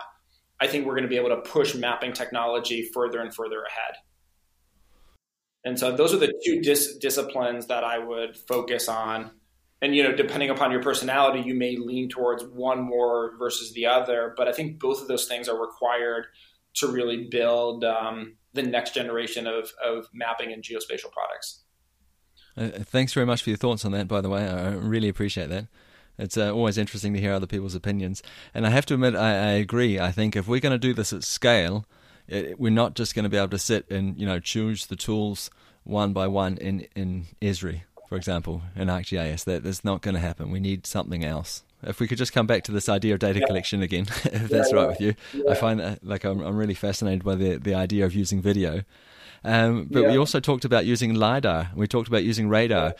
I 0.60 0.66
think 0.66 0.86
we're 0.86 0.94
going 0.94 1.04
to 1.04 1.08
be 1.08 1.16
able 1.16 1.30
to 1.30 1.40
push 1.40 1.74
mapping 1.74 2.12
technology 2.12 2.88
further 2.92 3.20
and 3.20 3.34
further 3.34 3.62
ahead. 3.62 3.94
And 5.64 5.78
so 5.78 5.94
those 5.94 6.14
are 6.14 6.18
the 6.18 6.32
two 6.44 6.60
dis- 6.60 6.96
disciplines 6.98 7.66
that 7.66 7.84
I 7.84 7.98
would 7.98 8.36
focus 8.36 8.88
on. 8.88 9.30
And 9.80 9.94
you 9.94 10.02
know, 10.02 10.14
depending 10.14 10.50
upon 10.50 10.72
your 10.72 10.82
personality, 10.82 11.40
you 11.40 11.54
may 11.54 11.76
lean 11.76 12.08
towards 12.08 12.44
one 12.44 12.82
more 12.82 13.36
versus 13.38 13.72
the 13.72 13.86
other. 13.86 14.34
But 14.36 14.48
I 14.48 14.52
think 14.52 14.80
both 14.80 15.00
of 15.00 15.08
those 15.08 15.26
things 15.26 15.48
are 15.48 15.60
required 15.60 16.26
to 16.74 16.88
really 16.88 17.28
build 17.30 17.84
um, 17.84 18.36
the 18.54 18.62
next 18.62 18.94
generation 18.94 19.46
of, 19.46 19.70
of 19.84 20.08
mapping 20.12 20.52
and 20.52 20.62
geospatial 20.62 21.12
products. 21.12 21.64
Uh, 22.56 22.82
thanks 22.84 23.12
very 23.12 23.26
much 23.26 23.42
for 23.42 23.50
your 23.50 23.56
thoughts 23.56 23.84
on 23.84 23.92
that. 23.92 24.08
By 24.08 24.20
the 24.20 24.28
way, 24.28 24.48
I 24.48 24.70
really 24.70 25.08
appreciate 25.08 25.48
that. 25.50 25.66
It's 26.18 26.36
uh, 26.36 26.52
always 26.52 26.76
interesting 26.76 27.14
to 27.14 27.20
hear 27.20 27.32
other 27.32 27.46
people's 27.46 27.74
opinions. 27.74 28.22
And 28.52 28.66
I 28.66 28.70
have 28.70 28.86
to 28.86 28.94
admit, 28.94 29.14
I, 29.14 29.30
I 29.30 29.50
agree. 29.52 30.00
I 30.00 30.10
think 30.10 30.34
if 30.34 30.48
we're 30.48 30.60
going 30.60 30.72
to 30.72 30.78
do 30.78 30.92
this 30.92 31.12
at 31.12 31.22
scale, 31.22 31.86
it, 32.26 32.58
we're 32.58 32.70
not 32.70 32.94
just 32.94 33.14
going 33.14 33.22
to 33.22 33.28
be 33.28 33.36
able 33.36 33.48
to 33.48 33.58
sit 33.58 33.90
and 33.90 34.18
you 34.18 34.26
know 34.26 34.38
choose 34.38 34.86
the 34.86 34.96
tools 34.96 35.50
one 35.84 36.12
by 36.12 36.26
one 36.26 36.58
in 36.58 36.86
in 36.94 37.26
Esri, 37.40 37.82
for 38.08 38.16
example, 38.16 38.62
in 38.76 38.88
ArcGIS. 38.88 39.44
That 39.44 39.64
that's 39.64 39.84
not 39.84 40.02
going 40.02 40.14
to 40.14 40.20
happen. 40.20 40.50
We 40.50 40.60
need 40.60 40.86
something 40.86 41.24
else. 41.24 41.62
If 41.82 42.00
we 42.00 42.08
could 42.08 42.18
just 42.18 42.32
come 42.32 42.46
back 42.46 42.64
to 42.64 42.72
this 42.72 42.88
idea 42.88 43.14
of 43.14 43.20
data 43.20 43.38
yeah. 43.38 43.46
collection 43.46 43.82
again, 43.82 44.02
if 44.24 44.48
that's 44.48 44.72
yeah, 44.72 44.76
right 44.76 44.88
with 44.88 45.00
you, 45.00 45.14
yeah. 45.32 45.50
I 45.50 45.54
find 45.54 45.80
that 45.80 46.04
like 46.04 46.24
I'm, 46.24 46.40
I'm 46.40 46.56
really 46.56 46.74
fascinated 46.74 47.24
by 47.24 47.34
the 47.34 47.56
the 47.56 47.74
idea 47.74 48.04
of 48.04 48.14
using 48.14 48.42
video. 48.42 48.82
Um, 49.44 49.86
but 49.88 50.04
we 50.04 50.18
also 50.18 50.40
talked 50.40 50.64
about 50.64 50.84
using 50.84 51.14
lidar. 51.14 51.70
We 51.74 51.86
talked 51.86 52.08
about 52.08 52.24
using 52.24 52.48
radar. 52.48 52.94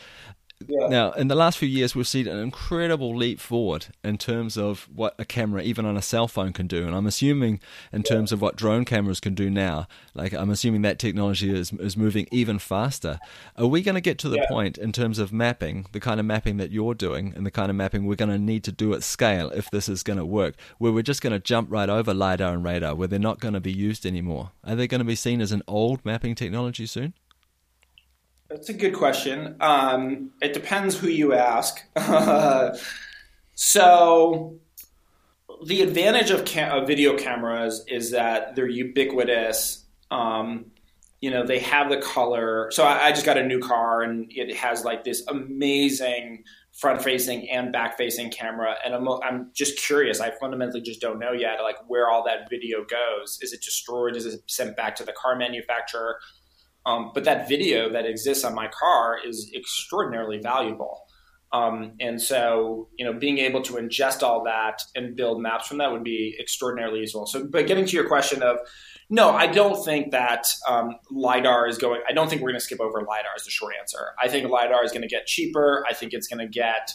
Yeah. 0.67 0.87
Now, 0.87 1.11
in 1.13 1.29
the 1.29 1.35
last 1.35 1.57
few 1.57 1.69
years, 1.69 1.95
we've 1.95 2.07
seen 2.07 2.27
an 2.27 2.37
incredible 2.37 3.15
leap 3.15 3.39
forward 3.39 3.87
in 4.03 4.17
terms 4.17 4.57
of 4.57 4.89
what 4.93 5.15
a 5.17 5.23
camera, 5.23 5.61
even 5.61 5.85
on 5.85 5.95
a 5.95 6.01
cell 6.01 6.27
phone, 6.27 6.51
can 6.51 6.67
do. 6.67 6.85
And 6.85 6.93
I'm 6.93 7.07
assuming, 7.07 7.61
in 7.93 8.01
yeah. 8.01 8.15
terms 8.15 8.33
of 8.33 8.41
what 8.41 8.57
drone 8.57 8.83
cameras 8.83 9.21
can 9.21 9.35
do 9.35 9.49
now, 9.49 9.87
like 10.13 10.33
I'm 10.33 10.49
assuming 10.49 10.81
that 10.81 10.99
technology 10.99 11.49
is 11.49 11.71
is 11.73 11.95
moving 11.95 12.27
even 12.31 12.59
faster. 12.59 13.19
Are 13.55 13.67
we 13.67 13.81
going 13.81 13.95
to 13.95 14.01
get 14.01 14.17
to 14.19 14.29
the 14.29 14.37
yeah. 14.37 14.47
point 14.49 14.77
in 14.77 14.91
terms 14.91 15.17
of 15.17 15.31
mapping, 15.31 15.85
the 15.93 15.99
kind 16.01 16.19
of 16.19 16.25
mapping 16.25 16.57
that 16.57 16.71
you're 16.71 16.93
doing, 16.93 17.33
and 17.35 17.45
the 17.45 17.51
kind 17.51 17.69
of 17.69 17.77
mapping 17.77 18.05
we're 18.05 18.15
going 18.15 18.29
to 18.29 18.37
need 18.37 18.65
to 18.65 18.71
do 18.71 18.93
at 18.93 19.03
scale 19.03 19.51
if 19.51 19.71
this 19.71 19.87
is 19.87 20.03
going 20.03 20.19
to 20.19 20.25
work, 20.25 20.55
where 20.77 20.91
we're 20.91 21.03
just 21.03 21.21
going 21.21 21.33
to 21.33 21.39
jump 21.39 21.71
right 21.71 21.89
over 21.89 22.13
lidar 22.13 22.53
and 22.53 22.65
radar, 22.65 22.95
where 22.95 23.07
they're 23.07 23.17
not 23.17 23.39
going 23.39 23.53
to 23.53 23.61
be 23.61 23.71
used 23.71 24.05
anymore? 24.05 24.51
Are 24.65 24.75
they 24.75 24.87
going 24.87 24.99
to 24.99 25.05
be 25.05 25.15
seen 25.15 25.39
as 25.39 25.53
an 25.53 25.63
old 25.67 26.03
mapping 26.03 26.35
technology 26.35 26.85
soon? 26.85 27.13
That's 28.49 28.69
a 28.69 28.73
good 28.73 28.95
question. 28.95 29.55
Um, 29.59 30.31
it 30.41 30.53
depends 30.53 30.97
who 30.97 31.07
you 31.07 31.33
ask. 31.33 31.83
so, 33.53 34.55
the 35.65 35.81
advantage 35.83 36.31
of, 36.31 36.41
of, 36.57 36.87
video 36.87 37.15
cameras 37.15 37.83
is 37.87 38.11
that 38.11 38.55
they're 38.55 38.67
ubiquitous. 38.67 39.85
Um, 40.09 40.71
you 41.21 41.29
know, 41.29 41.45
they 41.45 41.59
have 41.59 41.89
the 41.89 41.97
color. 41.97 42.69
So, 42.71 42.83
I, 42.85 43.07
I, 43.07 43.11
just 43.11 43.25
got 43.25 43.37
a 43.37 43.45
new 43.45 43.59
car 43.59 44.01
and 44.01 44.31
it 44.31 44.55
has 44.55 44.83
like 44.83 45.03
this 45.03 45.27
amazing 45.27 46.43
front 46.79 47.03
facing 47.03 47.47
and 47.49 47.71
back 47.71 47.97
facing 47.97 48.31
camera. 48.31 48.75
And 48.83 48.95
I'm, 48.95 49.07
I'm 49.07 49.51
just 49.53 49.77
curious. 49.77 50.21
I 50.21 50.31
fundamentally 50.39 50.81
just 50.81 51.01
don't 51.01 51.19
know 51.19 51.33
yet, 51.33 51.61
like 51.61 51.75
where 51.87 52.09
all 52.09 52.23
that 52.23 52.49
video 52.49 52.79
goes. 52.79 53.37
Is 53.41 53.53
it 53.53 53.61
destroyed? 53.61 54.15
Is 54.15 54.25
it 54.25 54.41
sent 54.47 54.75
back 54.75 54.95
to 54.95 55.03
the 55.03 55.13
car 55.13 55.35
manufacturer? 55.35 56.17
Um, 56.89 57.11
but 57.13 57.23
that 57.25 57.47
video 57.47 57.91
that 57.91 58.05
exists 58.05 58.43
on 58.43 58.55
my 58.55 58.67
car 58.67 59.17
is 59.23 59.51
extraordinarily 59.53 60.39
valuable. 60.39 61.05
Um, 61.51 61.93
and 61.99 62.21
so, 62.21 62.89
you 62.97 63.05
know, 63.05 63.13
being 63.13 63.37
able 63.39 63.61
to 63.63 63.73
ingest 63.73 64.23
all 64.23 64.43
that 64.45 64.81
and 64.95 65.15
build 65.15 65.41
maps 65.41 65.67
from 65.67 65.77
that 65.79 65.91
would 65.91 66.03
be 66.03 66.35
extraordinarily 66.39 66.99
useful. 66.99 67.25
So, 67.25 67.45
but 67.45 67.67
getting 67.67 67.85
to 67.85 67.95
your 67.95 68.07
question 68.07 68.41
of, 68.43 68.57
no, 69.09 69.31
I 69.31 69.47
don't 69.47 69.83
think 69.83 70.11
that 70.11 70.47
um, 70.67 70.95
LiDAR 71.11 71.67
is 71.67 71.77
going, 71.77 72.01
I 72.07 72.13
don't 72.13 72.29
think 72.29 72.41
we're 72.41 72.49
going 72.49 72.59
to 72.59 72.65
skip 72.65 72.79
over 72.79 72.99
LiDAR 72.99 73.31
is 73.37 73.45
the 73.45 73.51
short 73.51 73.73
answer. 73.79 74.09
I 74.21 74.27
think 74.27 74.49
LiDAR 74.49 74.83
is 74.83 74.91
going 74.91 75.01
to 75.01 75.07
get 75.07 75.25
cheaper. 75.25 75.83
I 75.89 75.93
think 75.93 76.13
it's 76.13 76.27
going 76.27 76.39
to 76.39 76.47
get, 76.47 76.93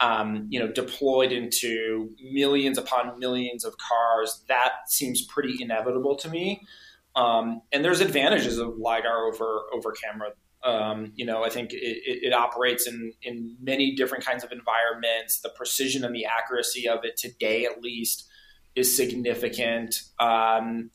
um, 0.00 0.46
you 0.50 0.60
know, 0.60 0.68
deployed 0.68 1.32
into 1.32 2.10
millions 2.32 2.78
upon 2.78 3.18
millions 3.18 3.64
of 3.64 3.74
cars. 3.78 4.42
That 4.48 4.72
seems 4.88 5.22
pretty 5.22 5.56
inevitable 5.60 6.16
to 6.16 6.28
me. 6.28 6.62
Um, 7.16 7.62
and 7.72 7.84
there's 7.84 8.00
advantages 8.00 8.58
of 8.58 8.76
lidar 8.78 9.26
over 9.26 9.62
over 9.72 9.92
camera 9.92 10.30
Um, 10.64 11.12
you 11.14 11.26
know, 11.26 11.44
I 11.44 11.50
think 11.50 11.72
it, 11.72 11.76
it, 11.76 12.24
it, 12.28 12.32
operates 12.32 12.86
in, 12.86 13.12
in 13.22 13.56
many 13.60 13.94
different 13.94 14.24
kinds 14.24 14.44
of 14.44 14.50
environments. 14.50 15.40
The 15.40 15.50
precision 15.50 16.04
and 16.04 16.14
the 16.14 16.24
accuracy 16.24 16.88
of 16.88 17.04
it 17.04 17.16
today, 17.18 17.66
at 17.66 17.82
least, 17.82 18.26
is 18.74 18.96
significant. 18.96 20.00
Um, 20.18 20.90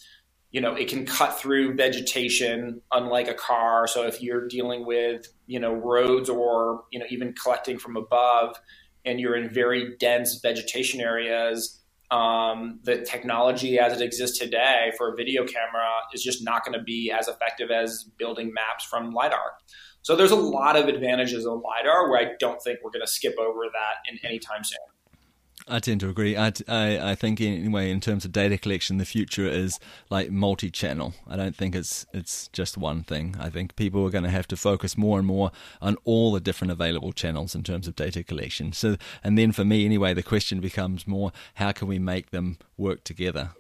you 0.52 0.60
know, 0.60 0.74
it 0.74 0.88
can 0.88 1.06
cut 1.06 1.40
through 1.40 1.76
vegetation, 1.76 2.82
unlike 2.92 3.28
a 3.28 3.36
car. 3.36 3.86
So 3.88 4.08
if 4.08 4.24
you're 4.24 4.48
dealing 4.48 4.88
with, 4.88 5.28
you 5.46 5.60
know, 5.60 5.74
roads 5.74 6.30
or, 6.30 6.86
you 6.92 6.98
know, 6.98 7.06
even 7.12 7.34
collecting 7.34 7.78
from 7.78 7.96
above 7.96 8.56
and 9.06 9.20
you're 9.20 9.36
in 9.36 9.54
very 9.54 9.96
dense 10.00 10.40
vegetation 10.42 11.00
areas, 11.02 11.79
um, 12.12 12.80
the 12.84 13.01
technology 13.01 13.78
as 13.80 13.93
it 13.93 14.01
exists 14.01 14.39
today 14.39 14.91
for 14.97 15.14
a 15.14 15.16
video 15.16 15.45
camera 15.45 15.88
is 16.14 16.24
just 16.24 16.43
not 16.43 16.66
going 16.66 16.78
to 16.78 16.84
be 16.84 17.12
as 17.12 17.28
effective 17.28 17.70
as 17.72 18.10
building 18.18 18.51
maps 18.53 18.84
from 18.84 19.12
LiDAR. 19.12 19.53
So 20.01 20.16
there's 20.16 20.32
a 20.32 20.36
lot 20.36 20.76
of 20.76 20.88
advantages 20.88 21.45
of 21.45 21.62
LiDAR 21.62 22.10
where 22.10 22.20
I 22.20 22.32
don't 22.39 22.62
think 22.64 22.80
we're 22.84 22.91
going 22.91 23.05
to 23.05 23.12
skip 23.12 23.36
over 23.39 23.62
that 23.72 24.12
in 24.12 24.18
any 24.24 24.39
time 24.39 24.64
soon. 24.64 24.80
I 25.70 25.80
tend 25.80 26.00
to 26.02 26.10
agree. 26.10 26.36
I, 26.36 26.52
I, 26.68 27.12
I, 27.12 27.16
think 27.16 27.40
anyway, 27.40 27.92
in 27.92 28.02
terms 28.02 28.26
of 28.26 28.32
data 28.32 28.58
collection, 28.58 28.98
the 28.98 29.06
future 29.06 29.48
is 29.48 29.80
like 30.10 30.32
multi-channel. 30.32 31.14
I 31.28 31.36
don't 31.36 31.56
think 31.56 31.76
it's 31.76 32.06
it's 32.14 32.48
just 32.50 32.78
one 32.78 33.04
thing. 33.04 33.36
I 33.40 33.50
think 33.50 33.76
people 33.76 34.06
are 34.06 34.10
going 34.10 34.24
to 34.24 34.32
have 34.32 34.48
to 34.48 34.58
focus 34.58 34.98
more 34.98 35.20
and 35.20 35.28
more 35.28 35.52
on 35.82 35.98
all 36.04 36.32
the 36.32 36.40
different 36.40 36.72
available 36.72 37.14
channels 37.14 37.54
in 37.54 37.64
terms 37.64 37.88
of 37.88 37.96
data 37.96 38.24
collection. 38.24 38.74
So, 38.74 38.98
and 39.24 39.38
then 39.38 39.52
for 39.52 39.64
me 39.64 39.86
anyway, 39.86 40.14
the 40.14 40.24
question 40.24 40.60
becomes 40.60 41.08
more: 41.08 41.32
how 41.56 41.72
can 41.72 41.88
we 41.88 42.00
make 42.00 42.32
them 42.32 42.58
work 42.76 43.04
together? 43.04 43.52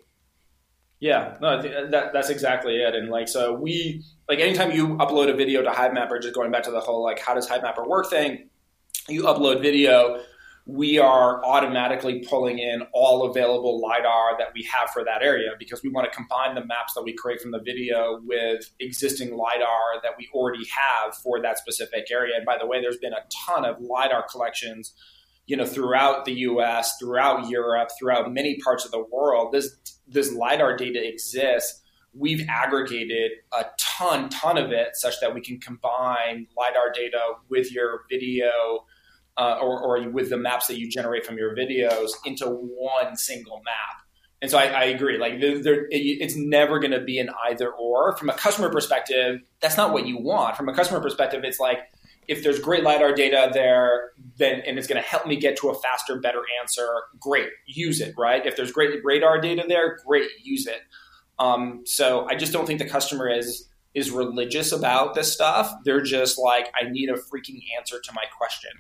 Yeah, 0.99 1.37
no, 1.39 1.47
uh, 1.47 1.89
that, 1.91 2.11
that's 2.11 2.29
exactly 2.29 2.75
it. 2.77 2.93
And 2.93 3.09
like, 3.09 3.29
so 3.29 3.53
we 3.53 4.03
like 4.27 4.39
anytime 4.39 4.71
you 4.71 4.97
upload 4.97 5.29
a 5.29 5.33
video 5.33 5.61
to 5.61 5.69
Hivemapper, 5.69 6.21
just 6.21 6.35
going 6.35 6.51
back 6.51 6.63
to 6.63 6.71
the 6.71 6.81
whole 6.81 7.03
like 7.03 7.19
how 7.19 7.35
does 7.35 7.47
Hivemapper 7.47 7.87
work 7.87 8.09
thing, 8.09 8.49
you 9.07 9.23
upload 9.23 9.61
video 9.61 10.21
we 10.71 10.99
are 10.99 11.43
automatically 11.43 12.19
pulling 12.29 12.59
in 12.59 12.83
all 12.93 13.27
available 13.27 13.81
LiDAR 13.81 14.37
that 14.37 14.49
we 14.53 14.63
have 14.71 14.91
for 14.91 15.03
that 15.03 15.23
area 15.23 15.49
because 15.57 15.81
we 15.81 15.89
want 15.89 16.05
to 16.05 16.15
combine 16.15 16.53
the 16.53 16.63
maps 16.63 16.93
that 16.93 17.01
we 17.01 17.11
create 17.11 17.41
from 17.41 17.49
the 17.49 17.59
video 17.59 18.19
with 18.23 18.69
existing 18.79 19.35
LiDAR 19.35 19.99
that 20.03 20.11
we 20.19 20.29
already 20.31 20.63
have 20.67 21.15
for 21.15 21.41
that 21.41 21.57
specific 21.57 22.11
area. 22.11 22.35
And 22.35 22.45
by 22.45 22.59
the 22.59 22.67
way, 22.67 22.81
there's 22.81 22.99
been 22.99 23.13
a 23.13 23.23
ton 23.47 23.65
of 23.65 23.81
LiDAR 23.81 24.27
collections, 24.29 24.93
you 25.47 25.57
know, 25.57 25.65
throughout 25.65 26.25
the 26.25 26.33
US, 26.33 26.97
throughout 26.99 27.49
Europe, 27.49 27.89
throughout 27.97 28.31
many 28.31 28.59
parts 28.59 28.85
of 28.85 28.91
the 28.91 29.03
world. 29.11 29.51
This 29.51 29.75
this 30.07 30.31
LiDAR 30.31 30.77
data 30.77 31.01
exists. 31.03 31.81
We've 32.13 32.45
aggregated 32.47 33.31
a 33.51 33.65
ton, 33.79 34.29
ton 34.29 34.59
of 34.59 34.71
it 34.71 34.89
such 34.93 35.19
that 35.21 35.33
we 35.33 35.41
can 35.41 35.59
combine 35.59 36.45
LiDAR 36.55 36.91
data 36.93 37.21
with 37.49 37.71
your 37.71 38.01
video 38.07 38.85
uh, 39.39 39.57
or, 39.61 39.81
or 39.81 40.09
with 40.09 40.29
the 40.29 40.37
maps 40.37 40.67
that 40.67 40.77
you 40.77 40.89
generate 40.89 41.25
from 41.25 41.37
your 41.37 41.55
videos 41.55 42.11
into 42.25 42.45
one 42.45 43.15
single 43.15 43.61
map. 43.63 44.03
And 44.41 44.51
so 44.51 44.57
I, 44.57 44.65
I 44.65 44.83
agree. 44.85 45.17
Like 45.17 45.39
there, 45.39 45.63
there, 45.63 45.85
it, 45.85 45.97
it's 46.21 46.35
never 46.35 46.79
going 46.79 46.91
to 46.91 46.99
be 46.99 47.19
an 47.19 47.29
either 47.47 47.71
or. 47.71 48.15
From 48.17 48.29
a 48.29 48.33
customer 48.33 48.69
perspective, 48.69 49.39
that's 49.61 49.77
not 49.77 49.93
what 49.93 50.05
you 50.05 50.17
want. 50.17 50.57
From 50.57 50.67
a 50.67 50.73
customer 50.73 50.99
perspective, 50.99 51.43
it's 51.45 51.59
like 51.59 51.79
if 52.27 52.43
there's 52.43 52.59
great 52.59 52.83
lidar 52.83 53.13
data 53.13 53.49
there, 53.53 54.11
then 54.37 54.61
and 54.65 54.77
it's 54.77 54.87
going 54.87 55.01
to 55.01 55.07
help 55.07 55.25
me 55.25 55.37
get 55.37 55.57
to 55.57 55.69
a 55.69 55.75
faster, 55.75 56.19
better 56.19 56.41
answer. 56.61 56.87
Great, 57.19 57.49
use 57.65 58.01
it. 58.01 58.13
Right? 58.17 58.45
If 58.45 58.57
there's 58.57 58.71
great 58.71 58.99
radar 59.03 59.39
data 59.39 59.63
there, 59.67 59.99
great, 60.05 60.29
use 60.43 60.67
it. 60.67 60.81
Um, 61.39 61.83
so 61.85 62.27
I 62.29 62.35
just 62.35 62.51
don't 62.51 62.65
think 62.65 62.79
the 62.79 62.89
customer 62.89 63.29
is 63.29 63.69
is 63.93 64.11
religious 64.11 64.71
about 64.71 65.15
this 65.15 65.33
stuff. 65.33 65.73
They're 65.83 66.01
just 66.01 66.37
like, 66.37 66.71
I 66.79 66.89
need 66.89 67.09
a 67.09 67.13
freaking 67.13 67.61
answer 67.77 67.99
to 68.03 68.11
my 68.13 68.23
question. 68.37 68.71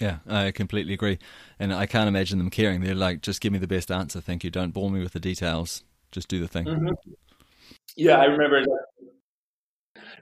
Yeah, 0.00 0.18
I 0.28 0.50
completely 0.50 0.94
agree. 0.94 1.18
And 1.58 1.72
I 1.72 1.86
can't 1.86 2.08
imagine 2.08 2.38
them 2.38 2.50
caring. 2.50 2.82
They're 2.82 2.94
like, 2.94 3.22
just 3.22 3.40
give 3.40 3.52
me 3.52 3.58
the 3.58 3.66
best 3.66 3.90
answer. 3.90 4.20
Thank 4.20 4.44
you. 4.44 4.50
Don't 4.50 4.72
bore 4.72 4.90
me 4.90 5.00
with 5.00 5.12
the 5.12 5.20
details. 5.20 5.84
Just 6.12 6.28
do 6.28 6.38
the 6.38 6.48
thing. 6.48 6.66
Mm-hmm. 6.66 7.12
Yeah, 7.96 8.18
I 8.18 8.24
remember. 8.24 8.64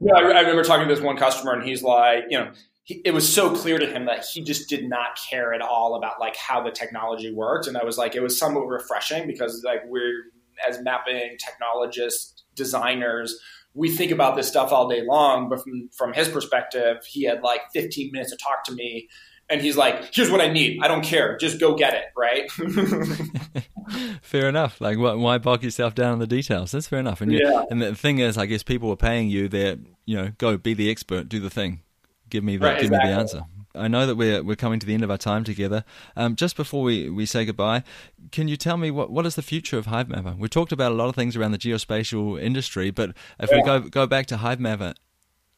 Yeah, 0.00 0.14
I, 0.14 0.20
I, 0.20 0.40
remember 0.40 0.64
talking 0.64 0.88
to 0.88 0.94
this 0.94 1.02
one 1.02 1.16
customer, 1.16 1.52
and 1.52 1.62
he's 1.62 1.82
like, 1.82 2.24
you 2.28 2.38
know, 2.38 2.52
he, 2.84 3.00
it 3.04 3.12
was 3.12 3.32
so 3.32 3.54
clear 3.54 3.78
to 3.78 3.86
him 3.86 4.06
that 4.06 4.24
he 4.24 4.42
just 4.42 4.68
did 4.68 4.88
not 4.88 5.18
care 5.28 5.52
at 5.52 5.60
all 5.60 5.96
about 5.96 6.20
like 6.20 6.36
how 6.36 6.62
the 6.62 6.70
technology 6.70 7.32
worked, 7.32 7.66
and 7.66 7.76
I 7.76 7.84
was 7.84 7.98
like, 7.98 8.14
it 8.14 8.22
was 8.22 8.38
somewhat 8.38 8.66
refreshing 8.66 9.26
because 9.26 9.62
like 9.64 9.82
we're 9.86 10.24
as 10.68 10.80
mapping 10.82 11.36
technologists, 11.44 12.44
designers, 12.54 13.36
we 13.74 13.90
think 13.90 14.12
about 14.12 14.36
this 14.36 14.46
stuff 14.46 14.72
all 14.72 14.88
day 14.88 15.02
long, 15.02 15.48
but 15.48 15.62
from 15.62 15.88
from 15.96 16.12
his 16.12 16.28
perspective, 16.28 17.04
he 17.04 17.24
had 17.24 17.42
like 17.42 17.62
15 17.72 18.12
minutes 18.12 18.30
to 18.30 18.36
talk 18.36 18.64
to 18.64 18.72
me 18.72 19.08
and 19.50 19.60
he's 19.60 19.76
like, 19.76 20.14
"Here's 20.14 20.30
what 20.30 20.40
I 20.40 20.48
need. 20.48 20.80
I 20.82 20.88
don't 20.88 21.04
care. 21.04 21.36
Just 21.36 21.60
go 21.60 21.74
get 21.74 21.94
it." 21.94 22.04
Right? 22.16 22.50
fair 24.22 24.48
enough. 24.48 24.80
Like, 24.80 24.98
why 24.98 25.38
bog 25.38 25.62
yourself 25.62 25.94
down 25.94 26.14
in 26.14 26.18
the 26.18 26.26
details? 26.26 26.72
That's 26.72 26.86
fair 26.86 27.00
enough. 27.00 27.20
And 27.20 27.32
yeah. 27.32 27.64
and 27.70 27.80
the 27.82 27.94
thing 27.94 28.18
is, 28.18 28.38
I 28.38 28.46
guess 28.46 28.62
people 28.62 28.90
are 28.90 28.96
paying 28.96 29.28
you. 29.28 29.48
They're 29.48 29.76
you 30.06 30.16
know, 30.16 30.32
go 30.38 30.56
be 30.56 30.74
the 30.74 30.90
expert, 30.90 31.28
do 31.28 31.40
the 31.40 31.50
thing, 31.50 31.80
give 32.28 32.44
me 32.44 32.56
the 32.56 32.66
right, 32.66 32.76
give 32.76 32.86
exactly. 32.86 33.08
me 33.08 33.14
the 33.14 33.20
answer. 33.20 33.44
I 33.76 33.88
know 33.88 34.06
that 34.06 34.14
we're 34.14 34.42
we're 34.42 34.56
coming 34.56 34.78
to 34.78 34.86
the 34.86 34.94
end 34.94 35.02
of 35.02 35.10
our 35.10 35.18
time 35.18 35.42
together. 35.42 35.84
Um, 36.16 36.36
just 36.36 36.56
before 36.56 36.82
we, 36.82 37.10
we 37.10 37.26
say 37.26 37.44
goodbye, 37.44 37.82
can 38.30 38.46
you 38.46 38.56
tell 38.56 38.76
me 38.76 38.90
what, 38.90 39.10
what 39.10 39.26
is 39.26 39.34
the 39.34 39.42
future 39.42 39.78
of 39.78 39.86
Hivemapper? 39.86 40.38
We 40.38 40.48
talked 40.48 40.70
about 40.70 40.92
a 40.92 40.94
lot 40.94 41.08
of 41.08 41.16
things 41.16 41.36
around 41.36 41.52
the 41.52 41.58
geospatial 41.58 42.40
industry, 42.40 42.90
but 42.90 43.10
if 43.40 43.50
yeah. 43.50 43.56
we 43.56 43.62
go 43.62 43.80
go 43.80 44.06
back 44.06 44.26
to 44.26 44.36
Hivemapper 44.36 44.94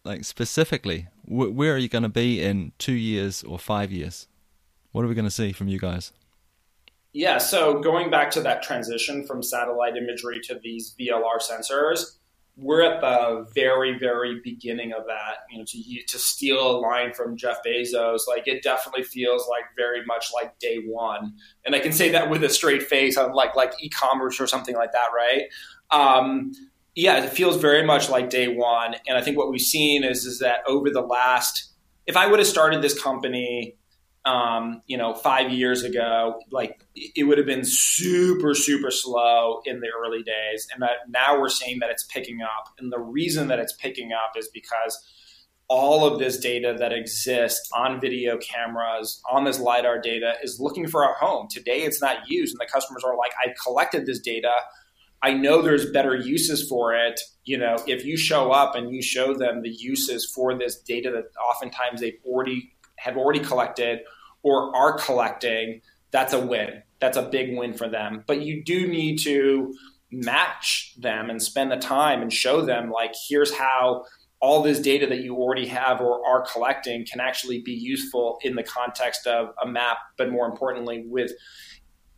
like 0.06 0.24
specifically, 0.24 1.08
wh- 1.24 1.54
where 1.54 1.74
are 1.74 1.78
you 1.78 1.88
going 1.88 2.02
to 2.04 2.08
be 2.08 2.42
in 2.42 2.72
two 2.78 2.92
years 2.92 3.42
or 3.42 3.58
five 3.58 3.92
years? 3.92 4.26
What 4.92 5.04
are 5.04 5.08
we 5.08 5.14
going 5.14 5.26
to 5.26 5.30
see 5.30 5.52
from 5.52 5.68
you 5.68 5.78
guys? 5.78 6.12
Yeah, 7.12 7.38
so 7.38 7.80
going 7.80 8.10
back 8.10 8.30
to 8.32 8.40
that 8.42 8.62
transition 8.62 9.26
from 9.26 9.42
satellite 9.42 9.96
imagery 9.96 10.38
to 10.44 10.60
these 10.62 10.94
VLR 11.00 11.40
sensors, 11.40 12.16
we're 12.58 12.82
at 12.82 13.00
the 13.00 13.46
very, 13.54 13.98
very 13.98 14.40
beginning 14.42 14.92
of 14.92 15.06
that. 15.06 15.44
You 15.50 15.58
know, 15.58 15.64
to 15.66 16.02
to 16.08 16.18
steal 16.18 16.58
a 16.58 16.76
line 16.78 17.12
from 17.12 17.36
Jeff 17.36 17.58
Bezos, 17.66 18.26
like 18.26 18.46
it 18.46 18.62
definitely 18.62 19.02
feels 19.02 19.46
like 19.48 19.64
very 19.76 20.04
much 20.06 20.30
like 20.34 20.58
day 20.58 20.78
one, 20.86 21.34
and 21.64 21.74
I 21.74 21.80
can 21.80 21.92
say 21.92 22.10
that 22.10 22.30
with 22.30 22.42
a 22.44 22.48
straight 22.48 22.82
face, 22.82 23.16
on 23.16 23.32
like 23.32 23.54
like 23.56 23.72
e-commerce 23.80 24.40
or 24.40 24.46
something 24.46 24.74
like 24.74 24.92
that, 24.92 25.08
right? 25.14 25.44
Um, 25.90 26.52
yeah, 26.96 27.22
it 27.22 27.30
feels 27.30 27.58
very 27.58 27.84
much 27.84 28.08
like 28.08 28.30
day 28.30 28.48
one. 28.48 28.96
And 29.06 29.18
I 29.18 29.20
think 29.20 29.36
what 29.36 29.50
we've 29.50 29.60
seen 29.60 30.02
is 30.02 30.24
is 30.24 30.38
that 30.38 30.60
over 30.66 30.90
the 30.90 31.02
last, 31.02 31.70
if 32.06 32.16
I 32.16 32.26
would 32.26 32.38
have 32.38 32.48
started 32.48 32.80
this 32.80 33.00
company, 33.00 33.76
um, 34.24 34.82
you 34.86 34.96
know, 34.96 35.12
five 35.12 35.52
years 35.52 35.84
ago, 35.84 36.40
like 36.50 36.80
it 36.94 37.24
would 37.24 37.36
have 37.36 37.46
been 37.46 37.64
super, 37.64 38.54
super 38.54 38.90
slow 38.90 39.60
in 39.66 39.80
the 39.80 39.88
early 39.88 40.22
days. 40.22 40.66
And 40.72 40.82
that 40.82 41.08
now 41.08 41.38
we're 41.38 41.50
seeing 41.50 41.80
that 41.80 41.90
it's 41.90 42.04
picking 42.04 42.40
up. 42.40 42.72
And 42.78 42.90
the 42.90 42.98
reason 42.98 43.48
that 43.48 43.58
it's 43.58 43.74
picking 43.74 44.12
up 44.12 44.32
is 44.36 44.48
because 44.48 44.98
all 45.68 46.06
of 46.06 46.18
this 46.18 46.38
data 46.38 46.76
that 46.78 46.92
exists 46.92 47.68
on 47.74 48.00
video 48.00 48.38
cameras, 48.38 49.20
on 49.30 49.44
this 49.44 49.60
LiDAR 49.60 50.00
data, 50.00 50.34
is 50.42 50.60
looking 50.60 50.86
for 50.88 51.02
a 51.02 51.12
home. 51.12 51.46
Today 51.50 51.82
it's 51.82 52.00
not 52.00 52.28
used. 52.28 52.54
And 52.54 52.60
the 52.60 52.72
customers 52.72 53.04
are 53.04 53.16
like, 53.18 53.32
I 53.44 53.52
collected 53.62 54.06
this 54.06 54.20
data 54.20 54.52
I 55.22 55.32
know 55.32 55.62
there's 55.62 55.90
better 55.90 56.14
uses 56.14 56.68
for 56.68 56.94
it. 56.94 57.20
You 57.44 57.58
know, 57.58 57.76
if 57.86 58.04
you 58.04 58.16
show 58.16 58.50
up 58.50 58.74
and 58.74 58.94
you 58.94 59.02
show 59.02 59.34
them 59.34 59.62
the 59.62 59.70
uses 59.70 60.30
for 60.34 60.56
this 60.56 60.80
data 60.80 61.10
that 61.10 61.24
oftentimes 61.40 62.00
they've 62.00 62.18
already 62.24 62.72
have 62.98 63.16
already 63.16 63.40
collected 63.40 64.00
or 64.42 64.74
are 64.76 64.98
collecting, 64.98 65.80
that's 66.10 66.32
a 66.32 66.40
win. 66.40 66.82
That's 67.00 67.16
a 67.16 67.22
big 67.22 67.56
win 67.56 67.74
for 67.74 67.88
them. 67.88 68.24
But 68.26 68.42
you 68.42 68.64
do 68.64 68.86
need 68.86 69.18
to 69.18 69.74
match 70.10 70.94
them 70.98 71.30
and 71.30 71.42
spend 71.42 71.70
the 71.70 71.76
time 71.76 72.22
and 72.22 72.32
show 72.32 72.62
them 72.62 72.90
like 72.90 73.12
here's 73.28 73.52
how 73.52 74.04
all 74.40 74.62
this 74.62 74.78
data 74.78 75.06
that 75.06 75.22
you 75.22 75.34
already 75.36 75.66
have 75.66 76.00
or 76.00 76.24
are 76.26 76.44
collecting 76.52 77.04
can 77.06 77.20
actually 77.20 77.62
be 77.62 77.72
useful 77.72 78.38
in 78.42 78.54
the 78.54 78.62
context 78.62 79.26
of 79.26 79.48
a 79.62 79.66
map, 79.66 79.96
but 80.18 80.30
more 80.30 80.46
importantly, 80.46 81.04
with 81.06 81.32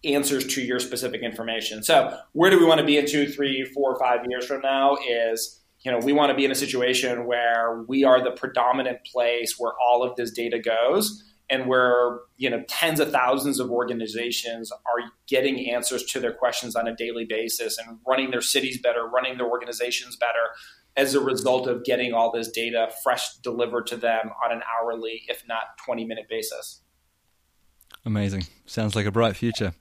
answers 0.05 0.47
to 0.55 0.63
your 0.63 0.79
specific 0.79 1.23
information. 1.23 1.83
So, 1.83 2.17
where 2.33 2.51
do 2.51 2.59
we 2.59 2.65
want 2.65 2.81
to 2.81 2.87
be 2.87 2.99
in 2.99 3.07
two, 3.07 3.29
three, 3.29 3.65
four, 3.65 3.99
five 3.99 4.21
years 4.29 4.47
from 4.47 4.63
now? 4.63 4.97
Is 5.09 5.61
you 5.81 5.93
know 5.93 5.99
we 5.99 6.13
want 6.13 6.31
to 6.31 6.37
be 6.37 6.45
in 6.45 6.51
a 6.51 6.57
situation 6.57 7.27
where 7.27 7.85
we 7.89 8.05
are 8.05 8.23
the 8.23 8.31
predominant 8.31 8.99
place 9.05 9.57
where 9.59 9.73
all 9.81 10.03
of 10.03 10.17
this 10.17 10.31
data 10.31 10.59
goes 10.59 11.25
and 11.51 11.67
where 11.67 12.21
you 12.37 12.51
know 12.51 12.63
tens 12.69 13.01
of 13.01 13.11
thousands 13.11 13.61
of 13.61 13.71
organizations 13.71 14.71
are 14.73 15.11
getting 15.27 15.71
answers 15.71 16.05
to 16.05 16.21
their 16.21 16.33
questions 16.33 16.77
on 16.77 16.87
a 16.87 16.95
daily 16.95 17.25
basis 17.25 17.79
and 17.79 17.99
running 18.07 18.31
their 18.31 18.41
cities 18.41 18.81
better 18.81 19.07
running 19.07 19.39
their 19.39 19.49
organizations 19.49 20.17
better 20.17 20.51
as 20.97 21.15
a 21.15 21.21
result 21.21 21.69
of 21.69 21.85
getting 21.85 22.13
all 22.13 22.33
this 22.33 22.49
data 22.51 22.89
fresh 23.03 23.35
delivered 23.37 23.87
to 23.87 23.97
them 23.97 24.31
on 24.45 24.53
an 24.53 24.63
hourly 24.81 25.23
if 25.29 25.43
not 25.47 25.79
20 25.85 26.05
minute 26.05 26.27
basis 26.29 26.83
Amazing. 28.09 28.47
Sounds 28.65 28.97
like 28.97 29.05
a 29.05 29.13
bright 29.13 29.37
future. 29.37 29.75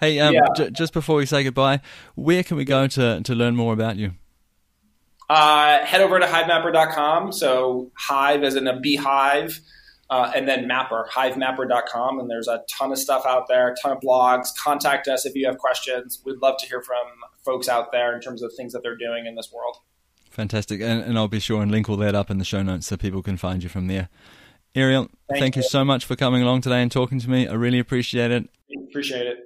Hey, 0.00 0.18
um, 0.18 0.34
yeah. 0.34 0.40
j- 0.56 0.70
just 0.70 0.92
before 0.92 1.14
we 1.14 1.26
say 1.26 1.44
goodbye, 1.44 1.80
where 2.16 2.42
can 2.42 2.56
we 2.56 2.64
go 2.64 2.88
to, 2.88 3.20
to 3.22 3.34
learn 3.36 3.54
more 3.54 3.72
about 3.72 3.96
you? 3.96 4.14
Uh, 5.30 5.84
head 5.84 6.00
over 6.00 6.18
to 6.18 6.26
hivemapper.com. 6.26 7.30
So 7.30 7.92
Hive 7.96 8.42
as 8.42 8.56
in 8.56 8.66
a 8.66 8.80
beehive. 8.80 9.60
Uh, 10.10 10.32
and 10.34 10.48
then 10.48 10.66
Mapper, 10.66 11.06
hivemapper.com. 11.12 12.18
And 12.18 12.28
there's 12.28 12.48
a 12.48 12.64
ton 12.68 12.90
of 12.90 12.98
stuff 12.98 13.24
out 13.24 13.46
there, 13.46 13.72
a 13.72 13.76
ton 13.80 13.92
of 13.92 14.00
blogs. 14.00 14.48
Contact 14.60 15.06
us 15.06 15.24
if 15.24 15.36
you 15.36 15.46
have 15.46 15.58
questions. 15.58 16.20
We'd 16.24 16.38
love 16.42 16.56
to 16.58 16.66
hear 16.66 16.82
from 16.82 17.06
folks 17.44 17.68
out 17.68 17.92
there 17.92 18.12
in 18.12 18.20
terms 18.20 18.42
of 18.42 18.52
things 18.56 18.72
that 18.72 18.82
they're 18.82 18.96
doing 18.96 19.26
in 19.26 19.36
this 19.36 19.52
world. 19.52 19.76
Fantastic. 20.30 20.80
And, 20.80 21.00
and 21.00 21.16
I'll 21.16 21.28
be 21.28 21.38
sure 21.38 21.62
and 21.62 21.70
link 21.70 21.88
all 21.88 21.96
that 21.98 22.16
up 22.16 22.28
in 22.28 22.38
the 22.38 22.44
show 22.44 22.64
notes 22.64 22.88
so 22.88 22.96
people 22.96 23.22
can 23.22 23.36
find 23.36 23.62
you 23.62 23.68
from 23.68 23.86
there. 23.86 24.08
Ariel, 24.78 25.08
thank, 25.28 25.40
thank 25.40 25.56
you. 25.56 25.62
you 25.62 25.68
so 25.68 25.84
much 25.84 26.04
for 26.04 26.14
coming 26.14 26.42
along 26.42 26.60
today 26.60 26.80
and 26.82 26.90
talking 26.90 27.18
to 27.18 27.28
me. 27.28 27.48
I 27.48 27.54
really 27.54 27.80
appreciate 27.80 28.30
it. 28.30 28.48
Appreciate 28.88 29.26
it. 29.26 29.38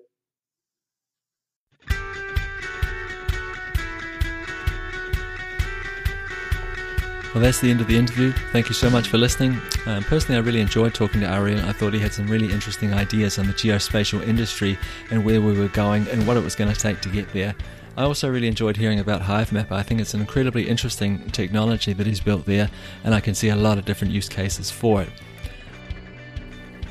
Well, 7.34 7.42
that's 7.42 7.60
the 7.60 7.70
end 7.70 7.80
of 7.80 7.86
the 7.86 7.96
interview. 7.96 8.30
Thank 8.52 8.68
you 8.68 8.74
so 8.74 8.90
much 8.90 9.08
for 9.08 9.16
listening. 9.16 9.58
Um, 9.86 10.04
personally, 10.04 10.36
I 10.36 10.40
really 10.40 10.60
enjoyed 10.60 10.92
talking 10.92 11.22
to 11.22 11.26
Ariel. 11.26 11.64
I 11.64 11.72
thought 11.72 11.94
he 11.94 11.98
had 11.98 12.12
some 12.12 12.26
really 12.26 12.52
interesting 12.52 12.92
ideas 12.92 13.38
on 13.38 13.46
the 13.46 13.54
geospatial 13.54 14.22
industry 14.28 14.78
and 15.10 15.24
where 15.24 15.40
we 15.40 15.58
were 15.58 15.68
going 15.68 16.06
and 16.08 16.26
what 16.26 16.36
it 16.36 16.44
was 16.44 16.54
going 16.54 16.70
to 16.70 16.78
take 16.78 17.00
to 17.00 17.08
get 17.08 17.32
there. 17.32 17.54
I 17.96 18.04
also 18.04 18.30
really 18.30 18.48
enjoyed 18.48 18.76
hearing 18.76 19.00
about 19.00 19.22
Hivemapper. 19.22 19.72
I 19.72 19.82
think 19.82 20.00
it's 20.00 20.14
an 20.14 20.20
incredibly 20.20 20.68
interesting 20.68 21.28
technology 21.30 21.92
that 21.92 22.06
he's 22.06 22.20
built 22.20 22.46
there, 22.46 22.70
and 23.04 23.14
I 23.14 23.20
can 23.20 23.34
see 23.34 23.50
a 23.50 23.56
lot 23.56 23.78
of 23.78 23.84
different 23.84 24.14
use 24.14 24.28
cases 24.28 24.70
for 24.70 25.02
it. 25.02 25.10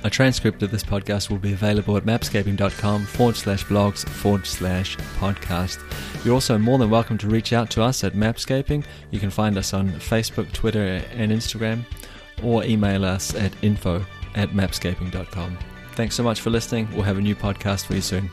A 0.04 0.10
transcript 0.10 0.64
of 0.64 0.72
this 0.72 0.84
podcast 0.84 1.30
will 1.30 1.38
be 1.38 1.54
available 1.54 1.96
at 1.96 2.06
mapscaping.com 2.06 3.06
forward 3.06 3.36
slash 3.36 3.64
blogs 3.66 4.08
forward 4.08 4.48
slash 4.48 4.98
podcast. 5.20 5.80
You're 6.26 6.34
also 6.34 6.58
more 6.58 6.80
than 6.80 6.90
welcome 6.90 7.20
to 7.20 7.28
reach 7.28 7.54
out 7.54 7.70
to 7.72 7.84
us 7.84 8.04
at 8.04 8.14
Mapscaping. 8.14 8.84
You 9.12 9.20
can 9.20 9.30
find 9.30 9.58
us 9.58 9.74
on 9.76 9.92
Facebook, 9.92 10.52
Twitter, 10.54 11.04
and 11.14 11.32
Instagram, 11.32 11.86
or 12.44 12.64
email 12.64 13.06
us 13.06 13.36
at 13.36 13.54
info 13.64 14.04
at 14.34 14.50
mapscaping.com. 14.50 15.58
Thanks 15.94 16.16
so 16.16 16.24
much 16.24 16.42
for 16.42 16.50
listening. 16.50 16.88
We'll 16.94 17.04
have 17.04 17.18
a 17.20 17.22
new 17.22 17.36
podcast 17.36 17.86
for 17.86 17.94
you 17.94 18.02
soon. 18.02 18.32